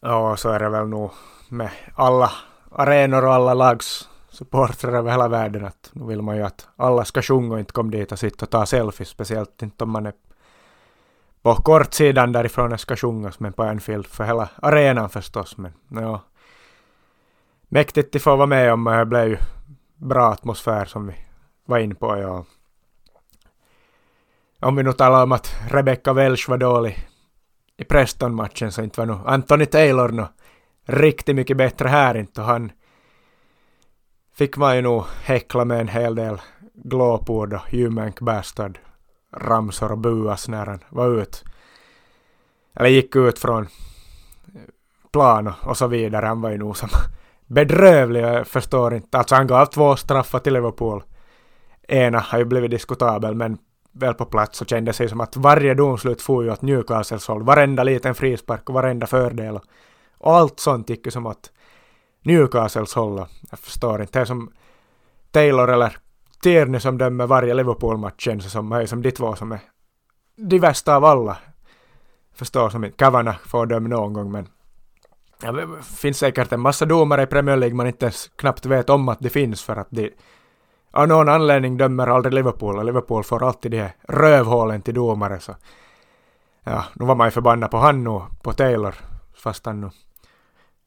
Ja, 0.00 0.36
så 0.36 0.48
är 0.48 0.58
det 0.58 0.68
väl 0.68 0.88
nog 0.88 1.10
med 1.48 1.70
alla 1.94 2.32
arenor 2.70 3.24
och 3.24 3.34
alla 3.34 3.54
lags 3.54 4.08
supportrar 4.28 4.92
över 4.92 5.10
hela 5.10 5.28
världen 5.28 5.64
att 5.64 5.90
nu 5.92 6.06
vill 6.06 6.22
man 6.22 6.36
ju 6.36 6.42
att 6.42 6.68
alla 6.76 7.04
ska 7.04 7.22
sjunga 7.22 7.54
och 7.54 7.60
inte 7.60 7.72
komma 7.72 7.90
dit 7.90 8.12
och 8.12 8.18
sitta 8.18 8.44
och 8.44 8.50
ta 8.50 8.66
selfies, 8.66 9.08
speciellt 9.08 9.62
inte 9.62 9.84
om 9.84 9.90
man 9.90 10.06
är 10.06 10.12
på 11.44 11.54
kortsidan 11.54 12.32
därifrån 12.32 12.70
det 12.70 12.78
ska 12.78 12.96
sjungas, 12.96 13.40
men 13.40 13.52
på 13.52 13.62
Anfield 13.62 14.06
för 14.06 14.24
hela 14.24 14.48
arenan 14.62 15.10
förstås. 15.10 15.56
Men 15.56 15.72
ja, 15.88 16.22
mäktigt 17.68 18.16
att 18.16 18.22
få 18.22 18.36
vara 18.36 18.46
med 18.46 18.72
om, 18.72 18.84
det 18.84 19.06
blev 19.06 19.28
ju 19.28 19.36
bra 19.96 20.32
atmosfär 20.32 20.84
som 20.84 21.06
vi 21.06 21.14
var 21.64 21.78
inne 21.78 21.94
på. 21.94 22.18
Ja. 22.18 22.44
Om 24.60 24.76
vi 24.76 24.82
nu 24.82 24.92
talar 24.92 25.22
om 25.22 25.32
att 25.32 25.56
Rebecca 25.70 26.12
Welsh 26.12 26.50
var 26.50 26.58
dålig 26.58 27.08
i 27.76 27.84
Preston-matchen 27.84 28.72
så 28.72 28.82
inte 28.82 29.00
var 29.00 29.06
nog 29.06 29.20
Anthony 29.26 29.66
Taylor 29.66 30.08
nu 30.08 30.26
riktigt 30.86 31.36
mycket 31.36 31.56
bättre 31.56 31.88
här 31.88 32.16
inte 32.16 32.40
och 32.40 32.46
han 32.46 32.72
fick 34.34 34.56
man 34.56 34.76
ju 34.76 34.82
nog 34.82 35.04
häckla 35.22 35.64
med 35.64 35.80
en 35.80 35.88
hel 35.88 36.14
del 36.14 36.40
glåpord 36.74 37.52
och 37.52 37.70
humank 37.70 38.20
bastard 38.20 38.78
ramsor 39.36 39.92
och 39.92 39.98
buas 39.98 40.48
när 40.48 40.66
han 40.66 40.84
var 40.88 41.20
ut. 41.20 41.44
Eller 42.74 42.88
gick 42.88 43.16
ut 43.16 43.38
från 43.38 43.68
plan 45.12 45.52
och 45.62 45.76
så 45.76 45.86
vidare. 45.86 46.26
Han 46.26 46.40
var 46.40 46.50
ju 46.50 46.58
nog 46.58 46.76
som 46.76 46.88
bedrövlig. 47.46 48.20
Jag 48.20 48.46
förstår 48.46 48.94
inte. 48.94 49.18
Alltså 49.18 49.34
han 49.34 49.46
gav 49.46 49.66
två 49.66 49.96
straffar 49.96 50.38
till 50.38 50.52
Liverpool. 50.52 51.02
Ena 51.88 52.18
har 52.18 52.38
ju 52.38 52.44
blivit 52.44 52.70
diskutabel 52.70 53.34
men 53.34 53.58
väl 53.92 54.14
på 54.14 54.24
plats 54.24 54.58
så 54.58 54.64
kändes 54.64 54.98
det 54.98 55.08
som 55.08 55.20
att 55.20 55.36
varje 55.36 55.74
domslut 55.74 56.22
får 56.22 56.44
ju 56.44 56.50
åt 56.50 56.62
Newcastles 56.62 57.28
håll. 57.28 57.42
Varenda 57.42 57.84
liten 57.84 58.14
frispark 58.14 58.68
och 58.68 58.74
varenda 58.74 59.06
fördel. 59.06 59.60
Och 60.18 60.36
allt 60.36 60.60
sånt 60.60 60.90
gick 60.90 61.06
ju 61.06 61.10
som 61.10 61.26
att 61.26 61.50
Newcastles 62.22 62.94
håll. 62.94 63.26
Jag 63.50 63.58
förstår 63.58 64.00
inte. 64.00 64.18
Det 64.18 64.22
är 64.22 64.24
som 64.24 64.52
Taylor 65.30 65.70
eller 65.70 65.98
Tierney 66.44 66.80
som 66.80 66.98
dömer 66.98 67.26
varje 67.26 67.54
Liverpool-match 67.54 68.24
känns 68.24 68.52
som, 68.52 68.72
är 68.72 68.86
som 68.86 69.02
de 69.02 69.10
två 69.10 69.36
som 69.36 69.52
är 69.52 69.60
de 70.36 70.58
värsta 70.58 70.96
av 70.96 71.04
alla. 71.04 71.36
Förstår 72.34 72.70
som 72.70 72.84
inte 72.84 72.96
Kavana 72.96 73.36
får 73.46 73.66
döma 73.66 73.88
någon 73.88 74.12
gång 74.12 74.32
men 74.32 74.48
ja, 75.42 75.52
det 75.52 75.68
finns 75.82 76.18
säkert 76.18 76.52
en 76.52 76.60
massa 76.60 76.84
domare 76.84 77.22
i 77.22 77.26
Premier 77.26 77.56
League 77.56 77.76
man 77.76 77.86
inte 77.86 78.04
ens 78.04 78.30
knappt 78.36 78.66
vet 78.66 78.90
om 78.90 79.08
att 79.08 79.18
det 79.20 79.30
finns 79.30 79.62
för 79.62 79.76
att 79.76 79.86
de 79.90 80.10
av 80.90 81.08
någon 81.08 81.28
anledning 81.28 81.76
dömer 81.76 82.06
aldrig 82.06 82.34
Liverpool 82.34 82.78
och 82.78 82.84
Liverpool 82.84 83.24
får 83.24 83.46
alltid 83.46 83.70
de 83.70 83.80
här 83.80 83.94
rövhålen 84.08 84.82
till 84.82 84.94
domare 84.94 85.40
så 85.40 85.54
ja, 86.64 86.84
nu 86.94 87.06
var 87.06 87.14
man 87.14 87.26
ju 87.26 87.30
förbannad 87.30 87.70
på 87.70 87.76
han 87.76 88.04
nu, 88.04 88.20
på 88.42 88.52
Taylor, 88.52 88.94
fast 89.34 89.66
han 89.66 89.80
nu 89.80 89.90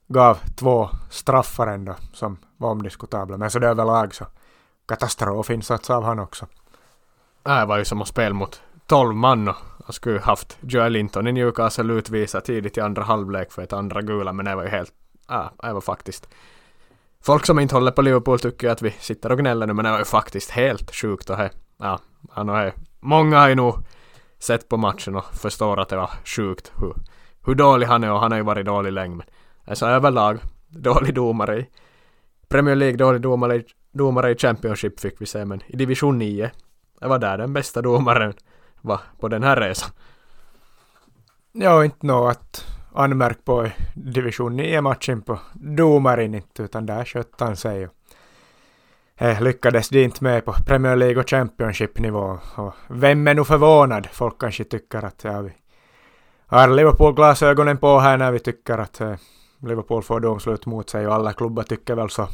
gav 0.08 0.38
två 0.56 0.90
straffar 1.10 1.68
ändå 1.68 1.96
som 2.14 2.38
var 2.58 2.70
omdiskutabla. 2.70 3.38
Men 3.38 3.52
så 3.52 3.60
det 3.60 3.68
överlag 3.68 4.16
så 4.16 4.26
katastrofinsats 4.88 5.90
av 5.90 6.04
han 6.04 6.20
också. 6.20 6.48
Det 7.44 7.66
var 7.66 7.78
ju 7.78 7.86
som 7.86 8.02
att 8.02 8.08
spela 8.08 8.34
mot 8.34 8.62
12 8.86 9.16
man 9.16 9.54
och 9.88 9.96
skulle 9.96 10.20
haft 10.20 10.58
Joel 10.62 10.92
Linton 10.92 11.28
i 11.28 11.32
Newcastle 11.32 11.94
utvisad 11.94 12.44
tidigt 12.44 12.78
i 12.78 12.82
andra 12.82 13.04
halvlek 13.04 13.52
för 13.52 13.62
ett 13.62 13.74
andra 13.74 14.02
gula 14.02 14.34
men 14.34 14.46
det 14.46 14.56
var 14.56 14.64
ju 14.64 14.70
helt, 14.70 14.94
ja, 15.28 15.52
det 15.62 15.74
var 15.74 15.82
faktiskt 15.82 16.28
Folk 17.22 17.46
som 17.46 17.60
inte 17.60 17.76
håller 17.76 17.92
på 17.92 18.02
Liverpool 18.02 18.40
tycker 18.40 18.70
att 18.70 18.82
vi 18.82 18.92
sitter 18.92 19.32
och 19.32 19.38
gnäller 19.38 19.68
nu 19.68 19.74
men 19.74 19.86
det 19.86 19.92
var 19.92 20.00
ju 20.00 20.06
faktiskt 20.06 20.50
helt 20.50 20.96
sjukt 20.96 21.30
och 21.30 21.38
he, 21.38 21.50
ja, 21.78 22.00
han 22.32 22.50
och 22.50 22.58
he, 22.58 22.74
många 23.00 23.40
har 23.40 23.50
ju 23.50 23.56
nog 23.56 23.76
sett 24.40 24.70
på 24.70 24.78
matchen 24.78 25.16
och 25.16 25.26
förstår 25.34 25.80
att 25.80 25.90
det 25.90 25.96
var 25.96 26.12
sjukt 26.26 26.72
hur, 26.76 26.94
hur 27.46 27.56
dålig 27.56 27.88
han 27.88 28.04
är 28.04 28.12
och 28.12 28.20
han 28.20 28.32
har 28.32 28.38
ju 28.38 28.44
varit 28.44 28.66
dålig 28.66 28.94
länge 28.94 29.16
men 29.16 29.26
alltså 29.66 29.86
överlag 29.86 30.40
dålig 30.68 31.14
domare 31.14 31.60
i 31.60 31.70
Premier 32.48 32.76
League, 32.76 32.98
dålig 32.98 33.22
domare, 33.22 33.64
domare 33.98 34.32
i 34.32 34.36
Championship 34.36 35.00
fick 35.00 35.22
vi 35.22 35.26
se 35.26 35.46
men 35.46 35.62
i 35.68 35.76
division 35.76 36.20
9 36.20 36.52
det 37.00 37.08
var 37.08 37.20
där 37.20 37.38
den 37.38 37.54
bästa 37.54 37.82
domaren 37.82 38.34
var 38.82 39.00
på 39.20 39.28
den 39.28 39.44
här 39.44 39.56
resan. 39.56 39.90
Ja, 41.52 41.86
inte 41.86 42.08
något 42.08 42.32
att 42.32 42.66
anmärka 42.94 43.40
på 43.44 43.66
i 43.66 43.72
division 43.94 44.60
9-matchen 44.60 45.22
på 45.22 45.40
domaren 45.54 46.36
inte, 46.36 46.64
utan 46.64 46.86
där 46.86 47.06
skötte 47.06 47.44
han 47.44 47.56
sig. 47.56 47.88
Och 47.88 47.94
eh, 49.18 49.42
lyckades 49.42 49.90
de 49.90 50.04
inte 50.04 50.24
med 50.24 50.46
på 50.46 50.54
Premier 50.54 50.96
League 50.96 51.22
och 51.22 51.30
Championship-nivå. 51.30 52.40
Och 52.56 52.74
vem 52.88 53.28
är 53.28 53.34
nu 53.34 53.44
förvånad? 53.44 54.08
Folk 54.12 54.40
kanske 54.40 54.64
tycker 54.64 55.06
att 55.06 55.24
ja, 55.24 55.42
vi 55.42 55.52
har 56.48 56.68
Liverpool-glasögonen 56.68 57.78
på 57.78 58.00
här 58.00 58.18
när 58.18 58.32
vi 58.32 58.40
tycker 58.40 58.78
att 58.78 59.02
eh, 59.02 59.16
Liverpool 59.60 60.04
får 60.04 60.20
domslut 60.20 60.66
mot 60.66 60.90
sig 60.90 61.08
och 61.08 61.14
alla 61.14 61.34
klubbar 61.34 61.64
tycker 61.64 61.96
väl 61.96 62.10
så. 62.10 62.28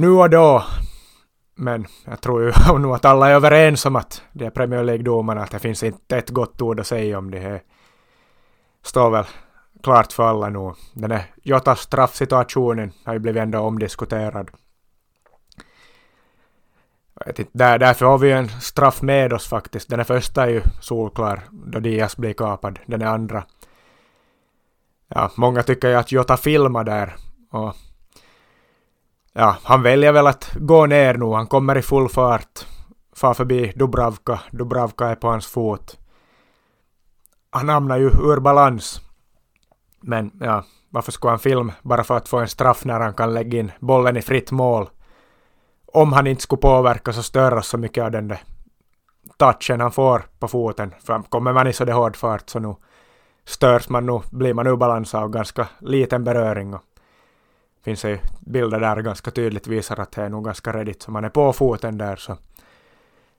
Nu 0.00 0.10
och 0.10 0.30
då 0.30 0.64
men 1.54 1.86
jag 2.04 2.20
tror 2.20 2.42
ju 2.42 2.52
nog 2.78 2.94
att 2.94 3.04
alla 3.04 3.28
är 3.30 3.34
överens 3.34 3.86
om 3.86 3.96
att 3.96 4.22
de 4.32 4.44
är 4.44 4.50
Premier 4.50 4.84
League-domarna, 4.84 5.42
att 5.42 5.50
det 5.50 5.58
finns 5.58 5.82
inte 5.82 6.18
ett 6.18 6.30
gott 6.30 6.62
ord 6.62 6.80
att 6.80 6.86
säga 6.86 7.18
om 7.18 7.30
det 7.30 7.38
här. 7.38 7.62
Står 8.82 9.10
väl 9.10 9.24
klart 9.82 10.12
för 10.12 10.28
alla 10.28 10.48
nu. 10.48 10.72
Den 10.94 11.10
här 11.10 11.24
Jotas 11.42 11.80
straffsituationen 11.80 12.92
har 13.04 13.12
ju 13.12 13.18
blivit 13.18 13.42
ändå 13.42 13.58
omdiskuterad. 13.58 14.50
där, 17.52 17.78
därför 17.78 18.06
har 18.06 18.18
vi 18.18 18.32
en 18.32 18.48
straff 18.48 19.02
med 19.02 19.32
oss 19.32 19.48
faktiskt. 19.48 19.88
Den 19.88 20.04
första 20.04 20.44
är 20.44 20.48
ju 20.48 20.62
solklar 20.80 21.40
då 21.50 21.80
Diaz 21.80 22.16
blir 22.16 22.32
kapad. 22.32 22.78
Den 22.86 23.02
andra. 23.02 23.44
Ja, 25.08 25.30
många 25.36 25.62
tycker 25.62 25.88
ju 25.88 25.94
att 25.94 26.12
Jota 26.12 26.36
filmar 26.36 26.84
där. 26.84 27.16
Och 27.50 27.76
ja, 29.32 29.56
han 29.62 29.82
väljer 29.82 30.12
väl 30.12 30.26
att 30.26 30.50
gå 30.54 30.86
ner 30.86 31.14
nu. 31.14 31.26
Han 31.26 31.46
kommer 31.46 31.78
i 31.78 31.82
full 31.82 32.08
fart. 32.08 32.66
Far 33.16 33.34
förbi 33.34 33.72
Dubravka. 33.76 34.40
Dubravka 34.50 35.06
är 35.06 35.14
på 35.14 35.28
hans 35.28 35.46
fot. 35.46 35.98
Han 37.50 37.68
hamnar 37.68 37.96
ju 37.98 38.06
ur 38.06 38.40
balans. 38.40 39.00
Men 40.00 40.30
ja, 40.40 40.64
varför 40.90 41.12
skulle 41.12 41.30
han 41.30 41.38
film 41.38 41.72
bara 41.82 42.04
för 42.04 42.16
att 42.16 42.28
få 42.28 42.38
en 42.38 42.48
straff 42.48 42.84
när 42.84 43.00
han 43.00 43.14
kan 43.14 43.34
lägga 43.34 43.58
in 43.58 43.72
bollen 43.80 44.16
i 44.16 44.22
fritt 44.22 44.50
mål? 44.50 44.90
Om 45.86 46.12
han 46.12 46.26
inte 46.26 46.42
skulle 46.42 46.60
påverkas 46.60 47.18
och 47.18 47.24
störas 47.24 47.66
så 47.66 47.78
mycket 47.78 48.04
av 48.04 48.10
den 48.10 48.28
där 48.28 48.40
touchen 49.36 49.80
han 49.80 49.92
får 49.92 50.22
på 50.38 50.48
foten. 50.48 50.94
För 51.00 51.22
kommer 51.22 51.52
man 51.52 51.66
i 51.66 51.72
så 51.72 51.84
det 51.84 51.92
hård 51.92 52.16
fart 52.16 52.50
så 52.50 52.58
nu 52.58 52.76
störs 53.44 53.88
man 53.88 54.06
nu, 54.06 54.20
blir 54.30 54.54
man 54.54 54.66
ur 54.66 54.76
balans 54.76 55.14
av 55.14 55.28
ganska 55.28 55.68
liten 55.80 56.24
beröring. 56.24 56.74
Och 56.74 56.82
finns 57.88 58.04
ju 58.04 58.18
bilder 58.40 58.80
där 58.80 59.02
ganska 59.02 59.30
tydligt 59.30 59.66
visar 59.66 60.00
att 60.00 60.12
det 60.12 60.22
är 60.22 60.28
nog 60.28 60.44
ganska 60.44 60.72
redigt 60.72 61.02
så 61.02 61.10
man 61.10 61.24
är 61.24 61.28
på 61.28 61.52
foten 61.52 61.98
där 61.98 62.16
så 62.16 62.36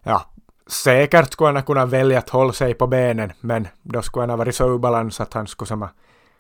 ja, 0.04 0.26
säkert 0.68 1.34
skulle 1.34 1.50
han 1.50 1.64
kunna 1.64 1.86
välja 1.86 2.20
att 2.20 2.30
hålla 2.30 2.54
sig 2.54 2.74
på 2.74 2.88
benen 2.88 3.32
men 3.40 3.68
då 3.82 4.02
skulle 4.02 4.22
han 4.22 4.30
ha 4.30 4.38
varit 4.38 4.56
så 4.56 4.74
ur 4.74 4.78
balans 4.78 5.22
att 5.22 5.34
han 5.34 5.48
skulle 5.48 5.68
som 5.68 5.88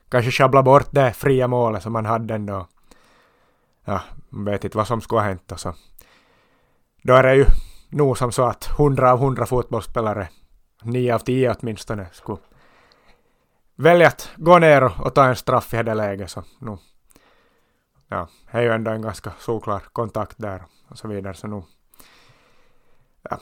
kanske 0.10 0.32
sjabbla 0.32 0.64
bort 0.64 0.88
det 0.92 1.14
fria 1.14 1.48
målet 1.48 1.84
som 1.84 1.96
han 1.96 2.06
hade 2.06 2.36
ändå. 2.36 2.68
Ja, 3.86 4.02
man 4.30 4.46
vet 4.46 4.64
inte 4.64 4.78
vad 4.78 4.88
som 4.88 5.02
skulle 5.02 5.22
ha 5.22 5.28
hänt 5.28 5.52
och 5.52 5.60
så. 5.60 5.74
Då 7.04 7.14
är 7.14 7.24
det 7.24 7.36
ju 7.36 7.46
nog 7.90 8.18
som 8.18 8.32
så 8.32 8.44
att 8.44 8.70
100 8.80 9.12
av 9.12 9.20
100 9.24 9.46
fotbollsspelare, 9.46 10.28
nio 10.84 11.16
av 11.16 11.20
tio 11.20 11.56
åtminstone, 11.60 12.08
skulle 12.12 12.40
välja 13.76 14.08
att 14.08 14.30
gå 14.36 14.60
ner 14.60 14.84
och, 14.84 15.00
och 15.00 15.14
ta 15.16 15.26
en 15.26 15.36
straff 15.36 15.74
i 15.74 15.84
det 15.84 15.94
läget 15.94 16.32
så 16.32 16.44
nu, 16.60 16.78
ja, 18.10 18.28
det 18.52 18.58
är 18.58 18.62
ju 18.62 18.72
ändå 18.72 18.92
en 18.92 19.02
ganska 19.02 19.34
solklar 19.40 19.80
kontakt 19.80 20.36
där 20.38 20.64
och 20.88 20.98
så 20.98 21.08
vidare 21.08 21.34
så 21.34 21.48
nu, 21.48 21.64
ja, 23.22 23.40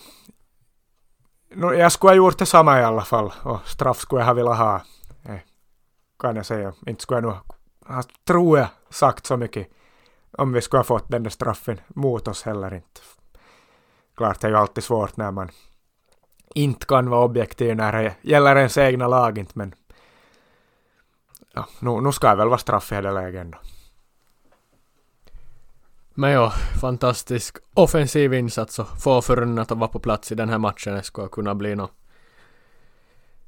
nu, 1.50 1.68
jag 1.68 1.92
skulle 1.92 2.12
ha 2.12 2.16
gjort 2.16 2.38
detsamma 2.38 2.80
i 2.80 2.84
alla 2.84 3.02
fall 3.02 3.34
och 3.44 3.68
straff 3.68 3.98
skulle 3.98 4.22
jag 4.22 4.26
ha 4.26 4.34
velat 4.34 4.58
ha. 4.58 4.82
Eh, 5.24 5.40
kan 6.20 6.36
jag 6.36 6.46
säga. 6.46 6.74
Inte 6.88 7.02
skulle 7.02 7.18
jag 7.18 7.24
nog 7.24 7.34
ha, 7.86 8.04
tror 8.28 8.58
jag, 8.60 8.68
sagt 8.90 9.26
så 9.26 9.38
mycket 9.38 9.68
om 10.32 10.54
vi 10.54 10.62
skulle 10.62 10.80
ha 10.80 10.84
fått 10.84 11.10
den 11.10 11.24
där 11.24 11.30
straffen 11.30 11.80
mot 11.88 12.28
oss 12.28 12.44
heller 12.44 12.74
inte. 12.74 13.02
Klart 14.18 14.40
det 14.40 14.48
är 14.48 14.52
ju 14.52 14.58
alltid 14.58 14.84
svårt 14.84 15.18
när 15.18 15.32
man 15.32 15.50
inte 16.56 16.86
kan 16.86 17.10
vara 17.10 17.26
objektiv 17.26 17.76
när 17.76 18.04
det 18.04 18.16
gäller 18.22 18.56
ens 18.56 18.78
egna 18.78 19.08
lag 19.08 19.38
inte 19.38 19.52
men 19.56 19.76
ja, 21.54 21.68
nu, 21.80 22.02
nu 22.02 22.12
ska 22.12 22.28
jag 22.28 22.36
väl 22.36 22.48
vara 22.48 22.58
straff 22.58 22.92
i 22.92 22.96
det 22.96 23.12
läget 23.12 23.42
ändå. 23.42 23.58
Men 26.20 26.32
ja, 26.32 26.54
fantastisk 26.82 27.58
offensiv 27.74 28.34
insats 28.34 28.80
och 28.80 29.02
få 29.02 29.22
förunnat 29.22 29.72
att 29.72 29.78
vara 29.78 29.88
på 29.88 30.00
plats 30.00 30.32
i 30.32 30.36
den 30.36 30.50
här 30.50 30.58
matchen. 30.58 30.94
Det 30.94 31.04
skulle 31.04 31.28
kunna 31.28 31.56
bli 31.56 31.76
någon 31.76 31.90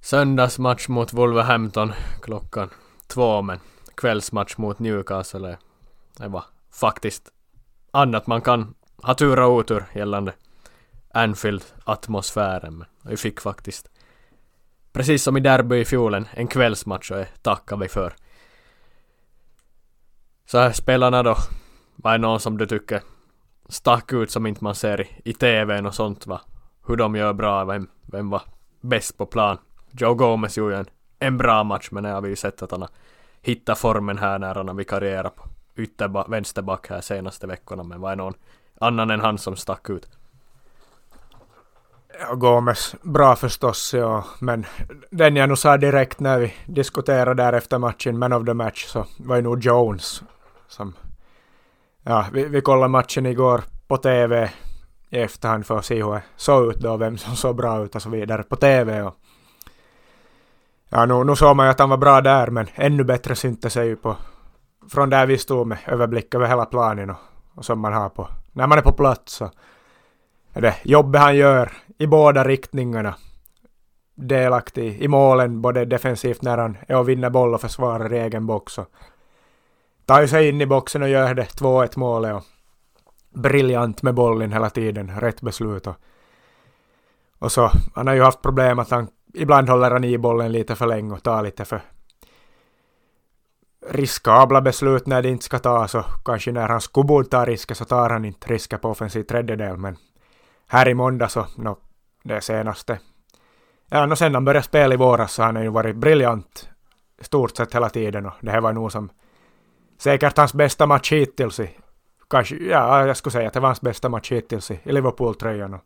söndagsmatch 0.02 0.88
mot 0.88 1.14
Wolverhampton 1.14 1.94
klockan 2.22 2.70
två 3.08 3.42
men 3.42 3.60
kvällsmatch 3.96 4.58
mot 4.58 4.80
Newcastle 4.80 5.58
det 6.18 6.28
var 6.28 6.44
faktiskt 6.72 7.32
annat 7.92 8.28
man 8.28 8.42
kan 8.42 8.74
ha 9.04 9.14
tur 9.14 9.40
och 9.40 9.54
otur 9.54 9.86
gällande 9.96 10.34
Anfield-atmosfären. 11.14 12.78
Men 12.78 12.88
vi 13.02 13.18
fick 13.18 13.42
faktiskt, 13.42 13.90
precis 14.92 15.24
som 15.24 15.38
i 15.38 15.40
derby 15.40 15.80
i 15.80 15.86
fjol, 15.86 16.26
en 16.34 16.48
kvällsmatch 16.48 17.12
och 17.12 17.18
det 17.18 17.28
tackar 17.42 17.78
vi 17.78 17.88
för. 17.88 18.14
Så 20.46 20.58
här 20.58 20.72
spelarna 20.72 21.24
då, 21.24 21.36
vad 22.04 22.14
är 22.14 22.18
någon 22.18 22.40
som 22.40 22.58
du 22.58 22.66
tycker 22.66 23.02
stack 23.70 24.14
ut 24.14 24.32
som 24.32 24.46
inte 24.46 24.64
man 24.64 24.76
ser 24.76 25.02
i, 25.02 25.08
i 25.24 25.34
TVn 25.34 25.86
och 25.86 25.96
sånt 25.96 26.28
va? 26.28 26.42
Hur 26.88 26.96
de 26.96 27.16
gör 27.16 27.34
bra, 27.34 27.66
vem, 27.66 27.88
vem 28.02 28.30
var 28.30 28.42
bäst 28.82 29.18
på 29.18 29.26
plan? 29.26 29.58
Joe 29.92 30.14
Gomez 30.14 30.58
gjorde 30.58 30.78
en, 30.78 30.86
en 31.20 31.38
bra 31.38 31.64
match 31.64 31.88
men 31.92 32.04
jag 32.04 32.14
har 32.14 32.22
vi 32.22 32.30
ju 32.30 32.36
sett 32.36 32.62
att 32.62 32.72
han 32.72 32.82
har 32.82 32.90
hittat 33.42 33.80
formen 33.80 34.18
här 34.18 34.40
när 34.40 34.56
han 34.56 34.68
har 34.68 34.76
vikarierat 34.76 35.36
på 35.36 35.44
ytterba, 35.76 36.28
vänsterback 36.28 36.90
här 36.90 37.02
senaste 37.02 37.48
veckorna 37.48 37.84
men 37.84 38.02
vad 38.02 38.12
är 38.12 38.16
någon 38.16 38.34
annan 38.80 39.10
än 39.10 39.20
han 39.20 39.38
som 39.38 39.56
stack 39.56 39.90
ut? 39.90 40.10
Ja, 42.20 42.36
Gomes, 42.36 42.96
bra 43.02 43.36
förstås, 43.36 43.94
ja. 43.94 44.26
Men 44.40 44.66
den 45.10 45.36
jag 45.36 45.50
nog 45.50 45.58
sa 45.58 45.78
direkt 45.78 46.20
när 46.20 46.40
vi 46.40 46.54
diskuterade 46.66 47.44
där 47.44 47.54
efter 47.54 47.78
matchen, 47.78 48.20
man 48.20 48.34
of 48.34 48.46
the 48.46 48.54
match, 48.54 48.86
så 48.86 49.06
var 49.18 49.36
ju 49.36 49.42
nog 49.42 49.64
Jones 49.64 50.24
som... 50.68 50.94
Ja, 52.10 52.26
vi, 52.34 52.46
vi 52.46 52.62
kollade 52.62 52.88
matchen 52.88 53.26
igår 53.26 53.62
på 53.88 53.98
TV 53.98 54.52
i 55.10 55.20
efterhand 55.20 55.66
för 55.66 55.78
att 55.78 55.86
se 55.86 56.04
hur 56.04 56.14
det 56.14 56.22
såg 56.36 56.70
ut 56.70 56.80
då, 56.80 56.98
vem 56.98 57.18
som 57.18 57.36
såg 57.36 57.56
bra 57.56 57.84
ut 57.84 57.96
och 57.96 58.02
så 58.02 58.10
vidare 58.10 58.44
på 58.44 58.56
TV. 58.56 59.02
Och 59.02 59.16
ja, 60.90 61.06
nu, 61.06 61.24
nu 61.24 61.36
såg 61.36 61.56
man 61.56 61.66
ju 61.66 61.70
att 61.72 61.80
han 61.80 61.90
var 61.90 61.98
bra 61.98 62.22
där, 62.22 62.48
men 62.48 62.68
ännu 62.76 63.04
bättre 63.04 63.36
syntes 63.36 63.74
det 63.74 63.86
ju 63.86 63.96
på... 63.96 64.16
Från 64.90 65.10
där 65.10 65.26
vi 65.26 65.38
stod 65.38 65.68
med 65.68 65.78
överblick 65.88 66.36
över 66.36 66.48
hela 66.48 66.66
planen 66.66 67.10
och, 67.10 67.18
och 67.56 67.66
som 67.66 67.80
man 67.80 67.94
har 67.94 68.10
på... 68.10 68.28
När 68.52 68.68
man 68.68 68.78
är 68.78 68.82
på 68.82 68.94
plats 68.94 69.34
så 69.34 69.52
är 70.54 70.62
det 70.62 70.76
jobbet 70.84 71.22
han 71.22 71.36
gör 71.36 71.72
i 71.98 72.08
båda 72.08 72.44
riktningarna. 72.44 73.16
Delaktig 74.16 75.02
i 75.02 75.08
målen, 75.08 75.62
både 75.62 75.86
defensivt 75.86 76.42
när 76.42 76.58
han 76.58 76.78
är 76.88 76.98
och 76.98 77.10
vinner 77.10 77.30
boll 77.30 77.54
och 77.54 77.62
försvarar 77.62 78.14
i 78.14 78.18
egen 78.18 78.46
box. 78.46 78.78
Och 78.78 78.88
tar 80.10 80.28
sig 80.28 80.50
in 80.50 80.62
i 80.62 80.66
boxen 80.66 81.04
och 81.04 81.10
gör 81.10 81.34
det 81.34 81.44
2-1 81.44 82.00
målet. 82.00 82.36
Och 82.36 82.44
briljant 83.30 84.02
med 84.02 84.14
bollen 84.14 84.52
hela 84.52 84.70
tiden, 84.70 85.20
rätt 85.20 85.42
beslut. 85.42 85.88
Och, 85.88 85.96
och 87.40 87.52
så, 87.52 87.72
han 87.96 88.08
har 88.08 88.14
ju 88.14 88.22
haft 88.22 88.42
problem 88.42 88.80
att 88.80 88.92
han 88.92 89.08
ibland 89.34 89.70
håller 89.70 89.92
han 89.92 90.04
i 90.04 90.18
bollen 90.18 90.52
lite 90.52 90.76
för 90.76 90.88
länge 90.88 91.14
och 91.14 91.24
tar 91.24 91.44
lite 91.44 91.66
för 91.66 91.82
riskabla 93.90 94.62
beslut 94.62 95.08
när 95.08 95.22
det 95.22 95.30
inte 95.30 95.46
ska 95.46 95.60
tas 95.60 95.96
och 95.96 96.06
kanske 96.26 96.52
när 96.52 96.68
han 96.68 96.82
skulle 96.82 97.08
borde 97.08 97.30
ta 97.30 97.46
risker 97.46 97.76
så 97.76 97.86
tar 97.86 98.10
han 98.10 98.26
inte 98.26 98.54
risker 98.54 98.78
på 98.78 98.90
offensiv 98.90 99.24
tredjedel 99.24 99.78
men 99.78 99.98
här 100.68 100.88
i 100.90 100.94
måndag 100.94 101.30
så, 101.30 101.46
no, 101.58 101.78
det 102.24 102.42
senaste. 102.42 103.00
Ja, 103.90 104.06
no, 104.06 104.16
sen 104.16 104.34
han 104.34 104.46
började 104.46 104.66
spela 104.66 104.94
i 104.94 104.98
våras 104.98 105.34
så 105.34 105.44
han 105.44 105.56
har 105.56 105.64
ju 105.64 105.70
varit 105.70 105.96
briljant 105.96 106.70
stort 107.22 107.58
sett 107.58 107.76
hela 107.76 107.90
tiden 107.90 108.26
och 108.26 108.34
det 108.42 108.52
här 108.52 108.62
var 108.62 108.74
nog 108.74 108.92
som 108.92 109.10
säkert 110.00 110.38
hans 110.38 110.54
bästa 110.54 110.86
match 110.86 111.12
hittills 111.12 111.60
i, 111.60 111.70
kanske, 112.30 112.56
ja, 112.56 113.08
jag 113.08 113.18
skulle 113.18 113.32
säga 113.32 113.48
att 113.48 113.54
det 113.54 113.60
var 113.60 113.68
hans 113.68 113.82
bästa 113.82 114.10
match 114.10 114.32
hittills 114.32 114.72
i, 114.72 114.80
i 114.84 114.92
Liverpool-tröjan. 114.92 115.80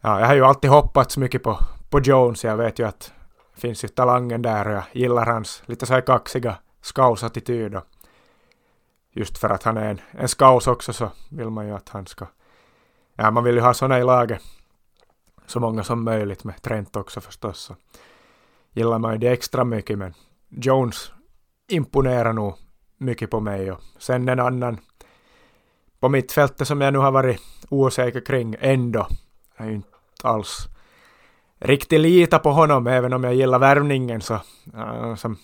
Ja, 0.00 0.20
jag 0.20 0.26
har 0.26 0.34
ju 0.34 0.44
alltid 0.44 0.70
hoppats 0.70 1.16
mycket 1.16 1.42
på, 1.42 1.58
på 1.90 2.00
Jones, 2.00 2.44
jag 2.44 2.56
vet 2.56 2.78
ju 2.78 2.86
att 2.86 3.12
det 3.54 3.60
finns 3.60 3.84
ju 3.84 3.88
talangen 3.88 4.42
där 4.42 4.68
och 4.68 4.74
jag 4.74 4.84
gillar 4.92 5.26
hans 5.26 5.62
lite 5.66 5.86
så 5.86 5.92
här 5.92 6.00
kaxiga 6.00 6.56
scouts-attityd 6.82 7.80
just 9.12 9.38
för 9.38 9.50
att 9.50 9.62
han 9.62 9.76
är 9.76 9.90
en, 9.90 10.00
en 10.10 10.28
scouse 10.28 10.70
också 10.70 10.92
så 10.92 11.10
vill 11.30 11.50
man 11.50 11.66
ju 11.66 11.74
att 11.74 11.88
han 11.88 12.06
ska 12.06 12.26
ja, 13.14 13.30
man 13.30 13.44
vill 13.44 13.54
ju 13.54 13.60
ha 13.60 13.74
sådana 13.74 13.98
i 13.98 14.04
laget. 14.04 14.42
Så 15.46 15.60
många 15.60 15.84
som 15.84 16.04
möjligt 16.04 16.44
med 16.44 16.62
Trent 16.62 16.96
också 16.96 17.20
förstås. 17.20 17.58
Så 17.58 17.76
gillar 18.72 18.98
man 18.98 19.12
ju 19.12 19.18
det 19.18 19.28
extra 19.28 19.64
mycket 19.64 19.98
men 19.98 20.14
Jones 20.48 21.12
imponerar 21.68 22.32
nog 22.32 22.54
mycket 23.02 23.30
på 23.30 23.40
mig 23.40 23.72
och 23.72 23.80
sen 23.98 24.28
en 24.28 24.40
annan 24.40 24.78
på 26.00 26.08
mittfältet 26.08 26.68
som 26.68 26.80
jag 26.80 26.92
nu 26.92 26.98
har 26.98 27.10
varit 27.10 27.40
osäker 27.68 28.20
kring 28.20 28.56
ändå. 28.60 29.06
Jag 29.56 29.66
är 29.66 29.70
ju 29.70 29.76
inte 29.76 29.88
alls 30.22 30.68
riktigt 31.58 32.00
lita 32.00 32.38
på 32.38 32.50
honom 32.50 32.86
även 32.86 33.12
om 33.12 33.24
jag 33.24 33.34
gillar 33.34 33.58
värvningen 33.58 34.20
så 34.20 34.34
uh, 34.76 35.14
som 35.14 35.36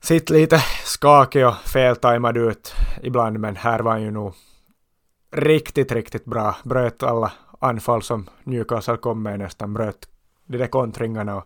sitt 0.00 0.30
lite 0.30 0.58
skakig 0.84 1.46
och 1.46 1.54
feltajmad 1.54 2.36
ut 2.36 2.74
ibland 3.02 3.38
men 3.38 3.56
här 3.56 3.80
var 3.80 3.92
han 3.92 4.02
ju 4.02 4.10
nog 4.10 4.34
riktigt, 5.30 5.92
riktigt 5.92 6.24
bra. 6.24 6.56
Bröt 6.64 7.02
alla 7.02 7.32
anfall 7.58 8.02
som 8.02 8.28
Newcastle 8.44 8.96
kom 8.96 9.22
med 9.22 9.38
nästan, 9.38 9.74
bröt 9.74 10.08
de 10.46 10.58
där 10.58 10.66
kontringarna 10.66 11.36
och 11.36 11.44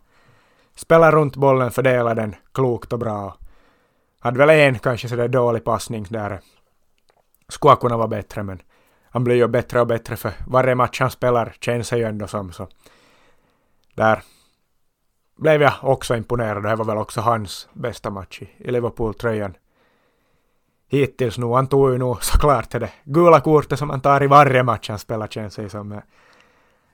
spelade 0.75 1.17
runt 1.17 1.37
bollen, 1.37 1.71
fördelade 1.71 2.21
den 2.21 2.35
klokt 2.53 2.93
och 2.93 2.99
bra. 2.99 3.37
Hade 4.25 4.39
väl 4.39 4.51
en 4.51 4.79
kanske 4.79 5.09
sådär 5.09 5.29
dålig 5.29 5.65
passning 5.65 6.07
där. 6.11 6.41
Skulle 7.49 7.77
kunna 7.77 7.97
vara 7.97 8.09
bättre 8.09 8.43
men 8.43 8.63
han 9.11 9.25
blir 9.25 9.37
ju 9.37 9.49
bättre 9.49 9.81
och 9.81 9.87
bättre 9.87 10.17
för 10.17 10.33
varje 10.47 10.75
match 10.75 11.01
han 11.01 11.11
spelar 11.11 11.55
känns 11.61 11.91
det 11.91 11.99
ju 11.99 12.05
ändå 12.05 12.27
som 12.27 12.53
så. 12.53 12.69
Där 13.95 14.23
blev 15.37 15.63
jag 15.63 15.73
också 15.83 16.17
imponerad. 16.17 16.63
Det 16.63 16.77
var 16.77 16.85
väl 16.85 16.97
också 16.97 17.21
hans 17.21 17.69
bästa 17.73 18.11
match 18.11 18.43
i 18.43 18.71
Liverpool-tröjan 18.71 19.57
hittills 20.89 21.39
nu. 21.39 21.47
Han 21.47 21.67
tog 21.67 21.93
ju 21.93 21.99
nog 21.99 22.25
såklart 22.25 22.71
det 22.71 22.91
gula 23.05 23.41
kortet 23.41 23.79
som 23.79 23.91
han 23.91 24.01
tar 24.01 24.23
i 24.23 24.27
varje 24.27 24.63
match 24.63 24.89
han 24.89 24.99
spelar 24.99 25.27
känns 25.27 25.57
det 25.57 25.69
som. 25.69 26.01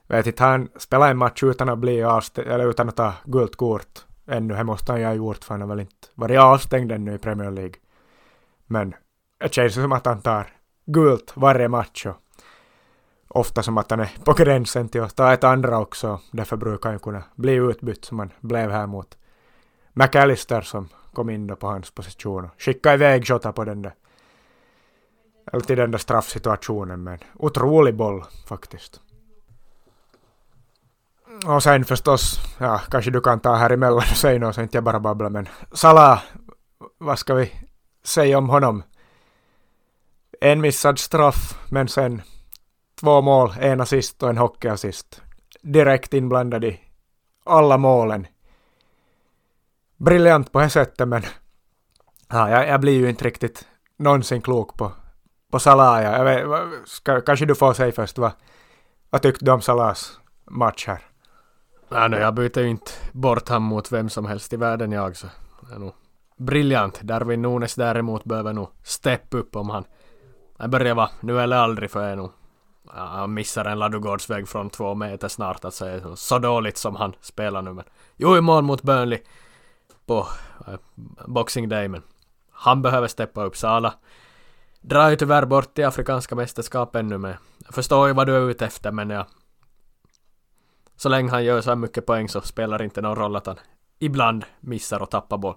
Vet 0.07 0.27
inte, 0.27 0.43
han 0.43 0.69
spelar 0.75 1.11
en 1.11 1.17
match 1.17 1.43
utan 1.43 1.69
att 1.69 1.79
bli 1.79 2.03
avstängd, 2.03 2.47
eller 2.47 2.69
utan 2.69 2.89
att 2.89 2.95
ta 2.95 3.13
gult 3.25 3.55
kort 3.55 4.05
ännu. 4.31 4.53
Det 4.53 4.63
måste 4.63 4.91
han 4.91 5.01
ju 5.01 5.07
ha 5.07 5.13
gjort 5.13 5.43
för 5.43 5.53
han 5.53 5.61
har 5.61 5.67
väl 5.67 5.79
inte 5.79 6.07
varit 6.15 6.39
avstängd 6.39 6.91
ännu 6.91 7.13
i 7.13 7.17
Premier 7.17 7.51
League. 7.51 7.75
Men 8.67 8.95
det 9.39 9.53
känns 9.53 9.73
som 9.73 9.91
att 9.91 10.05
han 10.05 10.21
tar 10.21 10.47
gult 10.85 11.33
varje 11.35 11.67
match 11.67 12.05
och 12.05 12.15
ofta 13.27 13.63
som 13.63 13.77
att 13.77 13.91
han 13.91 13.99
är 13.99 14.11
på 14.23 14.33
gränsen 14.33 14.89
till 14.89 15.01
att 15.01 15.15
ta 15.15 15.33
ett 15.33 15.43
andra 15.43 15.79
också. 15.79 16.19
Därför 16.31 16.57
brukar 16.57 16.89
han 16.89 16.99
kunna 16.99 17.23
bli 17.35 17.53
utbytt 17.53 18.05
som 18.05 18.19
han 18.19 18.31
blev 18.39 18.71
här 18.71 18.87
mot 18.87 19.17
McAllister 19.93 20.61
som 20.61 20.89
kom 21.13 21.29
in 21.29 21.47
då 21.47 21.55
på 21.55 21.67
hans 21.67 21.91
position 21.91 22.45
och 22.45 22.61
skickade 22.61 22.95
iväg 22.95 23.29
Jota 23.29 23.53
på 23.53 23.63
den 23.65 23.81
där 23.81 23.93
eller 25.53 25.61
till 25.61 25.77
den 25.77 25.91
där 25.91 25.97
straffsituationen 25.97 27.03
med 27.03 27.13
en 27.13 27.27
otrolig 27.33 27.95
boll 27.95 28.23
faktiskt. 28.47 29.01
Och 31.45 31.63
sen 31.63 31.85
förstås, 31.85 32.39
ja, 32.57 32.81
kanske 32.91 33.11
du 33.11 33.21
kan 33.21 33.39
ta 33.39 33.55
här 33.55 33.69
emellan 33.69 33.97
och 33.97 34.03
säga 34.17 34.39
något 34.39 34.55
så 34.55 34.61
inte 34.61 34.77
jag 34.77 34.83
bara 34.83 34.99
babblar, 34.99 35.29
men 35.29 35.49
Salah, 35.71 36.21
vad 36.97 37.19
ska 37.19 37.33
vi 37.33 37.51
säga 38.03 38.37
om 38.37 38.49
honom? 38.49 38.83
En 40.41 40.61
missad 40.61 40.99
straff, 40.99 41.59
men 41.69 41.87
sen 41.87 42.21
två 42.99 43.21
mål, 43.21 43.53
en 43.59 43.81
assist 43.81 44.23
och 44.23 44.29
en 44.29 44.37
hockeyassist. 44.37 45.21
Direkt 45.61 46.13
inblandad 46.13 46.63
i 46.63 46.79
alla 47.45 47.77
målen 47.77 48.27
briljant 50.01 50.51
på 50.51 50.59
det 50.59 50.69
sättet 50.69 51.07
men 51.07 51.23
ja, 52.27 52.49
jag, 52.49 52.67
jag 52.67 52.81
blir 52.81 52.93
ju 52.93 53.09
inte 53.09 53.25
riktigt 53.25 53.67
någonsin 53.97 54.41
klok 54.41 54.77
på, 54.77 54.91
på 55.51 55.59
Salah. 55.59 56.03
Jag 56.03 56.25
vet, 56.25 56.45
ska, 56.85 57.21
kanske 57.21 57.45
du 57.45 57.55
får 57.55 57.73
säga 57.73 57.91
först 57.91 58.17
vad, 58.17 58.31
vad 59.09 59.21
tyckte 59.21 59.45
du 59.45 59.51
om 59.51 59.61
Salahs 59.61 60.19
match 60.45 60.87
här? 60.87 61.10
Nej, 61.91 62.09
nej, 62.09 62.19
jag 62.19 62.33
byter 62.33 62.59
ju 62.59 62.67
inte 62.67 62.91
bort 63.11 63.49
han 63.49 63.61
mot 63.61 63.91
vem 63.91 64.09
som 64.09 64.25
helst 64.25 64.53
i 64.53 64.57
världen 64.57 64.91
jag 64.91 65.17
så. 65.17 65.27
Det 65.69 65.75
är 65.75 65.79
nog 65.79 65.93
briljant. 66.37 67.01
Darwin 67.01 67.41
Nunes 67.41 67.75
däremot 67.75 68.23
behöver 68.23 68.53
nog 68.53 68.69
steppa 68.83 69.37
upp 69.37 69.55
om 69.55 69.69
han... 69.69 69.83
Det 70.57 70.67
börjar 70.67 70.95
vara 70.95 71.09
nu 71.19 71.41
eller 71.41 71.57
aldrig 71.57 71.91
för 71.91 72.09
jag 72.09 72.17
nog... 72.17 72.31
Ja, 72.95 73.05
han 73.05 73.33
missar 73.33 73.65
en 73.65 73.79
ladugårdsväg 73.79 74.47
från 74.47 74.69
två 74.69 74.95
meter 74.95 75.27
snart 75.27 75.65
alltså, 75.65 75.85
att 75.85 76.05
är 76.05 76.15
så 76.15 76.39
dåligt 76.39 76.77
som 76.77 76.95
han 76.95 77.13
spelar 77.21 77.61
nu 77.61 77.73
men... 77.73 77.85
Jo, 78.17 78.37
i 78.37 78.41
mål 78.41 78.63
mot 78.63 78.81
Burnley 78.81 79.19
på 80.05 80.27
äh, 80.67 80.73
Boxing 81.27 81.69
Day 81.69 81.87
men 81.87 82.01
han 82.51 82.81
behöver 82.81 83.07
steppa 83.07 83.43
upp. 83.43 83.57
Sala 83.57 83.93
drar 84.81 85.09
ju 85.09 85.15
tyvärr 85.15 85.45
bort 85.45 85.79
i 85.79 85.83
Afrikanska 85.83 86.35
Mästerskapen 86.35 87.07
nu 87.07 87.17
men 87.17 87.33
jag 87.65 87.73
förstår 87.73 88.07
ju 88.07 88.13
vad 88.13 88.27
du 88.27 88.35
är 88.35 88.49
ute 88.49 88.65
efter 88.65 88.91
men 88.91 89.09
jag 89.09 89.25
så 91.01 91.09
länge 91.09 91.31
han 91.31 91.43
gör 91.43 91.61
så 91.61 91.69
här 91.69 91.75
mycket 91.75 92.05
poäng 92.05 92.29
så 92.29 92.41
spelar 92.41 92.77
det 92.77 92.83
inte 92.83 93.01
någon 93.01 93.15
roll 93.15 93.35
att 93.35 93.47
han 93.47 93.59
ibland 93.99 94.45
missar 94.59 95.01
och 95.01 95.09
tappar 95.09 95.37
boll. 95.37 95.55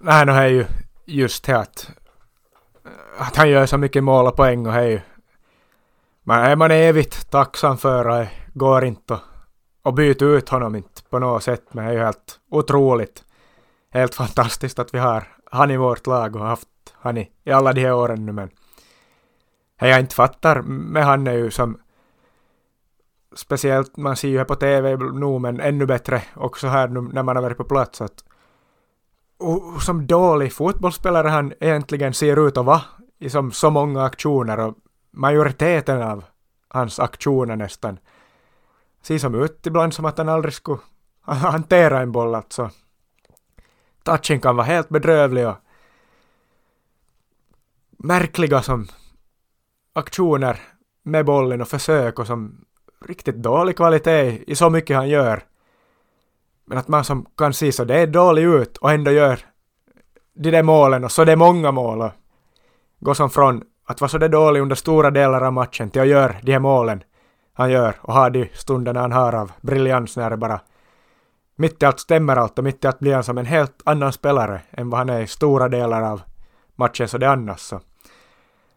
Nej, 0.00 0.26
det 0.26 0.32
är 0.32 0.46
ju 0.46 0.66
just 1.04 1.44
det 1.44 1.58
att, 1.58 1.90
eh, 2.84 3.26
att 3.26 3.36
han 3.36 3.50
gör 3.50 3.66
så 3.66 3.78
mycket 3.78 4.04
mål 4.04 4.26
och 4.26 4.36
poäng 4.36 4.66
och 4.66 4.72
det 4.72 4.78
är 4.78 4.88
ju 4.88 5.00
man 6.22 6.38
är 6.38 6.56
man 6.56 6.70
evigt 6.70 7.30
tacksam 7.30 7.78
för 7.78 8.04
det 8.04 8.28
går 8.54 8.84
inte 8.84 9.18
att 9.82 9.94
byta 9.94 10.24
ut 10.24 10.48
honom 10.48 10.76
inte 10.76 11.02
på 11.10 11.18
något 11.18 11.42
sätt 11.42 11.74
men 11.74 11.84
det 11.84 11.90
är 11.90 11.94
ju 11.94 12.04
helt 12.04 12.40
otroligt 12.50 13.24
helt 13.90 14.14
fantastiskt 14.14 14.78
att 14.78 14.94
vi 14.94 14.98
har 14.98 15.28
han 15.50 15.70
i 15.70 15.76
vårt 15.76 16.06
lag 16.06 16.36
och 16.36 16.46
haft 16.46 16.68
han 16.92 17.16
i, 17.16 17.30
i 17.44 17.52
alla 17.52 17.72
de 17.72 17.80
här 17.80 17.94
åren 17.94 18.26
nu 18.26 18.32
men 18.32 18.50
det 19.80 19.88
jag 19.88 20.00
inte 20.00 20.14
fattar 20.14 20.62
med 20.62 21.04
han 21.04 21.26
är 21.26 21.34
ju 21.34 21.50
som 21.50 21.81
speciellt, 23.34 23.96
man 23.96 24.16
ser 24.16 24.28
ju 24.28 24.38
här 24.38 24.44
på 24.44 24.54
TV 24.54 24.96
nu, 24.96 25.38
men 25.38 25.60
ännu 25.60 25.86
bättre 25.86 26.22
också 26.36 26.68
här 26.68 26.88
nu 26.88 27.00
när 27.00 27.22
man 27.22 27.36
har 27.36 27.42
varit 27.42 27.56
på 27.56 27.64
plats 27.64 28.00
att 28.00 28.24
och 29.38 29.82
som 29.82 30.06
dålig 30.06 30.52
fotbollsspelare 30.52 31.28
han 31.28 31.52
egentligen 31.60 32.14
ser 32.14 32.48
ut 32.48 32.56
att 32.56 32.64
vara 32.64 32.82
i 33.18 33.30
som 33.30 33.52
så 33.52 33.70
många 33.70 34.02
aktioner 34.02 34.60
och 34.60 34.74
majoriteten 35.10 36.02
av 36.02 36.24
hans 36.68 37.00
aktioner 37.00 37.56
nästan 37.56 37.98
ser 39.02 39.18
som 39.18 39.34
ut 39.34 39.66
ibland 39.66 39.94
som 39.94 40.04
att 40.04 40.18
han 40.18 40.28
aldrig 40.28 40.54
skulle 40.54 40.80
hantera 41.22 42.00
en 42.00 42.12
boll 42.12 42.34
alltså. 42.34 42.70
Touchen 44.02 44.40
kan 44.40 44.56
vara 44.56 44.66
helt 44.66 44.88
bedrövlig 44.88 45.48
och 45.48 45.56
märkliga 47.98 48.62
som 48.62 48.88
aktioner 49.92 50.60
med 51.02 51.24
bollen 51.24 51.60
och 51.60 51.68
försök 51.68 52.18
och 52.18 52.26
som 52.26 52.64
riktigt 53.08 53.36
dålig 53.36 53.76
kvalitet 53.76 54.38
i 54.46 54.54
så 54.54 54.70
mycket 54.70 54.96
han 54.96 55.08
gör. 55.08 55.42
Men 56.64 56.78
att 56.78 56.88
man 56.88 57.04
som 57.04 57.26
kan 57.36 57.52
se 57.52 57.72
så 57.72 57.84
det 57.84 57.98
är 57.98 58.06
dålig 58.06 58.42
ut 58.42 58.76
och 58.76 58.92
ändå 58.92 59.10
gör 59.10 59.40
de 60.34 60.50
där 60.50 60.62
målen 60.62 61.04
och 61.04 61.12
så 61.12 61.24
det 61.24 61.32
är 61.32 61.36
många 61.36 61.72
mål 61.72 62.00
och 62.00 62.10
går 63.00 63.14
som 63.14 63.30
från 63.30 63.62
att 63.86 64.00
vara 64.00 64.08
så 64.08 64.18
där 64.18 64.28
dålig 64.28 64.60
under 64.60 64.76
stora 64.76 65.10
delar 65.10 65.40
av 65.40 65.52
matchen 65.52 65.90
till 65.90 66.02
att 66.02 66.08
göra 66.08 66.34
de 66.42 66.52
här 66.52 66.58
målen 66.58 67.02
han 67.52 67.70
gör 67.70 67.94
och 68.00 68.14
ha 68.14 68.30
de 68.30 68.48
stunderna 68.54 69.00
han 69.00 69.12
har 69.12 69.34
av 69.34 69.52
briljans 69.60 70.16
när 70.16 70.30
det 70.30 70.36
bara 70.36 70.60
mitt 71.56 71.82
i 71.82 71.86
allt 71.86 72.00
stämmer 72.00 72.36
allt 72.36 72.58
och 72.58 72.64
mitt 72.64 72.84
i 72.84 72.86
allt 72.86 72.98
blir 72.98 73.14
han 73.14 73.24
som 73.24 73.38
en 73.38 73.46
helt 73.46 73.82
annan 73.84 74.12
spelare 74.12 74.60
än 74.70 74.90
vad 74.90 74.98
han 74.98 75.08
är 75.08 75.20
i 75.20 75.26
stora 75.26 75.68
delar 75.68 76.02
av 76.02 76.22
matchen 76.76 77.08
så 77.08 77.18
det 77.18 77.30
annars 77.30 77.60
så. 77.60 77.80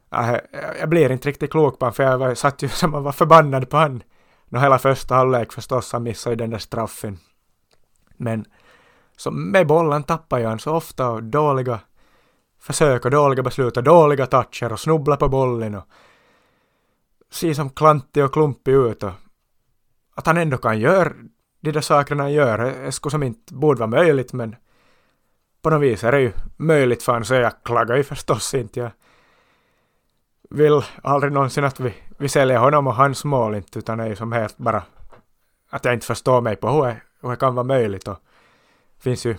Jag, 0.10 0.40
jag 0.80 0.90
blir 0.90 1.12
inte 1.12 1.30
riktigt 1.30 1.52
klok 1.52 1.80
på 1.80 1.86
honom 1.86 1.94
för 1.94 2.04
jag 2.04 2.38
satt 2.38 2.62
ju 2.62 2.70
som 2.70 2.92
man 2.92 3.04
var 3.04 3.12
förbannad 3.12 3.70
på 3.70 3.78
honom 3.78 4.02
No 4.56 4.60
hela 4.60 4.80
första 4.80 5.16
halvlek 5.16 5.52
förstås, 5.52 5.92
han 5.94 6.04
missade 6.04 6.34
ju 6.34 6.38
den 6.38 6.50
där 6.50 6.58
straffen. 6.58 7.20
Men 8.18 8.46
så 9.18 9.32
med 9.32 9.68
bollen 9.68 10.04
tappar 10.04 10.40
ju 10.40 10.46
han 10.46 10.60
så 10.60 10.76
ofta 10.76 11.10
och 11.10 11.24
dåliga 11.24 11.80
försök 12.60 13.06
och 13.06 13.12
dåliga 13.12 13.44
beslut 13.44 13.78
och 13.78 13.84
dåliga 13.84 14.26
toucher 14.26 14.72
och 14.72 14.80
snubbla 14.80 15.18
på 15.18 15.30
bollen 15.30 15.76
och 15.76 15.84
ser 17.32 17.54
som 17.54 17.70
klantig 17.70 18.24
och 18.24 18.34
klumpig 18.34 18.72
ut 18.74 19.04
och 19.04 19.12
att 20.16 20.28
han 20.28 20.38
ändå 20.38 20.58
kan 20.58 20.80
göra 20.80 21.14
de 21.60 21.72
där 21.72 21.82
sakerna 21.82 22.24
han 22.24 22.34
gör, 22.34 22.58
det 22.58 22.92
skulle 22.92 23.12
som 23.12 23.24
inte 23.24 23.54
borde 23.54 23.80
vara 23.80 23.90
möjligt 23.90 24.34
men 24.34 24.56
på 25.62 25.70
något 25.70 25.82
vis 25.82 26.04
är 26.04 26.12
det 26.12 26.22
ju 26.22 26.32
möjligt 26.58 27.04
för 27.04 27.12
honom 27.12 27.26
så 27.26 27.34
jag 27.34 27.64
klagar 27.64 27.96
ju 27.96 28.04
förstås 28.04 28.54
inte. 28.54 28.80
Jag 28.80 28.92
vill 30.50 30.82
aldrig 31.04 31.34
någonsin 31.34 31.64
att 31.64 31.80
vi, 31.80 31.94
vi 32.18 32.30
säljer 32.30 32.58
honom 32.58 32.88
och 32.88 32.96
hans 32.96 33.26
mål 33.26 33.56
inte, 33.56 33.80
utan 33.80 33.98
det 33.98 34.04
är 34.04 34.08
ju 34.08 34.16
som 34.16 34.32
helt 34.32 34.58
bara 34.58 34.84
att 35.70 35.86
jag 35.86 35.94
inte 35.94 36.06
förstår 36.06 36.42
mig 36.42 36.56
på 36.56 36.70
hur 36.70 36.84
det, 36.84 37.02
hur 37.22 37.30
det 37.30 37.36
kan 37.36 37.56
vara 37.56 37.64
möjligt. 37.64 38.08
Och 38.08 38.18
finns 39.00 39.26
ju 39.26 39.36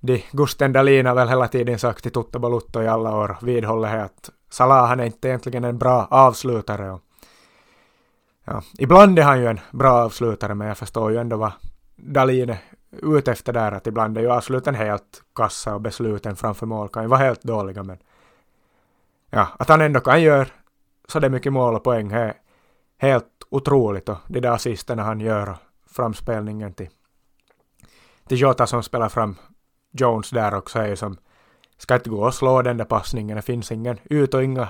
de 0.00 0.24
Gusten 0.32 0.72
Dahlin 0.72 1.06
har 1.06 1.14
väl 1.14 1.28
hela 1.28 1.48
tiden 1.48 1.78
sagt 1.78 2.02
till 2.02 2.12
Tutte 2.12 2.38
Balutto 2.38 2.82
i 2.82 2.88
alla 2.88 3.16
år 3.16 3.36
vidhåller 3.42 3.88
här 3.88 4.04
att 4.04 4.30
Salah 4.50 4.88
han 4.88 5.00
är 5.00 5.04
inte 5.04 5.28
egentligen 5.28 5.64
en 5.64 5.78
bra 5.78 6.06
avslutare. 6.10 6.90
Och, 6.90 7.00
ja, 8.44 8.62
ibland 8.78 9.18
är 9.18 9.22
han 9.22 9.40
ju 9.40 9.46
en 9.46 9.60
bra 9.70 9.92
avslutare 9.92 10.54
men 10.54 10.68
jag 10.68 10.78
förstår 10.78 11.12
ju 11.12 11.18
ändå 11.18 11.36
vad 11.36 11.52
Dahlin 11.96 12.50
är 12.50 12.58
ute 12.90 13.32
efter 13.32 13.52
där 13.52 13.72
att 13.72 13.86
ibland 13.86 14.18
är 14.18 14.22
ju 14.22 14.30
avsluten 14.30 14.74
helt 14.74 15.22
kassa 15.34 15.74
och 15.74 15.80
besluten 15.80 16.36
framför 16.36 16.66
mål 16.66 16.88
kan 16.88 17.02
ju 17.02 17.08
vara 17.08 17.20
helt 17.20 17.42
dåliga 17.42 17.82
men 17.82 17.98
ja, 19.30 19.48
att 19.58 19.68
han 19.68 19.80
ändå 19.80 20.00
kan 20.00 20.22
göra 20.22 20.46
så 21.08 21.20
det 21.20 21.30
mycket 21.30 21.52
mål 21.52 21.74
och 21.74 21.84
poäng 21.84 22.12
är 22.12 22.34
helt 22.98 23.26
otroligt 23.50 24.08
och 24.08 24.18
de 24.26 24.40
där 24.40 24.50
assisterna 24.50 25.02
han 25.02 25.20
gör 25.20 25.50
och 25.50 25.56
framspelningen 25.90 26.74
till, 26.74 26.88
till 28.28 28.40
Jota 28.40 28.66
som 28.66 28.82
spelar 28.82 29.08
fram 29.08 29.36
Jones 29.92 30.30
där 30.30 30.54
också 30.54 30.78
är 30.78 30.86
ju 30.86 30.96
som 30.96 31.16
ska 31.76 31.94
inte 31.94 32.10
gå 32.10 32.24
och 32.26 32.34
slå 32.34 32.62
den 32.62 32.76
där 32.76 32.84
passningen, 32.84 33.36
det 33.36 33.42
finns 33.42 33.72
ingen 33.72 33.98
ut 34.04 34.34
och 34.34 34.44
inga 34.44 34.68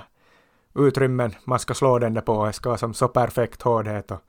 utrymmen 0.75 1.35
man 1.43 1.59
ska 1.59 1.73
slå 1.73 1.99
den 1.99 2.13
där 2.13 2.21
på, 2.21 2.45
det 2.45 2.53
ska 2.53 2.69
vara 2.69 2.77
som 2.77 2.93
så 2.93 3.07
perfekt 3.07 3.61
hårdhet 3.61 4.11
och 4.11 4.21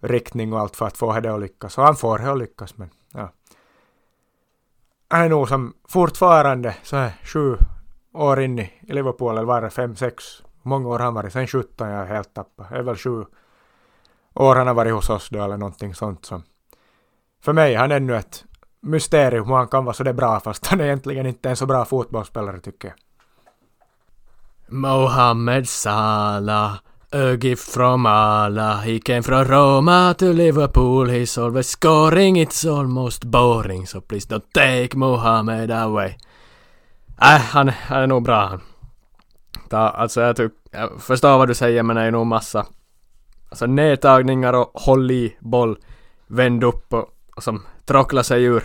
riktning 0.00 0.52
och 0.52 0.60
allt 0.60 0.76
för 0.76 0.86
att 0.86 0.96
få 0.96 1.20
det 1.20 1.34
att 1.34 1.40
lyckas. 1.40 1.78
Och 1.78 1.84
han 1.84 1.96
får 1.96 2.18
det 2.18 2.32
att 2.32 2.38
lyckas 2.38 2.76
men 2.76 2.90
ja. 3.12 3.32
Han 5.08 5.22
är 5.22 5.28
nog 5.28 5.48
som 5.48 5.74
fortfarande 5.88 6.76
så 6.82 6.96
här 6.96 7.12
sju 7.22 7.56
år 8.12 8.40
in 8.40 8.58
i 8.58 8.72
Liverpool, 8.80 9.32
eller 9.32 9.44
var 9.44 9.62
det 9.62 9.70
fem, 9.70 9.96
sex, 9.96 10.42
många 10.64 10.88
år 10.88 10.98
har 10.98 11.04
han 11.04 11.14
varit, 11.14 11.32
sen 11.32 11.46
17 11.46 11.88
jag 11.88 12.00
är 12.00 12.06
helt 12.06 12.34
tappad. 12.34 12.66
Det 12.70 12.76
är 12.76 12.82
väl 12.82 12.96
sju 12.96 13.24
år 14.34 14.56
han 14.56 14.66
har 14.66 14.74
varit 14.74 14.92
hos 14.92 15.10
oss 15.10 15.28
då 15.30 15.42
eller 15.42 15.56
någonting 15.56 15.94
sånt 15.94 16.24
som. 16.24 16.42
För 17.42 17.52
mig 17.52 17.74
han 17.74 17.92
är 17.92 17.96
ännu 17.96 18.16
ett 18.16 18.44
mysterium 18.80 19.48
hur 19.48 19.54
han 19.54 19.68
kan 19.68 19.84
vara 19.84 19.94
så 19.94 20.12
bra 20.12 20.40
fast 20.40 20.66
han 20.66 20.80
är 20.80 20.84
egentligen 20.84 21.26
inte 21.26 21.50
en 21.50 21.56
så 21.56 21.66
bra 21.66 21.84
fotbollsspelare 21.84 22.60
tycker 22.60 22.88
jag. 22.88 22.96
Mohammed 24.68 25.68
Salah 25.68 26.78
A 27.14 27.36
gift 27.36 27.74
from 27.74 28.06
Allah, 28.06 28.80
he 28.84 28.98
came 28.98 29.22
from 29.22 29.44
Roma 29.44 30.14
to 30.18 30.32
Liverpool, 30.32 31.06
he's 31.06 31.38
always 31.38 31.68
scoring, 31.68 32.36
it's 32.36 32.64
almost 32.64 33.24
boring, 33.30 33.86
so 33.86 34.00
please 34.00 34.26
don't 34.26 34.52
take 34.52 34.96
Mohammed 34.96 35.70
away. 35.70 36.16
Äh, 37.20 37.38
han, 37.38 37.68
han 37.68 38.02
är 38.02 38.06
nog 38.06 38.22
bra 38.22 38.46
han. 38.46 38.60
Ta, 39.74 39.88
alltså 39.88 40.20
jag, 40.20 40.36
tyck, 40.36 40.52
jag 40.70 41.02
förstår 41.02 41.38
vad 41.38 41.48
du 41.48 41.54
säger 41.54 41.82
men 41.82 41.96
det 41.96 42.02
är 42.02 42.10
nog 42.10 42.26
massa 42.26 42.66
alltså 43.48 43.66
nedtagningar 43.66 44.52
och 44.52 44.70
håll 44.74 45.10
i 45.10 45.36
boll, 45.40 45.78
vänd 46.26 46.64
upp 46.64 46.92
och, 46.92 47.08
och 47.36 47.42
som 47.42 47.62
trockla 47.84 48.22
sig 48.22 48.44
ur, 48.44 48.62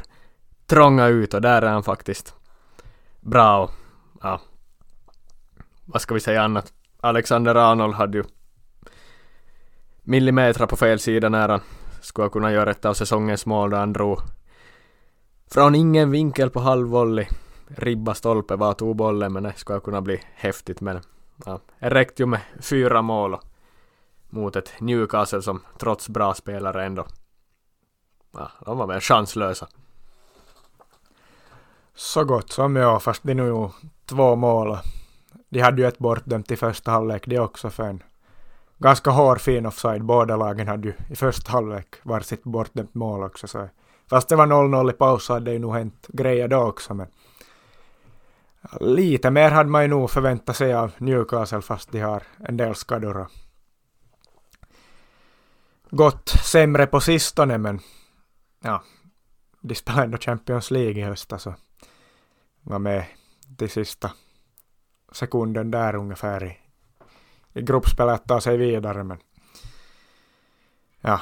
trånga 0.68 1.08
ut 1.08 1.34
och 1.34 1.42
där 1.42 1.62
är 1.62 1.72
han 1.72 1.84
faktiskt 1.84 2.36
bra 3.22 3.64
och 3.64 3.72
ja. 4.22 4.42
Vad 5.86 6.02
ska 6.02 6.14
vi 6.14 6.20
säga 6.20 6.42
annat? 6.42 6.74
Alexander 7.02 7.56
Arnold 7.56 7.96
hade 7.96 8.18
ju 8.18 8.24
millimeter 10.04 10.66
på 10.66 10.76
fel 10.76 11.00
sida 11.00 11.30
när 11.30 11.50
han 11.50 11.62
skulle 12.02 12.30
kunna 12.30 12.52
göra 12.52 12.72
ett 12.72 12.86
av 12.86 12.94
säsongens 12.94 13.46
mål 13.46 13.70
där 13.70 13.78
han 13.78 13.94
drog 13.94 14.20
från 15.52 15.76
ingen 15.76 16.12
vinkel 16.12 16.50
på 16.50 16.60
halvvolley 16.60 17.28
ribba 17.76 18.14
stolpe 18.14 18.56
var 18.56 18.74
tog 18.74 18.96
bollen 18.96 19.34
men 19.34 19.44
det 19.44 19.54
skulle 19.56 19.80
kunna 19.80 20.02
bli 20.02 20.22
häftigt 20.34 20.82
men 20.82 21.02
ja, 21.46 21.60
det 21.80 21.90
räckte 21.90 22.24
ju 22.24 22.26
med 22.26 22.42
fyra 22.62 23.02
mål 23.02 23.38
mot 24.30 24.56
ett 24.56 24.74
Newcastle 24.80 25.42
som 25.42 25.62
trots 25.78 26.10
bra 26.10 26.34
spelare 26.34 26.86
ändå 26.86 27.06
ja, 28.32 28.52
de 28.66 28.78
var 28.78 28.88
väl 28.88 29.02
chanslösa. 29.02 29.68
Så 31.96 32.24
gott 32.24 32.52
som 32.52 32.76
ja, 32.76 33.00
fast 33.00 33.24
det 33.24 33.32
är 33.32 33.36
nog 33.36 33.72
två 34.06 34.36
mål. 34.36 34.78
De 35.50 35.60
hade 35.60 35.82
ju 35.82 35.88
ett 35.88 36.00
bortdömt 36.00 36.52
i 36.52 36.56
första 36.56 36.92
halvlek 36.92 37.24
det 37.26 37.40
också 37.40 37.70
för 37.70 37.84
en 37.84 38.04
ganska 38.78 39.12
hårfin 39.12 39.66
offside. 39.66 40.04
Båda 40.04 40.36
lagen 40.36 40.68
hade 40.68 40.88
ju 40.88 40.94
i 41.10 41.16
första 41.16 41.52
halvlek 41.52 41.96
varsitt 42.04 42.44
bortdömt 42.44 42.94
mål 42.94 43.24
också. 43.24 43.48
Så. 43.48 43.70
Fast 44.10 44.30
det 44.30 44.36
var 44.36 44.48
0-0 44.48 44.90
i 44.90 44.94
paus 44.94 45.26
så 45.26 45.34
hade 45.34 45.46
det 45.46 45.54
ju 45.54 45.60
nog 45.60 45.74
hänt 45.74 46.08
grejer 46.08 46.48
då 46.48 46.58
också. 46.58 46.94
Men 46.94 47.08
Lite 48.80 49.32
mer 49.32 49.52
hade 49.52 49.70
man 49.70 49.82
ju 49.82 49.88
nog 49.88 50.12
förväntat 50.12 50.56
sig 50.56 50.74
av 50.74 50.92
Newcastle 50.98 51.62
fast 51.62 51.92
de 51.92 52.00
har 52.00 52.24
en 52.40 52.58
del 52.58 52.76
skador. 52.76 53.28
gått 55.90 56.30
sämre 56.30 56.88
på 56.88 57.00
sistone 57.00 57.58
men 57.58 57.80
ja, 58.60 58.84
de 59.62 59.76
spelade 59.76 60.04
ändå 60.04 60.18
Champions 60.18 60.72
League 60.72 61.02
i 61.02 61.02
höst 61.02 61.32
och 61.32 61.54
var 62.62 62.80
med 62.80 63.06
till 63.58 63.70
sista 63.70 64.12
sekunden 65.12 65.72
där 65.72 65.96
ungefär 65.96 66.44
i, 66.44 66.58
i 67.54 67.62
gruppspelet 67.62 68.14
att 68.14 68.28
ta 68.28 68.42
sig 68.42 68.58
vidare 68.58 69.04
men 69.04 69.18
ja, 71.02 71.22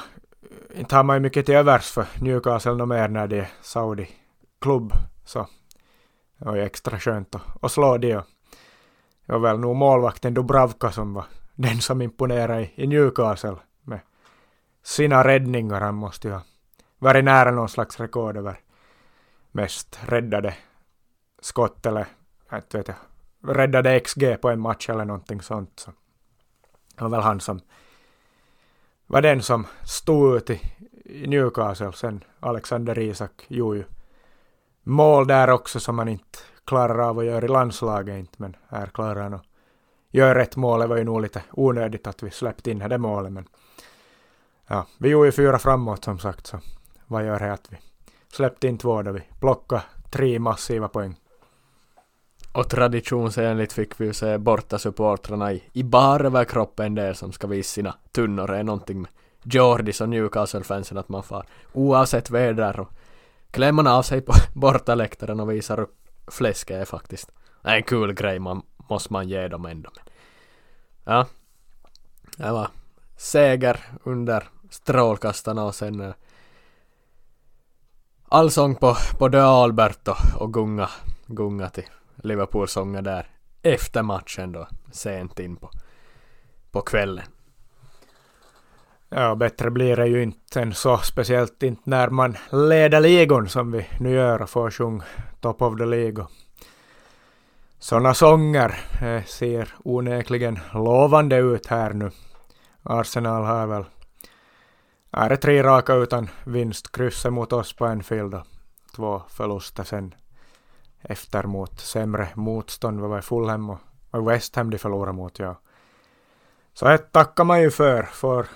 inte 0.74 0.96
har 0.96 1.02
man 1.02 1.16
ju 1.16 1.20
mycket 1.20 1.46
till 1.46 1.54
övers 1.54 1.90
för 1.90 2.06
Newcastle 2.20 2.74
no 2.74 2.86
mer 2.86 3.08
när 3.08 3.26
det 3.26 3.38
är 3.38 3.50
Saudi-klubb 3.62 4.92
så 5.24 5.48
det 6.38 6.44
var 6.44 6.56
ju 6.56 6.62
extra 6.62 6.98
skönt 6.98 7.34
att, 7.34 7.42
att 7.60 7.72
slå 7.72 7.98
det 7.98 8.16
och 8.16 8.24
det 9.26 9.32
var 9.32 9.38
väl 9.38 9.58
nog 9.58 9.76
målvakten 9.76 10.34
Dubravka 10.34 10.90
som 10.90 11.14
var 11.14 11.24
den 11.54 11.80
som 11.80 12.02
imponerade 12.02 12.62
i, 12.62 12.72
i 12.74 12.86
Newcastle 12.86 13.56
med 13.82 14.00
sina 14.82 15.24
räddningar. 15.24 15.80
Han 15.80 15.94
måste 15.94 16.28
ju 16.28 16.34
ha 16.34 16.42
varit 16.98 17.24
nära 17.24 17.50
någon 17.50 17.68
slags 17.68 18.00
rekord 18.00 18.36
över 18.36 18.60
mest 19.52 19.98
räddade 20.06 20.54
skott 21.40 21.86
eller 21.86 22.06
inte 22.52 22.78
vet 22.78 22.88
jag, 22.88 22.96
räddade 23.56 24.00
XG 24.00 24.40
på 24.40 24.50
en 24.50 24.60
match 24.60 24.88
eller 24.88 25.04
någonting 25.04 25.42
sånt. 25.42 25.80
Så 25.80 25.92
det 26.96 27.02
var 27.02 27.10
väl 27.10 27.20
han 27.20 27.40
som 27.40 27.60
var 29.06 29.22
den 29.22 29.42
som 29.42 29.66
stod 29.84 30.36
ut 30.36 30.50
i, 30.50 30.60
i 31.04 31.26
Newcastle. 31.26 31.92
Sen 31.92 32.24
Alexander 32.40 32.98
Isak 32.98 33.44
gjorde 33.48 33.78
ju 33.78 33.84
mål 34.88 35.26
där 35.26 35.50
också 35.50 35.80
som 35.80 35.98
han 35.98 36.08
inte 36.08 36.38
klarar 36.64 36.98
av 36.98 37.18
att 37.18 37.24
göra 37.24 37.44
i 37.44 37.48
landslaget 37.48 38.18
inte, 38.18 38.34
men 38.36 38.56
här 38.68 38.86
klarar 38.86 39.22
han 39.22 39.34
att 39.34 39.44
göra 40.10 40.38
rätt 40.38 40.56
mål. 40.56 40.80
Det 40.80 40.86
var 40.86 40.96
ju 40.96 41.04
nog 41.04 41.22
lite 41.22 41.42
onödigt 41.52 42.06
att 42.06 42.22
vi 42.22 42.30
släppte 42.30 42.70
in 42.70 42.78
det 42.78 42.98
målet, 42.98 43.32
men 43.32 43.48
ja, 44.66 44.86
vi 44.98 45.08
gjorde 45.08 45.28
ju 45.28 45.32
fyra 45.32 45.58
framåt 45.58 46.04
som 46.04 46.18
sagt, 46.18 46.46
så 46.46 46.60
vad 47.06 47.26
gör 47.26 47.38
det 47.38 47.52
att 47.52 47.66
vi 47.70 47.76
släppte 48.32 48.68
in 48.68 48.78
två 48.78 49.02
då 49.02 49.12
vi 49.12 49.22
plockade 49.40 49.82
tre 50.10 50.38
massiva 50.38 50.88
poäng. 50.88 51.16
Och 52.52 52.70
traditionsenligt 52.70 53.72
fick 53.72 54.00
vi 54.00 54.04
ju 54.06 54.12
se 54.12 54.38
borta 54.38 54.78
supportrarna 54.78 55.52
i, 55.52 55.62
i 55.72 55.82
bara 55.82 56.26
överkroppen 56.26 56.94
där 56.94 57.12
som 57.12 57.32
ska 57.32 57.46
visa 57.46 57.68
sina 57.68 57.94
tunnor. 58.12 58.46
Det 58.46 58.56
är 58.56 58.62
någonting 58.62 59.00
med 59.00 59.10
Jordis 59.42 60.00
och 60.00 60.08
Newcastle-fansen 60.08 60.98
att 60.98 61.08
man 61.08 61.22
får 61.22 61.44
oavsett 61.72 62.30
väder 62.30 62.80
och 62.80 62.92
klär 63.50 63.72
man 63.72 63.86
av 63.86 64.02
sig 64.02 64.20
på 64.20 64.32
bortaläktaren 64.52 65.40
och 65.40 65.50
visar 65.50 65.80
upp 65.80 65.94
fläsket 66.26 66.80
är 66.80 66.84
faktiskt 66.84 67.30
en 67.62 67.82
kul 67.82 68.12
grej 68.12 68.38
man 68.38 68.62
måste 68.88 69.12
man 69.12 69.28
ge 69.28 69.48
dem 69.48 69.66
ändå. 69.66 69.90
Ja, 71.04 71.26
det 72.36 72.52
var 72.52 72.68
seger 73.16 73.80
under 74.04 74.48
strålkastarna 74.70 75.64
och 75.64 75.74
sen 75.74 76.00
eh, 76.00 76.14
allsång 78.28 78.74
på, 78.74 78.96
på 79.18 79.28
De 79.28 79.38
Albert 79.38 80.08
och, 80.08 80.42
och 80.42 80.52
gunga, 80.52 80.90
gunga 81.26 81.68
till 81.68 81.88
Liverpool-sånger 82.16 83.02
där 83.02 83.30
efter 83.62 84.02
matchen 84.02 84.52
då, 84.52 84.68
sent 84.92 85.38
in 85.38 85.56
på, 85.56 85.70
på 86.70 86.80
kvällen. 86.80 87.24
Ja, 89.10 89.34
bättre 89.34 89.70
blir 89.70 89.96
det 89.96 90.06
ju 90.06 90.22
inte 90.22 90.60
än 90.60 90.74
så, 90.74 90.98
speciellt 90.98 91.62
inte 91.62 91.82
när 91.84 92.08
man 92.08 92.36
leder 92.52 93.00
ligon 93.00 93.48
som 93.48 93.72
vi 93.72 93.86
nu 94.00 94.10
gör 94.10 94.42
och 94.42 94.50
får 94.50 94.70
sjunga 94.70 95.04
Top 95.40 95.62
of 95.62 95.78
the 95.78 95.84
League. 95.84 96.26
Sådana 97.78 98.14
sånger 98.14 98.78
eh, 99.02 99.24
ser 99.24 99.74
onekligen 99.84 100.58
lovande 100.74 101.36
ut 101.36 101.66
här 101.66 101.92
nu. 101.92 102.10
Arsenal 102.82 103.44
har 103.44 103.66
väl 103.66 103.84
är 105.10 105.28
det 105.28 105.36
tre 105.36 105.62
raka 105.62 105.94
utan 105.94 106.28
vinst, 106.44 106.92
krysset 106.92 107.32
mot 107.32 107.52
oss 107.52 107.72
på 107.72 107.86
Anfield 107.86 108.34
och 108.34 108.46
två 108.96 109.22
förluster 109.28 109.84
sen 109.84 110.14
efter 111.00 111.42
mot 111.42 111.80
sämre 111.80 112.28
motstånd. 112.34 113.00
Vi 113.00 113.08
var 113.08 113.20
Fulham 113.20 113.76
och 114.10 114.30
West 114.30 114.56
Ham 114.56 114.70
de 114.70 114.78
förlorade 114.78 115.12
mot, 115.12 115.38
ja. 115.38 115.60
Så 116.74 116.84
det 116.84 116.98
tackar 116.98 117.44
man 117.44 117.62
ju 117.62 117.70
för, 117.70 118.02
för 118.02 118.46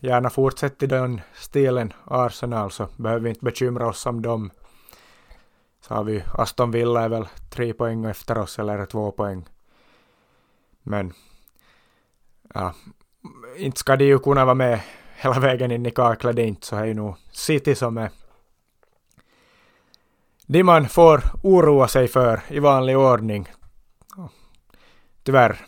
gärna 0.00 0.30
fortsätta 0.30 0.84
i 0.84 0.88
den 0.88 1.20
stilen 1.34 1.92
Arsenal 2.04 2.70
så 2.70 2.88
behöver 2.96 3.20
vi 3.20 3.28
inte 3.28 3.44
bekymra 3.44 3.88
oss 3.88 4.06
om 4.06 4.22
dem. 4.22 4.50
Så 5.80 5.94
har 5.94 6.04
vi 6.04 6.24
Aston 6.34 6.70
Villa 6.70 7.02
är 7.02 7.08
väl 7.08 7.26
tre 7.50 7.72
poäng 7.72 8.04
efter 8.04 8.38
oss 8.38 8.58
eller 8.58 8.86
två 8.86 9.12
poäng. 9.12 9.48
Men 10.82 11.12
ja, 12.54 12.74
inte 13.56 13.78
ska 13.78 13.96
de 13.96 14.04
ju 14.04 14.18
kunna 14.18 14.44
vara 14.44 14.54
med 14.54 14.80
hela 15.16 15.40
vägen 15.40 15.70
in 15.70 15.86
i 15.86 15.90
kaklet, 15.90 16.38
inte 16.38 16.66
så 16.66 16.76
är 16.76 16.84
ju 16.84 16.94
nog 16.94 17.16
City 17.32 17.74
som 17.74 17.98
är 17.98 18.10
de 20.50 20.62
man 20.62 20.88
får 20.88 21.22
oroa 21.42 21.88
sig 21.88 22.08
för 22.08 22.40
i 22.48 22.58
vanlig 22.58 22.98
ordning. 22.98 23.48
Tyvärr, 25.22 25.66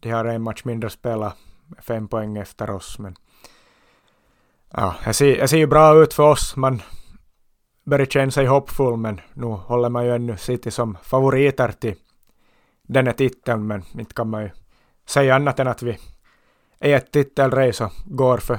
de 0.00 0.10
har 0.10 0.24
en 0.24 0.42
match 0.42 0.64
mindre 0.64 0.86
att 0.86 0.92
spela, 0.92 1.32
fem 1.78 2.08
poäng 2.08 2.36
efter 2.36 2.70
oss, 2.70 2.98
men 2.98 3.16
ja, 4.74 4.94
det 5.04 5.12
ser, 5.12 5.38
jag 5.38 5.50
ser 5.50 5.58
ju 5.58 5.66
bra 5.66 6.02
ut 6.02 6.14
för 6.14 6.22
oss. 6.22 6.56
Man 6.56 6.82
börjar 7.84 8.06
känna 8.06 8.30
sig 8.30 8.46
hoppfull, 8.46 8.96
men 8.96 9.20
nu 9.34 9.46
håller 9.46 9.88
man 9.88 10.04
ju 10.04 10.14
ännu 10.14 10.36
City 10.36 10.70
som 10.70 10.98
favoriter 11.02 11.72
till 11.72 11.94
den 12.82 13.06
här 13.06 13.14
titeln, 13.14 13.66
men 13.66 13.84
inte 13.98 14.14
kan 14.14 14.30
man 14.30 14.42
ju 14.42 14.50
säga 15.06 15.34
annat 15.34 15.58
än 15.58 15.68
att 15.68 15.82
vi 15.82 15.98
är 16.78 16.96
ett 16.96 17.12
titelrace 17.12 17.84
och 17.84 17.92
går 18.04 18.38
för 18.38 18.58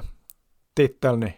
titeln 0.75 1.23
i 1.23 1.33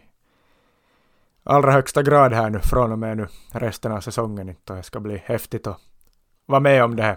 allra 1.44 1.72
högsta 1.72 2.02
grad 2.02 2.32
här 2.32 2.50
nu 2.50 2.58
från 2.58 2.92
och 2.92 2.98
med 2.98 3.16
nu 3.16 3.26
resten 3.52 3.92
av 3.92 4.00
säsongen. 4.00 4.48
Inte. 4.48 4.74
Det 4.74 4.82
ska 4.82 5.00
bli 5.00 5.22
häftigt 5.24 5.66
att 5.66 5.80
vara 6.46 6.60
med 6.60 6.84
om 6.84 6.96
det 6.96 7.02
här. 7.02 7.16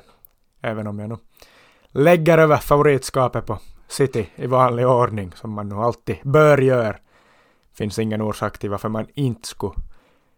Även 0.62 0.88
om 0.88 1.00
jag 1.00 1.10
nu 1.10 1.18
lägger 1.88 2.38
över 2.38 2.58
favoritskapet 2.58 3.46
på 3.46 3.60
City 3.88 4.30
i 4.36 4.48
vanlig 4.48 4.88
ordning 4.88 5.32
som 5.36 5.52
man 5.52 5.70
nu 5.70 5.76
alltid 5.76 6.18
bör 6.24 6.58
göra 6.58 6.98
finns 7.80 8.00
ingen 8.00 8.22
orsak 8.22 8.58
till 8.58 8.70
varför 8.70 8.90
man 8.90 9.08
inte 9.14 9.48
skulle 9.48 9.74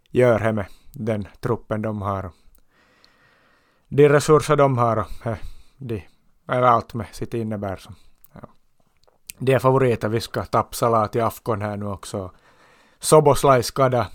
göra 0.09 0.43
det 0.43 0.53
med 0.53 0.65
den 0.93 1.27
truppen 1.39 1.81
de 1.81 2.01
har. 2.01 2.31
De 3.87 4.09
resurser 4.09 4.55
de 4.55 4.77
har 4.77 4.97
och 4.97 5.37
de, 5.77 6.03
eller 6.47 6.67
allt 6.67 6.93
med 6.93 7.07
sitt 7.11 7.33
innebär. 7.33 7.77
Så, 7.77 7.91
ja. 8.33 8.39
De 9.37 9.53
är 9.53 9.59
favoriter. 9.59 10.09
Vi 10.09 10.21
ska 10.21 10.45
tapsala 10.45 11.07
till 11.07 11.21
Afkon 11.21 11.61
här 11.61 11.77
nu 11.77 11.85
också. 11.85 12.31
Soboslaj 12.99 13.63
skada. 13.63 14.07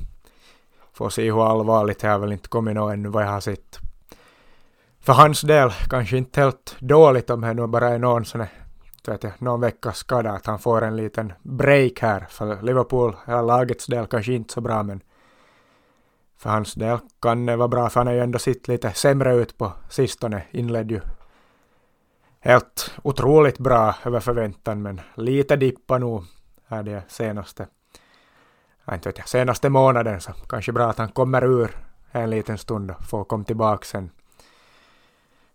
Får 0.92 1.10
se 1.10 1.32
hur 1.32 1.50
allvarligt 1.50 1.98
det 1.98 2.08
har 2.08 2.18
väl 2.18 2.32
inte 2.32 2.48
kommit 2.48 2.74
någon 2.74 2.92
ännu 2.92 3.08
vad 3.08 3.22
jag 3.22 3.30
har 3.30 3.40
sett. 3.40 3.78
För 5.00 5.12
hans 5.12 5.40
del 5.40 5.70
kanske 5.90 6.16
inte 6.16 6.40
helt 6.40 6.76
dåligt 6.78 7.30
om 7.30 7.40
det 7.40 7.54
nu 7.54 7.66
bara 7.66 7.88
är 7.88 7.98
någon 7.98 8.24
sån 8.24 8.46
vet 9.08 9.22
jag, 9.24 9.32
någon 9.38 9.60
veckas 9.60 9.96
skada, 9.96 10.30
att 10.30 10.46
han 10.46 10.58
får 10.58 10.82
en 10.82 10.96
liten 10.96 11.32
break 11.42 12.00
här. 12.00 12.26
För 12.28 12.62
Liverpool, 12.62 13.16
hela 13.26 13.42
lagets 13.42 13.86
del, 13.86 14.06
kanske 14.06 14.32
inte 14.32 14.52
så 14.52 14.60
bra, 14.60 14.82
men 14.82 15.00
för 16.36 16.50
hans 16.50 16.74
del 16.74 16.98
kan 17.22 17.46
det 17.46 17.56
vara 17.56 17.68
bra, 17.68 17.88
för 17.88 18.00
han 18.00 18.06
har 18.06 18.14
ju 18.14 18.20
ändå 18.20 18.38
sett 18.38 18.68
lite 18.68 18.92
sämre 18.92 19.34
ut 19.34 19.58
på 19.58 19.72
sistone. 19.88 20.42
Inledde 20.50 20.94
ju 20.94 21.00
helt 22.40 22.94
otroligt 23.02 23.58
bra 23.58 23.94
över 24.04 24.20
förväntan, 24.20 24.82
men 24.82 25.00
lite 25.14 25.56
dippa 25.56 25.98
nog 25.98 26.24
här 26.66 26.82
det 26.82 27.02
senaste, 27.08 27.66
inte 28.92 29.08
vet 29.08 29.18
jag, 29.18 29.28
senaste 29.28 29.68
månaden, 29.68 30.20
så 30.20 30.32
kanske 30.32 30.72
bra 30.72 30.90
att 30.90 30.98
han 30.98 31.08
kommer 31.08 31.44
ur 31.44 31.76
en 32.10 32.30
liten 32.30 32.58
stund 32.58 32.90
och 32.90 33.04
får 33.04 33.24
komma 33.24 33.44
tillbaka 33.44 33.84
sen. 33.84 34.10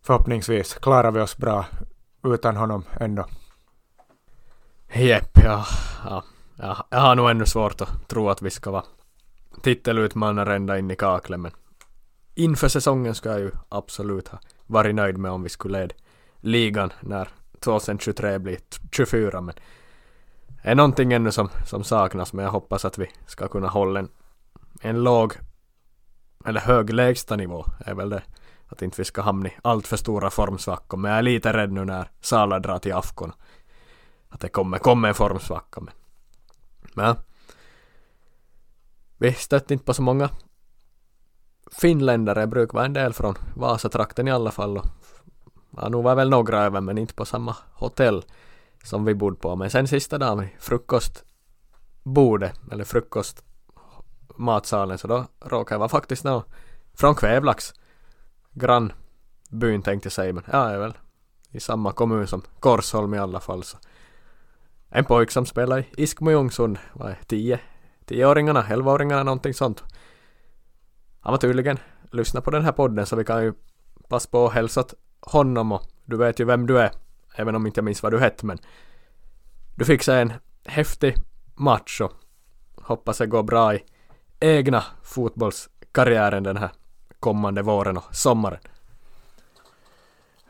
Förhoppningsvis 0.02 0.74
klarar 0.74 1.12
vi 1.12 1.20
oss 1.20 1.38
bra 1.38 1.66
utan 2.24 2.58
honom 2.58 2.84
ändå. 3.00 3.26
Jepp, 4.94 5.38
ja, 5.44 5.66
ja, 6.06 6.24
ja. 6.56 6.88
Jag 6.90 7.00
har 7.00 7.16
nog 7.16 7.30
ännu 7.30 7.46
svårt 7.46 7.82
att 7.82 8.10
tro 8.10 8.30
att 8.30 8.42
vi 8.42 8.50
ska 8.50 8.72
vara 8.72 8.84
titelutmanare 9.62 10.56
ända 10.56 10.78
in 10.78 10.92
i 10.92 10.96
kaklet, 10.96 11.40
men 11.40 11.52
inför 12.36 12.68
säsongen 12.68 13.16
ska 13.16 13.30
jag 13.30 13.40
ju 13.40 13.52
absolut 13.70 14.28
ha 14.28 14.40
varit 14.68 14.96
nöjd 14.96 15.18
med 15.18 15.32
om 15.32 15.44
vi 15.44 15.50
skulle 15.50 15.80
leda 15.80 15.96
ligan 16.40 16.94
när 17.00 17.30
2023 17.60 18.40
blir 18.40 18.58
24, 18.92 19.42
men 19.42 19.56
det 20.64 20.70
är 20.70 20.76
någonting 20.76 21.14
ännu 21.14 21.32
som, 21.32 21.50
som 21.68 21.84
saknas, 21.84 22.34
men 22.34 22.46
jag 22.46 22.52
hoppas 22.52 22.86
att 22.86 22.98
vi 22.98 23.08
ska 23.26 23.48
kunna 23.48 23.68
hålla 23.68 24.00
en, 24.00 24.10
en 24.82 25.04
låg 25.04 25.34
eller 26.46 26.60
hög 26.60 26.94
lägsta 26.94 27.36
nivå 27.36 27.66
är 27.86 27.94
väl 27.94 28.10
det. 28.10 28.24
Att 28.68 28.82
inte 28.82 29.02
vi 29.02 29.06
ska 29.06 29.22
hamna 29.22 29.50
i 29.50 29.54
allt 29.62 29.88
för 29.88 29.98
stora 29.98 30.30
formsvackor. 30.30 30.98
Men 30.98 31.12
jag 31.12 31.18
är 31.18 31.24
lite 31.24 31.54
rädd 31.54 31.72
nu 31.72 31.86
när 31.86 32.10
Sala 32.22 32.60
drar 32.60 32.80
till 32.80 32.94
Afkon 32.94 33.34
att 34.32 34.40
det 34.40 34.50
kommer, 34.50 34.78
kommer 34.78 35.08
en 35.08 35.14
formsvacka. 35.14 35.82
Men, 35.82 35.94
men 36.94 37.16
vi 39.18 39.34
stötte 39.34 39.74
inte 39.74 39.86
på 39.86 39.94
så 39.94 40.02
många 40.02 40.30
finländare, 41.72 42.48
brukar 42.48 42.74
vara 42.74 42.86
en 42.86 42.94
del 42.94 43.14
från 43.14 43.36
Vasatrakten 43.56 44.28
i 44.28 44.32
alla 44.32 44.52
fall. 44.52 44.78
Och, 44.78 44.86
ja, 45.78 45.90
nu 45.90 46.02
var 46.02 46.16
väl 46.16 46.30
några 46.30 46.64
över 46.64 46.82
men 46.82 46.98
inte 46.98 47.14
på 47.14 47.26
samma 47.26 47.56
hotell 47.74 48.24
som 48.84 49.06
vi 49.06 49.14
bodde 49.14 49.36
på. 49.36 49.56
Men 49.56 49.70
sen 49.70 49.88
sista 49.88 50.18
dagen 50.18 50.40
vid 50.40 50.50
frukostbordet 50.60 52.60
eller 52.72 52.84
frukostmatsalen 52.84 54.98
så 54.98 55.08
då 55.08 55.26
råkade 55.40 55.76
jag 55.76 55.80
vara 55.80 55.90
faktiskt 55.90 56.24
någon 56.24 56.44
från 56.94 57.16
Kvävlax. 57.16 57.74
Grannbyn 58.52 59.82
tänkte 59.82 60.06
jag 60.06 60.14
säga, 60.14 60.34
men 60.34 60.44
ja, 60.52 60.66
jag 60.66 60.74
är 60.74 60.80
väl 60.80 60.98
i 61.50 61.60
samma 61.60 61.92
kommun 61.92 62.28
som 62.28 62.42
Korsholm 62.60 63.14
i 63.14 63.20
alla 63.20 63.40
fall. 63.40 63.64
Så. 63.64 63.78
En 64.94 65.06
pojk 65.06 65.32
som 65.32 65.46
spelar 65.46 65.80
i 65.80 65.86
Iskmo 65.98 66.32
Ljungsund, 66.32 66.78
vad 66.94 67.12
är 67.12 67.18
tio? 67.28 67.60
Tioåringarna, 68.06 68.68
elvaåringarna, 68.68 69.24
någonting 69.24 69.54
sånt. 69.54 69.84
Han 71.20 71.32
var 71.32 71.38
tydligen 71.38 71.80
lyssna 72.12 72.42
på 72.42 72.52
den 72.52 72.64
här 72.64 72.72
podden 72.72 73.06
så 73.06 73.16
vi 73.16 73.24
kan 73.24 73.44
ju 73.44 73.54
passa 74.10 74.30
på 74.30 74.46
att 74.46 74.54
hälsa 74.54 74.86
honom 75.22 75.72
och 75.72 75.82
du 76.06 76.18
vet 76.18 76.40
ju 76.40 76.46
vem 76.46 76.68
du 76.68 76.80
är. 76.80 76.92
Även 77.36 77.56
om 77.56 77.68
inte 77.68 77.78
jag 77.78 77.86
minns 77.86 78.04
vad 78.04 78.12
du 78.12 78.20
hette 78.20 78.46
men 78.46 78.58
du 79.76 79.86
fixar 79.86 80.18
en 80.18 80.34
häftig 80.66 81.16
match 81.56 82.02
och 82.02 82.12
hoppas 82.76 83.18
det 83.18 83.28
går 83.28 83.44
bra 83.44 83.76
i 83.76 83.84
egna 84.40 84.84
fotbollskarriären 85.04 86.44
den 86.44 86.58
här 86.58 86.72
kommande 87.20 87.62
våren 87.62 87.98
och 87.98 88.16
sommaren. 88.16 88.60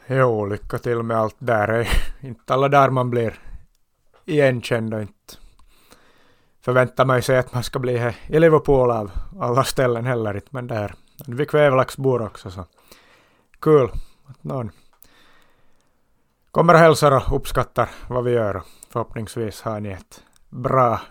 Jo, 0.07 0.45
lycka 0.45 0.77
till 0.77 1.03
med 1.03 1.18
allt 1.18 1.35
där. 1.39 1.89
Inte 2.22 2.53
alla 2.53 2.69
där 2.69 2.89
man 2.89 3.09
blir 3.09 3.51
igenkänd 4.26 4.93
och 4.93 5.02
inte. 5.02 5.34
Förväntar 6.61 7.06
man 7.06 7.22
sig 7.22 7.38
att 7.38 7.53
man 7.53 7.64
ska 7.64 7.80
bli 7.80 7.98
här 7.98 8.15
i 8.27 8.39
Liverpool 8.39 8.91
av 8.91 9.11
alla 9.39 9.64
ställen 9.64 10.06
heller 10.06 10.35
inte, 10.35 10.48
men 10.49 10.68
där. 10.68 10.95
Vi 11.27 11.45
kvävlaxbor 11.45 12.22
också 12.22 12.52
så. 12.52 12.65
Kul. 13.60 13.89
Att 14.26 14.43
någon 14.43 14.72
kommer 16.52 16.73
och 16.73 16.80
hälsar 16.80 17.11
och 17.11 17.35
uppskattar 17.35 17.89
vad 18.07 18.23
vi 18.23 18.31
gör. 18.31 18.56
Och 18.56 18.64
förhoppningsvis 18.89 19.61
har 19.61 19.80
ni 19.80 19.89
ett 19.89 20.23
bra 20.49 21.02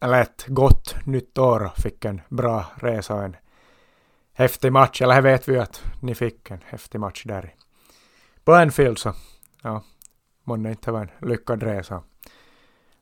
eller 0.00 0.22
ett 0.22 0.44
gott 0.48 0.94
nytt 1.06 1.38
år 1.38 1.64
och 1.64 1.76
fick 1.76 2.04
en 2.04 2.20
bra 2.28 2.64
resa 2.76 3.14
och 3.14 3.24
en 3.24 3.36
häftig 4.32 4.72
match, 4.72 5.02
eller 5.02 5.14
här 5.14 5.22
vet 5.22 5.48
vi 5.48 5.52
ju 5.52 5.60
att 5.60 5.84
ni 6.00 6.14
fick 6.14 6.50
en 6.50 6.60
häftig 6.64 7.00
match 7.00 7.24
där 7.24 7.54
på 8.44 8.54
Anfield 8.54 8.98
så 8.98 9.14
ja, 9.62 9.82
månne 10.46 10.70
inte 10.70 10.92
var 10.92 11.00
en 11.00 11.28
lyckad 11.28 11.62
resa. 11.62 12.02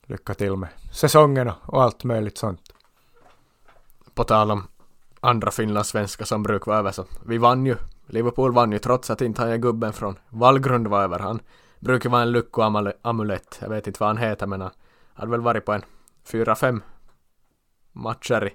Lycka 0.02 0.34
till 0.34 0.56
med 0.56 0.68
säsongen 0.92 1.50
och 1.62 1.82
allt 1.82 2.04
möjligt 2.04 2.38
sånt. 2.38 2.74
På 4.14 4.24
tal 4.24 4.50
om 4.50 4.66
andra 5.20 5.50
finlandssvenskar 5.50 6.24
som 6.24 6.42
brukar 6.42 6.66
vara 6.66 6.78
över 6.78 6.92
så 6.92 7.04
vi 7.26 7.38
vann 7.38 7.66
ju. 7.66 7.76
Liverpool 8.06 8.52
vann 8.52 8.72
ju 8.72 8.78
trots 8.78 9.10
att 9.10 9.20
inte 9.20 9.42
han 9.42 9.50
är 9.50 9.56
gubben 9.56 9.92
från 9.92 10.18
Vallgrund 10.28 10.86
var 10.86 11.02
över. 11.02 11.18
Han 11.18 11.40
brukar 11.78 12.10
vara 12.10 12.22
en 12.22 12.32
lyckoamulett. 12.32 13.58
Jag 13.60 13.68
vet 13.68 13.86
inte 13.86 14.00
vad 14.00 14.08
han 14.08 14.18
heter 14.18 14.46
men 14.46 14.60
han 14.60 14.70
hade 15.14 15.30
väl 15.30 15.40
varit 15.40 15.64
på 15.64 15.72
en 15.72 15.82
fyra, 16.24 16.54
fem 16.54 16.82
matcher 17.92 18.46
i, 18.46 18.54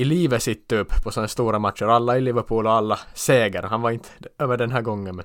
i 0.00 0.04
livet 0.04 0.42
sitt 0.42 0.68
typ 0.68 1.02
på 1.04 1.10
sådana 1.10 1.28
stora 1.28 1.58
matcher. 1.58 1.84
Alla 1.84 2.18
i 2.18 2.20
Liverpool 2.20 2.66
och 2.66 2.72
alla 2.72 2.98
seger. 3.14 3.62
Han 3.62 3.82
var 3.82 3.90
inte 3.90 4.08
över 4.38 4.56
den 4.56 4.72
här 4.72 4.82
gången 4.82 5.16
men 5.16 5.24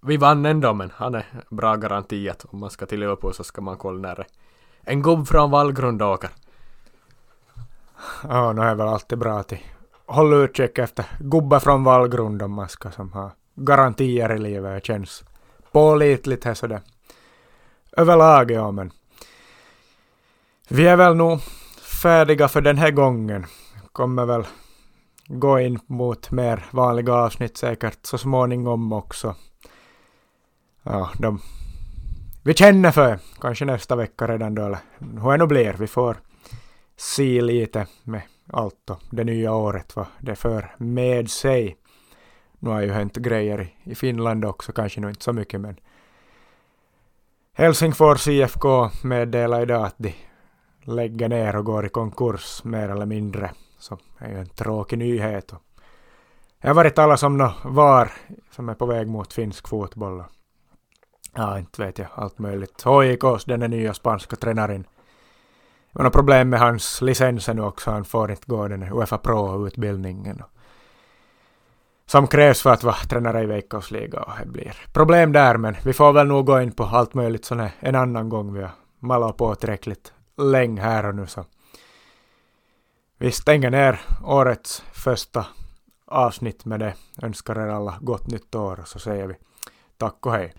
vi 0.00 0.16
vann 0.16 0.46
ändå 0.46 0.74
men 0.74 0.92
han 0.94 1.14
är 1.14 1.26
bra 1.50 1.76
garanti 1.76 2.28
att 2.28 2.44
om 2.44 2.58
man 2.58 2.70
ska 2.70 2.86
till 2.86 3.00
Liverpool 3.00 3.34
så 3.34 3.44
ska 3.44 3.60
man 3.60 3.76
kolla 3.76 4.08
när 4.08 4.26
en 4.80 5.02
gubb 5.02 5.28
från 5.28 5.50
Vallgrund 5.50 6.02
åker. 6.02 6.30
Ja, 8.28 8.52
nu 8.52 8.62
är 8.62 8.74
väl 8.74 8.88
alltid 8.88 9.18
bra 9.18 9.38
att 9.38 9.52
hålla 10.06 10.36
utkik 10.36 10.78
efter 10.78 11.04
gubbar 11.20 11.60
från 11.60 11.84
Vallgrund 11.84 12.42
om 12.42 12.52
man 12.52 12.68
ska 12.68 12.90
som 12.90 13.12
har 13.12 13.30
garantier 13.54 14.32
i 14.32 14.38
livet. 14.38 14.74
Det 14.74 14.86
känns 14.86 15.24
pålitligt 15.72 16.44
här 16.44 16.54
sådär. 16.54 16.80
Överlag 17.96 18.50
ja, 18.50 18.70
men 18.70 18.92
vi 20.68 20.86
är 20.86 20.96
väl 20.96 21.14
nog 21.16 21.40
färdiga 22.02 22.48
för 22.48 22.60
den 22.60 22.78
här 22.78 22.90
gången. 22.90 23.46
Kommer 23.92 24.26
väl 24.26 24.46
gå 25.26 25.60
in 25.60 25.80
mot 25.86 26.30
mer 26.30 26.66
vanliga 26.70 27.14
avsnitt 27.14 27.56
säkert 27.56 27.98
så 28.02 28.18
småningom 28.18 28.92
också. 28.92 29.34
Ja, 30.90 31.10
de 31.18 31.40
vi 32.44 32.54
känner 32.54 32.90
för 32.90 33.18
kanske 33.40 33.64
nästa 33.64 33.96
vecka 33.96 34.26
redan 34.26 34.54
då, 34.54 34.64
eller 34.64 34.78
hur 34.98 35.30
det 35.30 35.36
nu 35.36 35.46
blir. 35.46 35.72
Vi 35.72 35.86
får 35.86 36.16
se 36.96 37.40
lite 37.40 37.86
med 38.04 38.22
allt 38.52 38.90
och 38.90 39.00
det 39.10 39.24
nya 39.24 39.54
året, 39.54 39.96
vad 39.96 40.06
det 40.18 40.34
för 40.34 40.74
med 40.78 41.30
sig. 41.30 41.76
Nu 42.58 42.70
har 42.70 42.80
ju 42.80 42.92
hänt 42.92 43.16
grejer 43.16 43.74
i 43.84 43.94
Finland 43.94 44.44
också, 44.44 44.72
kanske 44.72 45.00
nu 45.00 45.08
inte 45.08 45.24
så 45.24 45.32
mycket 45.32 45.60
men 45.60 45.76
Helsingfors 47.52 48.28
IFK 48.28 48.90
meddelar 49.04 49.62
idag 49.62 49.86
att 49.86 49.98
de 49.98 50.14
lägger 50.82 51.28
ner 51.28 51.56
och 51.56 51.64
går 51.64 51.86
i 51.86 51.88
konkurs 51.88 52.64
mer 52.64 52.88
eller 52.88 53.06
mindre. 53.06 53.50
Så 53.78 53.98
det 54.18 54.24
är 54.24 54.30
ju 54.30 54.38
en 54.38 54.48
tråkig 54.48 54.98
nyhet. 54.98 55.52
Det 56.60 56.68
har 56.68 56.74
varit 56.74 56.98
alla 56.98 57.16
som 57.16 57.50
var 57.64 58.12
som 58.50 58.68
är 58.68 58.74
på 58.74 58.86
väg 58.86 59.08
mot 59.08 59.32
finsk 59.32 59.68
fotboll. 59.68 60.24
Ja, 61.38 61.58
inte 61.58 61.84
vet 61.84 61.98
jag, 61.98 62.08
allt 62.14 62.38
möjligt. 62.38 62.84
HIKs, 62.84 63.44
den 63.44 63.70
nya 63.70 63.94
spanska 63.94 64.36
tränaren 64.36 64.82
det 64.82 65.98
var 65.98 66.04
något 66.04 66.12
problem 66.12 66.48
med 66.48 66.60
hans 66.60 67.02
licenser 67.02 67.54
nu 67.54 67.62
också. 67.62 67.90
Han 67.90 68.04
får 68.04 68.30
inte 68.30 68.42
gå 68.46 68.68
den 68.68 68.82
Uefa 68.82 69.18
Pro-utbildningen. 69.18 70.42
Som 72.06 72.26
krävs 72.26 72.62
för 72.62 72.70
att 72.70 72.82
vara 72.82 72.94
tränare 72.94 73.42
i 73.42 73.46
Veikkausliga 73.46 74.22
och 74.22 74.32
det 74.40 74.46
blir 74.46 74.76
problem 74.92 75.32
där 75.32 75.56
men 75.56 75.76
vi 75.84 75.92
får 75.92 76.12
väl 76.12 76.26
nog 76.26 76.46
gå 76.46 76.60
in 76.60 76.72
på 76.72 76.84
allt 76.84 77.14
möjligt 77.14 77.44
sån 77.44 77.68
en 77.80 77.94
annan 77.94 78.28
gång. 78.28 78.52
Vi 78.52 78.62
har 78.62 78.70
mallat 78.98 79.36
på 79.36 79.54
tillräckligt 79.54 80.12
länge 80.36 80.82
här 80.82 81.06
och 81.06 81.14
nu 81.14 81.26
så. 81.26 81.44
Vi 83.18 83.32
stänger 83.32 83.70
ner 83.70 84.00
årets 84.24 84.82
första 84.92 85.46
avsnitt 86.06 86.64
med 86.64 86.80
det. 86.80 86.94
Önskar 87.22 87.58
er 87.58 87.68
alla 87.68 87.98
gott 88.00 88.26
nytt 88.26 88.54
år 88.54 88.80
och 88.80 88.88
så 88.88 88.98
säger 88.98 89.26
vi 89.26 89.34
tack 89.98 90.26
och 90.26 90.32
hej. 90.32 90.54